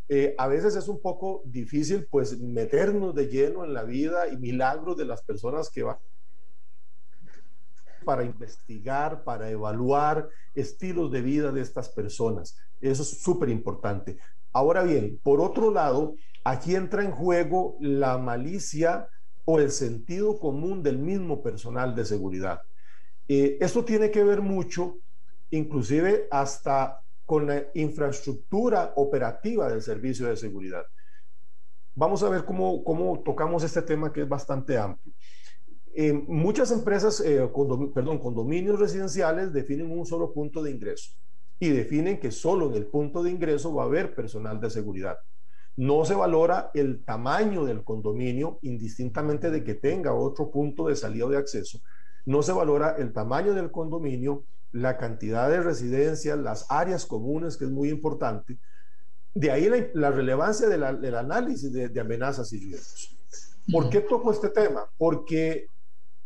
Eh, 0.08 0.36
a 0.38 0.47
veces 0.47 0.76
es 0.76 0.88
un 0.88 1.01
poco 1.01 1.41
difícil 1.45 2.08
pues 2.12 2.39
meternos 2.39 3.16
de 3.16 3.28
lleno 3.28 3.66
en 3.66 3.74
la 3.74 3.84
vida 3.84 4.28
y 4.28 4.38
milagros 4.38 4.97
de 4.97 5.06
las 5.06 5.24
personas 5.24 5.70
que 5.70 5.84
van 5.84 5.97
para 8.06 8.24
investigar, 8.24 9.24
para 9.24 9.49
evaluar 9.49 10.30
estilos 10.53 11.12
de 11.12 11.22
vida 11.22 11.51
de 11.51 11.62
estas 11.62 11.89
personas. 11.89 12.58
Eso 12.80 13.01
es 13.01 13.22
súper 13.22 13.49
importante. 13.49 14.18
Ahora 14.53 14.84
bien, 14.84 15.20
por 15.22 15.41
otro 15.41 15.72
lado, 15.72 16.16
aquí 16.45 16.76
entra 16.76 17.03
en 17.03 17.12
juego 17.12 17.76
la 17.82 18.18
malicia 18.18 19.10
o 19.43 19.60
el 19.60 19.72
sentido 19.72 20.39
común 20.39 20.82
del 20.82 20.97
mismo 20.97 21.43
personal 21.43 21.93
de 21.95 22.06
seguridad. 22.06 22.62
Eh, 23.28 23.58
esto 23.60 23.84
tiene 23.84 24.12
que 24.12 24.24
ver 24.24 24.41
mucho, 24.41 24.99
inclusive 25.51 26.28
hasta 26.32 27.01
con 27.26 27.47
la 27.47 27.64
infraestructura 27.74 28.93
operativa 28.95 29.68
del 29.68 29.82
servicio 29.82 30.28
de 30.28 30.38
seguridad. 30.38 30.84
Vamos 31.95 32.22
a 32.24 32.30
ver 32.30 32.45
cómo, 32.45 32.84
cómo 32.84 33.22
tocamos 33.24 33.64
este 33.64 33.82
tema 33.82 34.14
que 34.14 34.22
es 34.22 34.30
bastante 34.30 34.78
amplio. 34.78 35.14
Muchas 36.27 36.71
empresas, 36.71 37.21
eh, 37.21 37.49
perdón, 37.93 38.19
condominios 38.19 38.79
residenciales 38.79 39.53
definen 39.53 39.91
un 39.91 40.05
solo 40.05 40.33
punto 40.33 40.61
de 40.61 40.71
ingreso 40.71 41.11
y 41.59 41.69
definen 41.69 42.19
que 42.19 42.31
solo 42.31 42.67
en 42.67 42.75
el 42.75 42.87
punto 42.87 43.23
de 43.23 43.31
ingreso 43.31 43.73
va 43.73 43.83
a 43.83 43.85
haber 43.85 44.13
personal 44.13 44.59
de 44.59 44.69
seguridad. 44.69 45.17
No 45.77 46.05
se 46.05 46.13
valora 46.13 46.71
el 46.73 47.03
tamaño 47.03 47.65
del 47.65 47.83
condominio 47.83 48.59
indistintamente 48.61 49.51
de 49.51 49.63
que 49.63 49.75
tenga 49.75 50.13
otro 50.13 50.51
punto 50.51 50.87
de 50.87 50.95
salida 50.95 51.25
o 51.25 51.29
de 51.29 51.37
acceso. 51.37 51.79
No 52.25 52.41
se 52.43 52.51
valora 52.51 52.95
el 52.97 53.13
tamaño 53.13 53.53
del 53.53 53.71
condominio 53.71 54.43
la 54.71 54.97
cantidad 54.97 55.49
de 55.49 55.61
residencias, 55.61 56.37
las 56.37 56.65
áreas 56.69 57.05
comunes, 57.05 57.55
que 57.55 57.63
es 57.63 57.71
muy 57.71 57.89
importante. 57.89 58.57
De 59.33 59.49
ahí 59.49 59.69
la, 59.93 60.11
relevancia 60.11 60.67
del 60.67 61.15
análisis 61.15 61.71
de, 61.71 61.99
amenazas 61.99 62.51
y 62.51 62.59
riesgos. 62.59 63.17
¿Por 63.71 63.89
qué 63.89 64.01
toco 64.01 64.31
este 64.31 64.49
tema? 64.49 64.85
Porque 64.97 65.67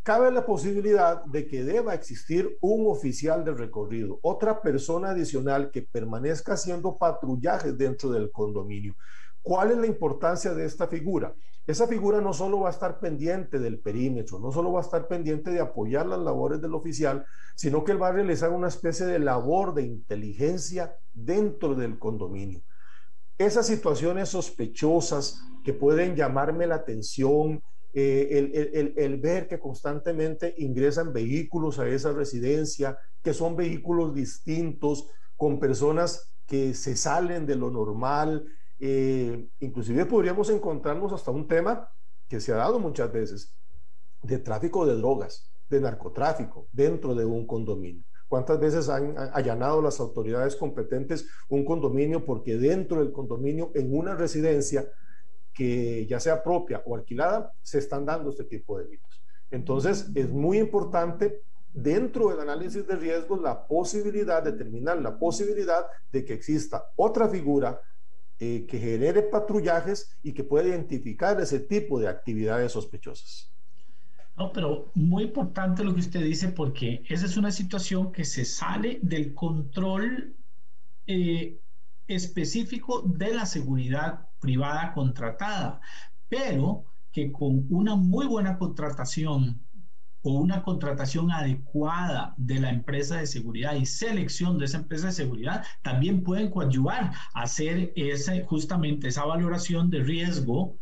cabe 0.04 0.32
la 0.32 0.46
posibilidad 0.46 1.24
de 1.26 1.48
que 1.48 1.64
deba 1.64 1.94
existir 1.94 2.58
un 2.62 2.88
oficial 2.88 3.44
de 3.44 3.54
recorrido, 3.54 4.20
otra 4.22 4.62
persona 4.62 5.12
adicional 5.12 5.72
que 5.72 5.82
permanezca 5.82 6.54
haciendo 6.54 6.98
patrullajes 6.98 7.78
dentro 7.78 8.10
del 8.10 8.32
condominio. 8.32 8.96
¿Cuál 9.42 9.72
es 9.72 9.78
la 9.78 9.88
importancia 9.88 10.54
de 10.54 10.66
esta 10.66 10.88
figura? 10.88 11.34
Esa 11.66 11.88
figura 11.88 12.20
no 12.20 12.34
solo 12.34 12.62
va 12.62 12.70
a 12.70 12.72
estar 12.72 13.00
pendiente 13.00 13.60
del 13.60 13.80
perímetro, 13.80 14.40
no 14.40 14.52
solo 14.52 14.72
va 14.72 14.80
a 14.80 14.84
estar 14.84 15.08
pendiente 15.08 15.52
de 15.52 15.60
apoyar 15.60 16.08
las 16.08 16.20
labores 16.20 16.62
del 16.62 16.74
oficial, 16.74 17.26
sino 17.56 17.84
que 17.84 17.92
él 17.92 18.02
va 18.02 18.08
a 18.08 18.14
realizar 18.14 18.50
una 18.50 18.70
especie 18.70 19.06
de 19.06 19.20
labor 19.20 19.76
de 19.76 19.84
inteligencia 19.84 20.96
dentro 21.14 21.76
del 21.76 22.00
condominio. 22.00 22.64
Esas 23.38 23.68
situaciones 23.68 24.30
sospechosas 24.30 25.42
que 25.64 25.74
pueden 25.74 26.16
llamarme 26.16 26.66
la 26.66 26.76
atención, 26.76 27.62
eh, 27.94 28.94
el, 28.96 29.18
ver 29.18 29.48
que 29.48 29.60
constantemente 29.60 30.54
ingresan 30.58 31.12
vehículos 31.12 31.80
a 31.80 31.88
esa 31.88 32.14
residencia, 32.14 32.98
que 33.24 33.34
son 33.34 33.56
vehículos 33.56 34.14
distintos, 34.14 35.08
con 35.36 35.60
personas 35.60 36.32
que 36.46 36.74
se 36.74 36.96
salen 36.96 37.46
de 37.46 37.56
lo 37.56 37.72
normal, 37.72 38.46
eh, 38.80 39.48
inclusive 39.60 40.06
podríamos 40.06 40.50
encontrarnos 40.50 41.14
hasta 41.14 41.32
un 41.32 41.48
tema 41.48 41.90
que 42.28 42.40
se 42.40 42.52
ha 42.52 42.58
dado 42.58 42.80
muchas 42.80 43.12
veces, 43.12 43.56
de 44.22 44.38
tráfico 44.38 44.86
de 44.86 44.96
drogas, 44.96 45.50
de 45.70 45.82
narcotráfico 45.82 46.68
dentro 46.72 47.16
de 47.16 47.26
un 47.26 47.48
condominio. 47.48 48.04
¿Cuántas 48.28 48.60
veces 48.60 48.90
han 48.90 49.16
allanado 49.34 49.82
las 49.82 50.00
autoridades 50.00 50.56
competentes 50.56 51.28
un 51.50 51.66
condominio 51.66 52.26
porque 52.26 52.58
dentro 52.58 53.00
del 53.00 53.12
condominio, 53.12 53.72
en 53.74 53.96
una 53.96 54.14
residencia 54.14 54.88
que 55.60 56.08
ya 56.08 56.22
sea 56.22 56.42
propia 56.42 56.82
o 56.86 56.96
alquilada, 56.96 57.52
se 57.62 57.80
están 57.80 58.06
dando 58.06 58.30
este 58.30 58.46
tipo 58.46 58.78
de 58.78 58.86
delitos? 58.86 59.22
Entonces, 59.52 60.10
es 60.16 60.30
muy 60.30 60.58
importante 60.58 61.42
dentro 61.74 62.30
del 62.30 62.40
análisis 62.40 62.88
de 62.88 62.96
riesgos 62.96 63.42
la 63.42 63.68
posibilidad, 63.68 64.42
determinar 64.42 65.02
la 65.02 65.20
posibilidad 65.20 65.86
de 66.14 66.24
que 66.24 66.34
exista 66.34 66.86
otra 66.96 67.28
figura 67.28 67.82
eh, 68.40 68.66
que 68.70 68.80
genere 68.80 69.24
patrullajes 69.24 70.18
y 70.24 70.32
que 70.32 70.46
pueda 70.46 70.70
identificar 70.70 71.42
ese 71.42 71.60
tipo 71.60 72.00
de 72.00 72.08
actividades 72.08 72.72
sospechosas. 72.72 73.52
No, 74.38 74.54
pero 74.54 74.92
muy 74.96 75.24
importante 75.24 75.84
lo 75.84 75.94
que 75.94 76.00
usted 76.00 76.24
dice 76.24 76.48
porque 76.48 77.04
esa 77.10 77.26
es 77.26 77.36
una 77.36 77.52
situación 77.52 78.14
que 78.14 78.24
se 78.24 78.46
sale 78.46 79.00
del 79.02 79.34
control 79.34 80.38
eh, 81.06 81.60
específico 82.08 83.02
de 83.02 83.34
la 83.34 83.46
seguridad 83.46 84.29
privada 84.40 84.94
contratada, 84.94 85.82
pero 86.28 86.86
que 87.12 87.32
con 87.32 87.66
una 87.70 87.96
muy 87.96 88.28
buena 88.28 88.58
contratación 88.58 89.62
o 90.22 90.34
una 90.34 90.64
contratación 90.64 91.32
adecuada 91.32 92.34
de 92.38 92.60
la 92.60 92.70
empresa 92.70 93.18
de 93.18 93.28
seguridad 93.28 93.76
y 93.76 93.86
selección 93.86 94.58
de 94.58 94.66
esa 94.66 94.78
empresa 94.78 95.08
de 95.08 95.14
seguridad 95.14 95.66
también 95.82 96.24
pueden 96.24 96.50
coadyuvar 96.50 97.14
a 97.34 97.42
hacer 97.42 97.94
ese, 97.96 98.44
justamente 98.44 99.08
esa 99.08 99.26
valoración 99.26 99.90
de 99.90 100.04
riesgo 100.04 100.78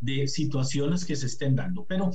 de 0.00 0.26
situaciones 0.26 1.04
que 1.04 1.16
se 1.16 1.26
estén 1.26 1.56
dando. 1.56 1.84
Pero, 1.84 2.10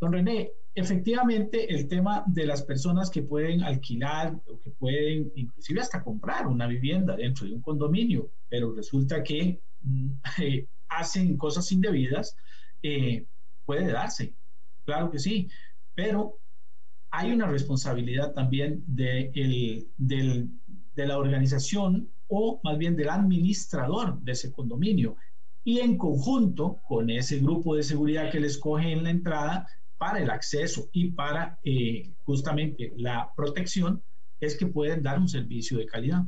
don 0.00 0.12
René, 0.12 0.52
efectivamente 0.74 1.72
el 1.72 1.86
tema 1.86 2.24
de 2.26 2.46
las 2.46 2.62
personas 2.62 3.10
que 3.10 3.22
pueden 3.22 3.62
alquilar 3.62 4.34
o 4.46 4.58
que 4.58 4.70
pueden 4.70 5.32
inclusive 5.36 5.80
hasta 5.80 6.02
comprar 6.02 6.46
una 6.46 6.66
vivienda 6.66 7.16
dentro 7.16 7.46
de 7.46 7.54
un 7.54 7.62
condominio, 7.62 8.30
pero 8.48 8.74
resulta 8.74 9.22
que 9.22 9.60
eh, 10.38 10.66
hacen 10.88 11.36
cosas 11.36 11.70
indebidas, 11.72 12.36
eh, 12.82 13.26
puede 13.64 13.90
darse 13.90 14.34
claro 14.84 15.10
que 15.10 15.18
sí, 15.18 15.48
pero 15.94 16.38
hay 17.10 17.32
una 17.32 17.46
responsabilidad 17.46 18.32
también 18.32 18.82
de, 18.86 19.86
la 20.96 21.18
organización 21.18 22.08
o 22.28 22.60
más 22.64 22.78
bien 22.78 22.96
del 22.96 23.10
administrador 23.10 24.20
de 24.22 24.32
ese 24.32 24.50
condominio 24.50 25.16
y 25.64 25.80
en 25.80 25.98
conjunto 25.98 26.80
con 26.88 27.10
ese 27.10 27.38
grupo 27.38 27.76
de 27.76 27.82
seguridad 27.82 28.30
que 28.30 28.40
les 28.40 28.58
coge 28.58 28.92
en 28.92 29.04
la 29.04 29.10
entrada 29.10 29.66
para 29.98 30.20
el 30.20 30.30
acceso 30.30 30.88
y 30.92 31.10
para 31.12 31.58
eh, 31.62 32.10
justamente 32.24 32.92
la 32.96 33.30
protección 33.36 34.02
es 34.40 34.56
que 34.56 34.66
pueden 34.66 35.02
dar 35.02 35.20
un 35.20 35.28
servicio 35.28 35.78
de 35.78 35.86
calidad. 35.86 36.24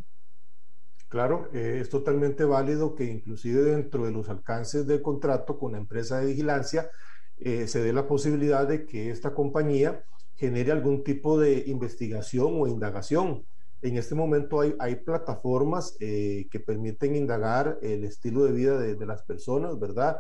Claro, 1.15 1.49
eh, 1.53 1.79
es 1.81 1.91
totalmente 1.91 2.43
válido 2.43 2.97
que 2.97 3.05
inclusive 3.05 3.63
dentro 3.63 4.05
de 4.05 4.11
los 4.11 4.29
alcances 4.29 4.85
del 4.85 5.01
contrato 5.01 5.57
con 5.61 5.71
la 5.71 5.79
empresa 5.79 6.19
de 6.19 6.27
vigilancia 6.27 6.91
eh, 7.39 7.69
se 7.69 7.85
dé 7.85 7.93
la 7.93 8.09
posibilidad 8.09 8.67
de 8.67 8.85
que 8.85 9.11
esta 9.11 9.33
compañía 9.33 10.03
genere 10.35 10.73
algún 10.73 11.05
tipo 11.05 11.39
de 11.39 11.63
investigación 11.69 12.61
o 12.61 12.67
indagación. 12.67 13.45
En 13.81 13.97
este 13.97 14.17
momento 14.17 14.61
hay, 14.61 14.75
hay 14.81 14.97
plataformas 14.97 15.97
eh, 16.01 16.49
que 16.51 16.59
permiten 16.59 17.15
indagar 17.15 17.79
el 17.81 18.03
estilo 18.03 18.43
de 18.43 18.51
vida 18.51 18.77
de, 18.77 19.07
las 19.07 19.23
personas, 19.23 19.79
¿verdad? 19.79 20.17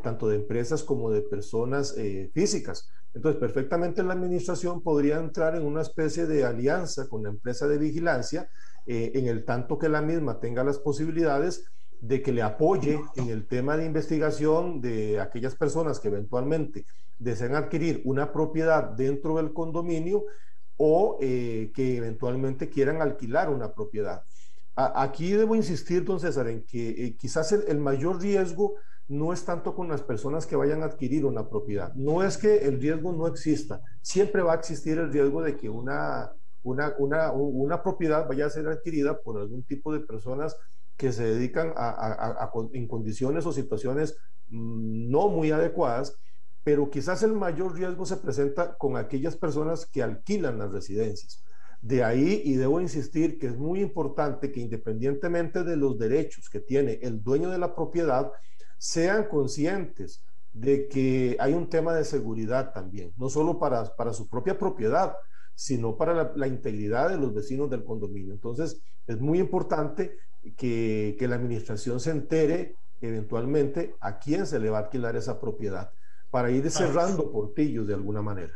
Tanto 0.00 0.28
de 0.28 0.36
empresas 0.36 0.84
como 0.84 1.10
de 1.10 1.22
personas 1.22 1.96
eh, 1.98 2.30
físicas. 2.32 2.88
Entonces, 3.14 3.40
perfectamente 3.40 4.04
la 4.04 4.12
administración 4.12 4.80
podría 4.80 5.18
entrar 5.18 5.56
en 5.56 5.64
una 5.64 5.82
especie 5.82 6.26
de 6.26 6.44
alianza 6.44 7.08
con 7.08 7.24
la 7.24 7.30
empresa 7.30 7.66
de 7.66 7.78
vigilancia, 7.78 8.48
en 8.86 9.26
el 9.26 9.44
tanto 9.44 9.78
que 9.78 9.88
la 9.88 10.02
misma 10.02 10.40
tenga 10.40 10.64
las 10.64 10.78
posibilidades 10.78 11.64
de 12.00 12.22
que 12.22 12.32
le 12.32 12.42
apoye 12.42 13.00
en 13.16 13.28
el 13.28 13.46
tema 13.46 13.76
de 13.76 13.84
investigación 13.84 14.80
de 14.80 15.20
aquellas 15.20 15.54
personas 15.54 16.00
que 16.00 16.08
eventualmente 16.08 16.86
deseen 17.18 17.54
adquirir 17.54 18.00
una 18.04 18.32
propiedad 18.32 18.82
dentro 18.84 19.36
del 19.36 19.52
condominio 19.52 20.24
o 20.78 21.18
eh, 21.20 21.70
que 21.74 21.98
eventualmente 21.98 22.70
quieran 22.70 23.02
alquilar 23.02 23.50
una 23.50 23.72
propiedad. 23.72 24.24
aquí 24.74 25.32
debo 25.32 25.54
insistir, 25.54 26.04
don 26.04 26.18
César, 26.18 26.48
en 26.48 26.64
que 26.64 26.88
eh, 26.88 27.16
quizás 27.18 27.52
el, 27.52 27.78
mayor 27.78 28.18
riesgo 28.22 28.76
no 29.06 29.34
es 29.34 29.44
tanto 29.44 29.74
con 29.74 29.88
las 29.88 30.00
personas 30.00 30.46
que 30.46 30.56
vayan 30.56 30.82
a 30.82 30.86
adquirir 30.86 31.26
una 31.26 31.50
propiedad. 31.50 31.92
No 31.94 32.22
es 32.22 32.38
que 32.38 32.58
el 32.58 32.80
riesgo 32.80 33.12
no 33.12 33.26
exista. 33.26 33.82
Siempre 34.00 34.40
va 34.40 34.52
a 34.52 34.56
existir 34.56 34.96
el 34.96 35.12
riesgo 35.12 35.42
de 35.42 35.56
que 35.56 35.68
una, 35.68 36.32
una, 36.62 36.94
una, 36.98 37.32
una 37.32 37.82
propiedad 37.82 38.26
vaya 38.28 38.46
a 38.46 38.50
ser 38.50 38.68
adquirida 38.68 39.20
por 39.20 39.38
algún 39.38 39.62
tipo 39.64 39.92
de 39.92 40.00
personas 40.00 40.56
que 40.96 41.12
se 41.12 41.24
dedican 41.24 41.72
a, 41.76 42.50
en 42.74 42.86
condiciones 42.86 43.46
o 43.46 43.52
situaciones 43.52 44.16
mm, 44.48 45.10
no 45.10 45.28
muy 45.28 45.50
adecuadas, 45.50 46.14
pero 46.62 46.90
quizás 46.90 47.22
el 47.22 47.32
mayor 47.32 47.74
riesgo 47.74 48.04
se 48.04 48.18
presenta 48.18 48.76
con 48.76 48.96
aquellas 48.96 49.36
personas 49.36 49.86
que 49.86 50.02
alquilan 50.02 50.58
las 50.58 50.70
residencias. 50.72 51.42
De 51.80 52.04
ahí, 52.04 52.42
y 52.44 52.56
debo 52.56 52.82
insistir 52.82 53.38
que 53.38 53.46
es 53.46 53.56
muy 53.56 53.80
importante 53.80 54.52
que 54.52 54.60
independientemente 54.60 55.64
de 55.64 55.76
los 55.76 55.98
derechos 55.98 56.50
que 56.50 56.60
tiene 56.60 56.98
el 57.00 57.22
dueño 57.22 57.48
de 57.50 57.58
la 57.58 57.74
propiedad, 57.74 58.30
sean 58.76 59.24
conscientes 59.28 60.22
de 60.52 60.88
que 60.88 61.36
hay 61.40 61.54
un 61.54 61.70
tema 61.70 61.94
de 61.94 62.04
seguridad 62.04 62.72
también, 62.74 63.12
no 63.16 63.30
solo 63.30 63.58
para, 63.58 63.84
para 63.96 64.12
su 64.12 64.28
propia 64.28 64.58
propiedad, 64.58 65.14
sino 65.60 65.94
para 65.94 66.32
la, 66.34 66.46
integridad 66.46 67.10
de 67.10 67.18
los 67.18 67.34
vecinos 67.34 67.68
del 67.68 67.84
condominio. 67.84 68.32
Entonces, 68.32 68.80
es 69.06 69.20
muy 69.20 69.38
importante 69.38 70.16
que, 70.56 71.16
que 71.18 71.28
la 71.28 71.36
administración 71.36 72.00
se 72.00 72.12
entere 72.12 72.76
eventualmente 73.02 73.94
a 74.00 74.18
quién 74.18 74.46
se 74.46 74.58
le 74.58 74.70
va 74.70 74.78
a 74.78 74.80
alquilar 74.84 75.16
esa 75.16 75.38
propiedad 75.38 75.90
para 76.30 76.50
ir 76.50 76.70
cerrando 76.70 77.30
portillos 77.30 77.86
de 77.86 77.92
alguna 77.92 78.22
manera. 78.22 78.54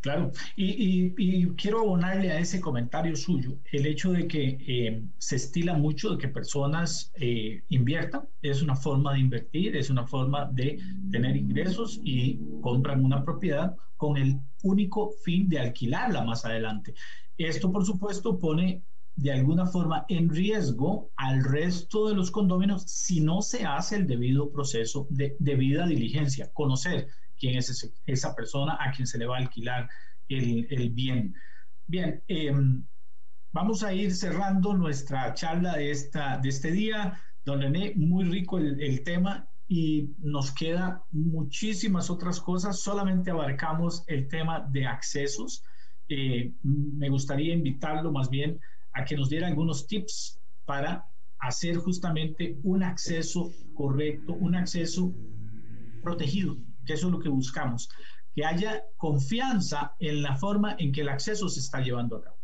Claro, 0.00 0.32
y, 0.56 1.10
quiero 1.54 1.80
abonarle 1.80 2.32
a 2.32 2.38
ese 2.38 2.60
comentario 2.60 3.16
suyo 3.16 3.58
el 3.72 3.86
hecho 3.86 4.12
de 4.12 4.26
que 4.26 4.58
eh, 4.66 5.02
se 5.18 5.36
estila 5.36 5.74
mucho 5.74 6.10
de 6.10 6.18
que 6.18 6.28
personas 6.28 7.12
eh, 7.14 7.62
inviertan, 7.68 8.22
es 8.42 8.62
una 8.62 8.76
forma 8.76 9.12
de 9.14 9.20
invertir, 9.20 9.76
es 9.76 9.90
una 9.90 10.06
forma 10.06 10.46
de 10.52 10.78
tener 11.10 11.36
ingresos 11.36 12.00
y 12.02 12.38
compran 12.62 13.04
una 13.04 13.24
propiedad 13.24 13.74
con 13.96 14.16
el 14.16 14.38
único 14.62 15.10
fin 15.24 15.48
de 15.48 15.58
alquilarla 15.58 16.24
más 16.24 16.44
adelante. 16.44 16.94
Esto, 17.36 17.70
por 17.70 17.84
supuesto, 17.84 18.38
pone 18.38 18.82
de 19.16 19.32
alguna 19.32 19.66
forma 19.66 20.06
en 20.08 20.30
riesgo 20.30 21.10
al 21.16 21.44
resto 21.44 22.08
de 22.08 22.14
los 22.14 22.30
condominios 22.30 22.84
si 22.84 23.20
no 23.20 23.42
se 23.42 23.66
hace 23.66 23.96
el 23.96 24.06
debido 24.06 24.50
proceso 24.50 25.06
de 25.10 25.36
debida 25.38 25.86
diligencia, 25.86 26.50
conocer 26.52 27.08
quién 27.40 27.56
es 27.56 27.90
esa 28.06 28.34
persona 28.34 28.76
a 28.78 28.92
quien 28.92 29.06
se 29.06 29.18
le 29.18 29.26
va 29.26 29.36
a 29.36 29.40
alquilar 29.40 29.88
el, 30.28 30.90
bien. 30.90 31.34
Bien, 31.86 32.22
em, 32.28 32.84
vamos 33.50 33.82
a 33.82 33.92
ir 33.92 34.14
cerrando 34.14 34.74
nuestra 34.74 35.34
charla 35.34 35.76
de, 35.76 35.90
esta, 35.90 36.38
de 36.38 36.50
este 36.50 36.70
día. 36.70 37.20
Don 37.44 37.60
René, 37.60 37.94
muy 37.96 38.24
rico 38.24 38.58
el, 38.58 39.02
tema 39.02 39.48
y 39.66 40.10
nos 40.18 40.52
queda 40.52 41.02
muchísimas 41.10 42.10
otras 42.10 42.40
cosas. 42.40 42.80
Solamente 42.80 43.30
abarcamos 43.30 44.04
el 44.06 44.28
tema 44.28 44.60
de 44.70 44.86
accesos. 44.86 45.64
Eh, 46.08 46.52
me 46.62 47.08
gustaría 47.08 47.54
invitarlo 47.54 48.12
más 48.12 48.28
bien 48.30 48.60
a 48.92 49.04
que 49.04 49.16
nos 49.16 49.30
diera 49.30 49.46
algunos 49.46 49.86
tips 49.86 50.38
para 50.66 51.06
hacer 51.38 51.76
justamente 51.76 52.58
un 52.62 52.82
acceso 52.82 53.50
correcto, 53.74 54.34
un 54.34 54.54
acceso 54.54 55.12
protegido 56.02 56.56
que 56.84 56.94
eso 56.94 57.06
es 57.06 57.12
lo 57.12 57.20
que 57.20 57.28
buscamos, 57.28 57.88
que 58.34 58.44
haya 58.44 58.84
confianza 58.96 59.94
en 59.98 60.22
la 60.22 60.36
forma 60.36 60.76
en 60.78 60.92
que 60.92 61.00
el 61.02 61.08
acceso 61.08 61.48
se 61.48 61.60
está 61.60 61.80
llevando 61.80 62.16
a 62.16 62.22
cabo. 62.22 62.36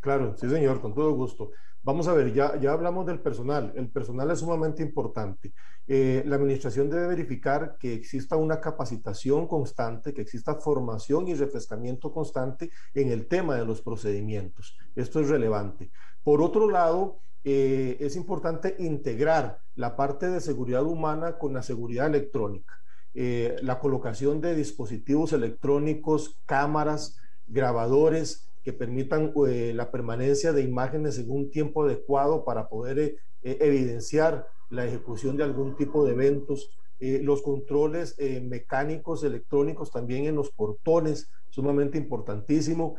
Claro, 0.00 0.36
sí 0.36 0.48
señor, 0.48 0.80
con 0.80 0.94
todo 0.94 1.12
gusto. 1.12 1.50
Vamos 1.82 2.06
a 2.08 2.12
ver, 2.12 2.32
ya, 2.34 2.58
ya 2.58 2.72
hablamos 2.72 3.06
del 3.06 3.20
personal. 3.20 3.72
El 3.74 3.88
personal 3.90 4.30
es 4.30 4.40
sumamente 4.40 4.82
importante. 4.82 5.54
Eh, 5.86 6.22
la 6.26 6.36
administración 6.36 6.90
debe 6.90 7.06
verificar 7.06 7.78
que 7.78 7.94
exista 7.94 8.36
una 8.36 8.60
capacitación 8.60 9.46
constante, 9.46 10.12
que 10.12 10.20
exista 10.20 10.56
formación 10.56 11.28
y 11.28 11.34
refrescamiento 11.34 12.12
constante 12.12 12.70
en 12.92 13.10
el 13.10 13.26
tema 13.26 13.56
de 13.56 13.64
los 13.64 13.80
procedimientos. 13.80 14.76
Esto 14.94 15.20
es 15.20 15.28
relevante. 15.28 15.90
Por 16.22 16.42
otro 16.42 16.68
lado, 16.68 17.20
eh, 17.42 17.96
es 18.00 18.16
importante 18.16 18.76
integrar 18.80 19.60
la 19.76 19.96
parte 19.96 20.28
de 20.28 20.40
seguridad 20.40 20.84
humana 20.84 21.38
con 21.38 21.54
la 21.54 21.62
seguridad 21.62 22.06
electrónica. 22.06 22.74
Eh, 23.14 23.56
la 23.62 23.80
colocación 23.80 24.40
de 24.40 24.54
dispositivos 24.54 25.32
electrónicos, 25.32 26.38
cámaras, 26.46 27.18
grabadores 27.46 28.48
que 28.62 28.72
permitan 28.72 29.32
eh, 29.48 29.72
la 29.74 29.90
permanencia 29.90 30.52
de 30.52 30.62
imágenes 30.62 31.18
en 31.18 31.30
un 31.30 31.50
tiempo 31.50 31.84
adecuado 31.84 32.44
para 32.44 32.68
poder 32.68 32.98
eh, 32.98 33.16
evidenciar 33.42 34.46
la 34.68 34.86
ejecución 34.86 35.36
de 35.36 35.44
algún 35.44 35.76
tipo 35.76 36.04
de 36.04 36.12
eventos. 36.12 36.70
los 37.00 37.42
controles 37.42 38.16
mecánicos, 38.42 39.22
electrónicos 39.22 39.92
también 39.92 40.26
en 40.26 40.34
los 40.34 40.50
portones, 40.50 41.30
sumamente 41.48 41.96
importantísimo. 41.96 42.96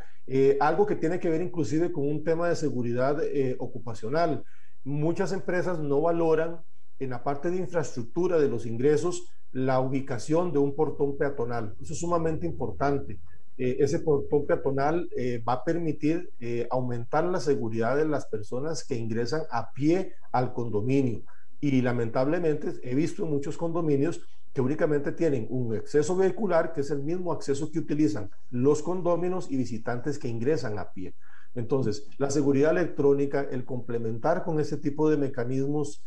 algo 0.61 0.85
que 0.85 0.95
tiene 0.95 1.19
que 1.19 1.29
ver 1.29 1.41
inclusive 1.41 1.91
con 1.91 2.07
un 2.07 2.23
tema 2.23 2.47
de 2.47 2.55
seguridad 2.55 3.21
ocupacional. 3.59 4.45
Muchas 4.85 5.33
empresas 5.33 5.79
no 5.79 5.99
valoran 5.99 6.61
en 6.99 7.09
la 7.11 7.23
parte 7.23 7.49
de 7.49 7.57
infraestructura 7.57 8.37
de 8.37 8.49
los 8.49 8.65
ingresos 8.65 9.27
la 9.51 9.79
ubicación 9.79 10.51
de 10.51 10.59
un 10.59 10.75
portón 10.75 11.17
peatonal. 11.17 11.75
Eso 11.81 11.93
es 11.93 11.99
sumamente 11.99 12.45
importante. 12.45 13.19
Eh, 13.57 13.77
ese 13.79 13.99
portón 13.99 14.45
peatonal 14.45 15.09
eh, 15.17 15.43
va 15.45 15.53
a 15.53 15.63
permitir 15.63 16.31
eh, 16.39 16.67
aumentar 16.69 17.25
la 17.25 17.39
seguridad 17.39 17.97
de 17.97 18.07
las 18.07 18.25
personas 18.25 18.83
que 18.83 18.95
ingresan 18.95 19.41
a 19.51 19.71
pie 19.71 20.13
al 20.31 20.53
condominio. 20.53 21.23
Y 21.59 21.81
lamentablemente 21.81 22.73
he 22.83 22.95
visto 22.95 23.23
en 23.23 23.31
muchos 23.31 23.57
condominios 23.57 24.21
que 24.53 24.61
únicamente 24.61 25.11
tienen 25.11 25.45
un 25.49 25.75
acceso 25.75 26.15
vehicular, 26.15 26.73
que 26.73 26.81
es 26.81 26.91
el 26.91 27.03
mismo 27.03 27.33
acceso 27.33 27.71
que 27.71 27.79
utilizan 27.79 28.29
los 28.49 28.81
condóminos 28.81 29.51
y 29.51 29.57
visitantes 29.57 30.17
que 30.17 30.27
ingresan 30.27 30.79
a 30.79 30.91
pie. 30.91 31.13
Entonces, 31.55 32.07
la 32.17 32.29
seguridad 32.29 32.71
electrónica, 32.71 33.45
el 33.51 33.65
complementar 33.65 34.43
con 34.43 34.59
ese 34.59 34.77
tipo 34.77 35.09
de 35.09 35.17
mecanismos 35.17 36.01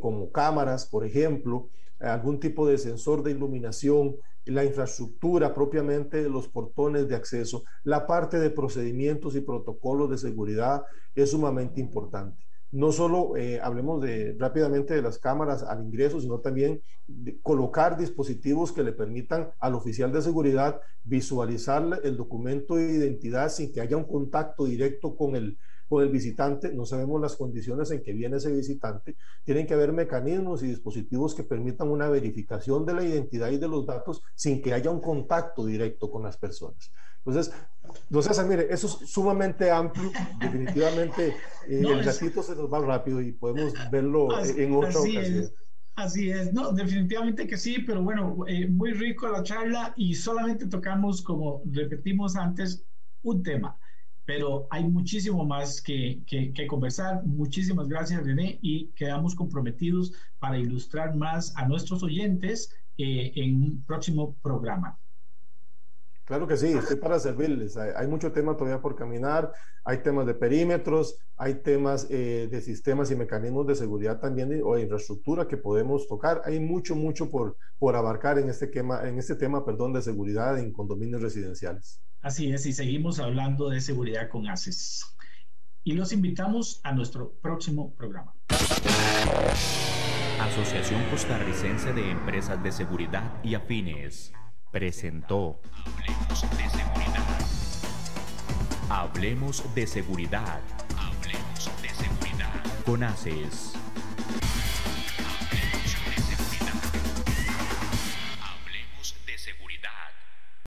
como 0.00 0.30
cámaras, 0.30 0.86
por 0.86 1.04
ejemplo, 1.04 1.68
algún 2.00 2.40
tipo 2.40 2.66
de 2.66 2.78
sensor 2.78 3.22
de 3.22 3.32
iluminación, 3.32 4.16
la 4.44 4.64
infraestructura 4.64 5.54
propiamente 5.54 6.22
de 6.22 6.28
los 6.28 6.48
portones 6.48 7.08
de 7.08 7.14
acceso, 7.14 7.64
la 7.84 8.06
parte 8.06 8.38
de 8.38 8.50
procedimientos 8.50 9.36
y 9.36 9.40
protocolos 9.40 10.10
de 10.10 10.18
seguridad 10.18 10.82
es 11.14 11.30
sumamente 11.30 11.80
importante. 11.80 12.44
No 12.72 12.90
solo 12.90 13.36
eh, 13.36 13.60
hablemos 13.60 14.00
de, 14.00 14.34
rápidamente 14.38 14.94
de 14.94 15.02
las 15.02 15.18
cámaras 15.18 15.62
al 15.62 15.84
ingreso, 15.84 16.20
sino 16.20 16.40
también 16.40 16.80
colocar 17.42 17.98
dispositivos 17.98 18.72
que 18.72 18.82
le 18.82 18.92
permitan 18.92 19.50
al 19.60 19.74
oficial 19.74 20.10
de 20.10 20.22
seguridad 20.22 20.80
visualizar 21.04 22.00
el 22.02 22.16
documento 22.16 22.76
de 22.76 22.90
identidad 22.90 23.50
sin 23.50 23.72
que 23.72 23.82
haya 23.82 23.98
un 23.98 24.04
contacto 24.04 24.64
directo 24.64 25.14
con 25.14 25.36
el, 25.36 25.58
con 25.92 26.02
el 26.02 26.08
visitante, 26.08 26.72
no 26.72 26.86
sabemos 26.86 27.20
las 27.20 27.36
condiciones 27.36 27.90
en 27.90 28.02
que 28.02 28.14
viene 28.14 28.38
ese 28.38 28.50
visitante, 28.50 29.14
tienen 29.44 29.66
que 29.66 29.74
haber 29.74 29.92
mecanismos 29.92 30.62
y 30.62 30.68
dispositivos 30.68 31.34
que 31.34 31.42
permitan 31.42 31.90
una 31.90 32.08
verificación 32.08 32.86
de 32.86 32.94
la 32.94 33.04
identidad 33.04 33.50
y 33.50 33.58
de 33.58 33.68
los 33.68 33.84
datos 33.84 34.22
sin 34.34 34.62
que 34.62 34.72
haya 34.72 34.90
un 34.90 35.02
contacto 35.02 35.66
directo 35.66 36.10
con 36.10 36.22
las 36.22 36.38
personas. 36.38 36.90
Entonces, 37.18 37.54
entonces 38.08 38.46
mire, 38.46 38.72
eso 38.72 38.86
es 38.86 39.10
sumamente 39.10 39.70
amplio, 39.70 40.10
definitivamente 40.40 41.36
eh, 41.68 41.82
el 41.86 42.02
ratito 42.02 42.42
se 42.42 42.56
nos 42.56 42.72
va 42.72 42.80
rápido 42.80 43.20
y 43.20 43.32
podemos 43.32 43.74
verlo 43.90 44.28
en 44.56 44.74
otra 44.74 44.98
ocasión. 44.98 45.50
Así 45.94 46.30
es, 46.30 46.54
no, 46.54 46.72
definitivamente 46.72 47.46
que 47.46 47.58
sí, 47.58 47.80
pero 47.86 48.02
bueno, 48.02 48.46
eh, 48.48 48.66
muy 48.66 48.94
rico 48.94 49.28
la 49.28 49.42
charla 49.42 49.92
y 49.94 50.14
solamente 50.14 50.68
tocamos, 50.68 51.20
como 51.20 51.60
repetimos 51.66 52.34
antes, 52.34 52.82
un 53.24 53.42
tema 53.42 53.78
pero 54.34 54.66
hay 54.70 54.82
muchísimo 54.84 55.44
más 55.44 55.82
que, 55.82 56.22
que, 56.26 56.66
conversar. 56.66 57.22
Muchísimas 57.22 57.86
gracias, 57.86 58.24
René, 58.24 58.58
y 58.62 58.86
quedamos 58.92 59.34
comprometidos 59.34 60.14
para 60.38 60.56
ilustrar 60.56 61.14
más 61.14 61.52
a 61.54 61.68
nuestros 61.68 62.02
oyentes 62.02 62.74
eh, 62.96 63.30
en 63.34 63.62
un 63.62 63.84
próximo 63.86 64.34
programa. 64.42 64.98
Claro 66.24 66.46
que 66.46 66.56
sí, 66.56 66.68
estoy 66.68 66.96
para 66.96 67.18
servirles. 67.18 67.76
Hay, 67.76 68.06
mucho 68.06 68.32
tema 68.32 68.56
todavía 68.56 68.80
por 68.80 68.96
caminar, 68.96 69.52
hay 69.84 69.98
temas 69.98 70.24
de 70.24 70.32
perímetros, 70.32 71.18
hay 71.36 71.56
temas 71.56 72.06
eh, 72.08 72.48
de 72.50 72.60
sistemas 72.62 73.10
y 73.10 73.16
mecanismos 73.16 73.66
de 73.66 73.74
seguridad 73.74 74.18
también 74.18 74.62
o 74.64 74.76
de 74.76 74.82
infraestructura 74.84 75.46
que 75.46 75.58
podemos 75.58 76.08
tocar. 76.08 76.40
Hay 76.46 76.58
mucho, 76.58 76.96
mucho 76.96 77.28
por, 77.28 77.58
por 77.78 77.96
abarcar 77.96 78.38
en 78.38 78.48
este, 78.48 78.66
tema, 78.66 79.06
en 79.06 79.18
este 79.18 79.34
tema 79.34 79.62
perdón, 79.62 79.92
de 79.92 80.00
seguridad 80.00 80.58
en 80.58 80.72
condominios 80.72 81.20
residenciales. 81.20 82.00
Así 82.22 82.52
es, 82.52 82.64
y 82.66 82.72
seguimos 82.72 83.18
hablando 83.18 83.68
de 83.68 83.80
seguridad 83.80 84.28
con 84.28 84.48
ACES. 84.48 85.04
Y 85.82 85.94
los 85.94 86.12
invitamos 86.12 86.80
a 86.84 86.92
nuestro 86.92 87.32
próximo 87.42 87.92
programa. 87.96 88.32
Asociación 90.40 91.02
Costarricense 91.10 91.92
de 91.92 92.12
Empresas 92.12 92.62
de 92.62 92.70
Seguridad 92.70 93.42
y 93.42 93.54
Afines 93.54 94.32
presentó 94.70 95.60
Hablemos 95.74 96.42
de 96.56 96.70
Seguridad. 96.70 97.40
Hablemos 98.88 99.74
de 99.74 99.86
Seguridad. 99.86 100.60
Hablemos 100.96 101.82
de 101.82 101.88
Seguridad. 101.88 102.84
Con 102.86 103.02
ACES. 103.02 103.72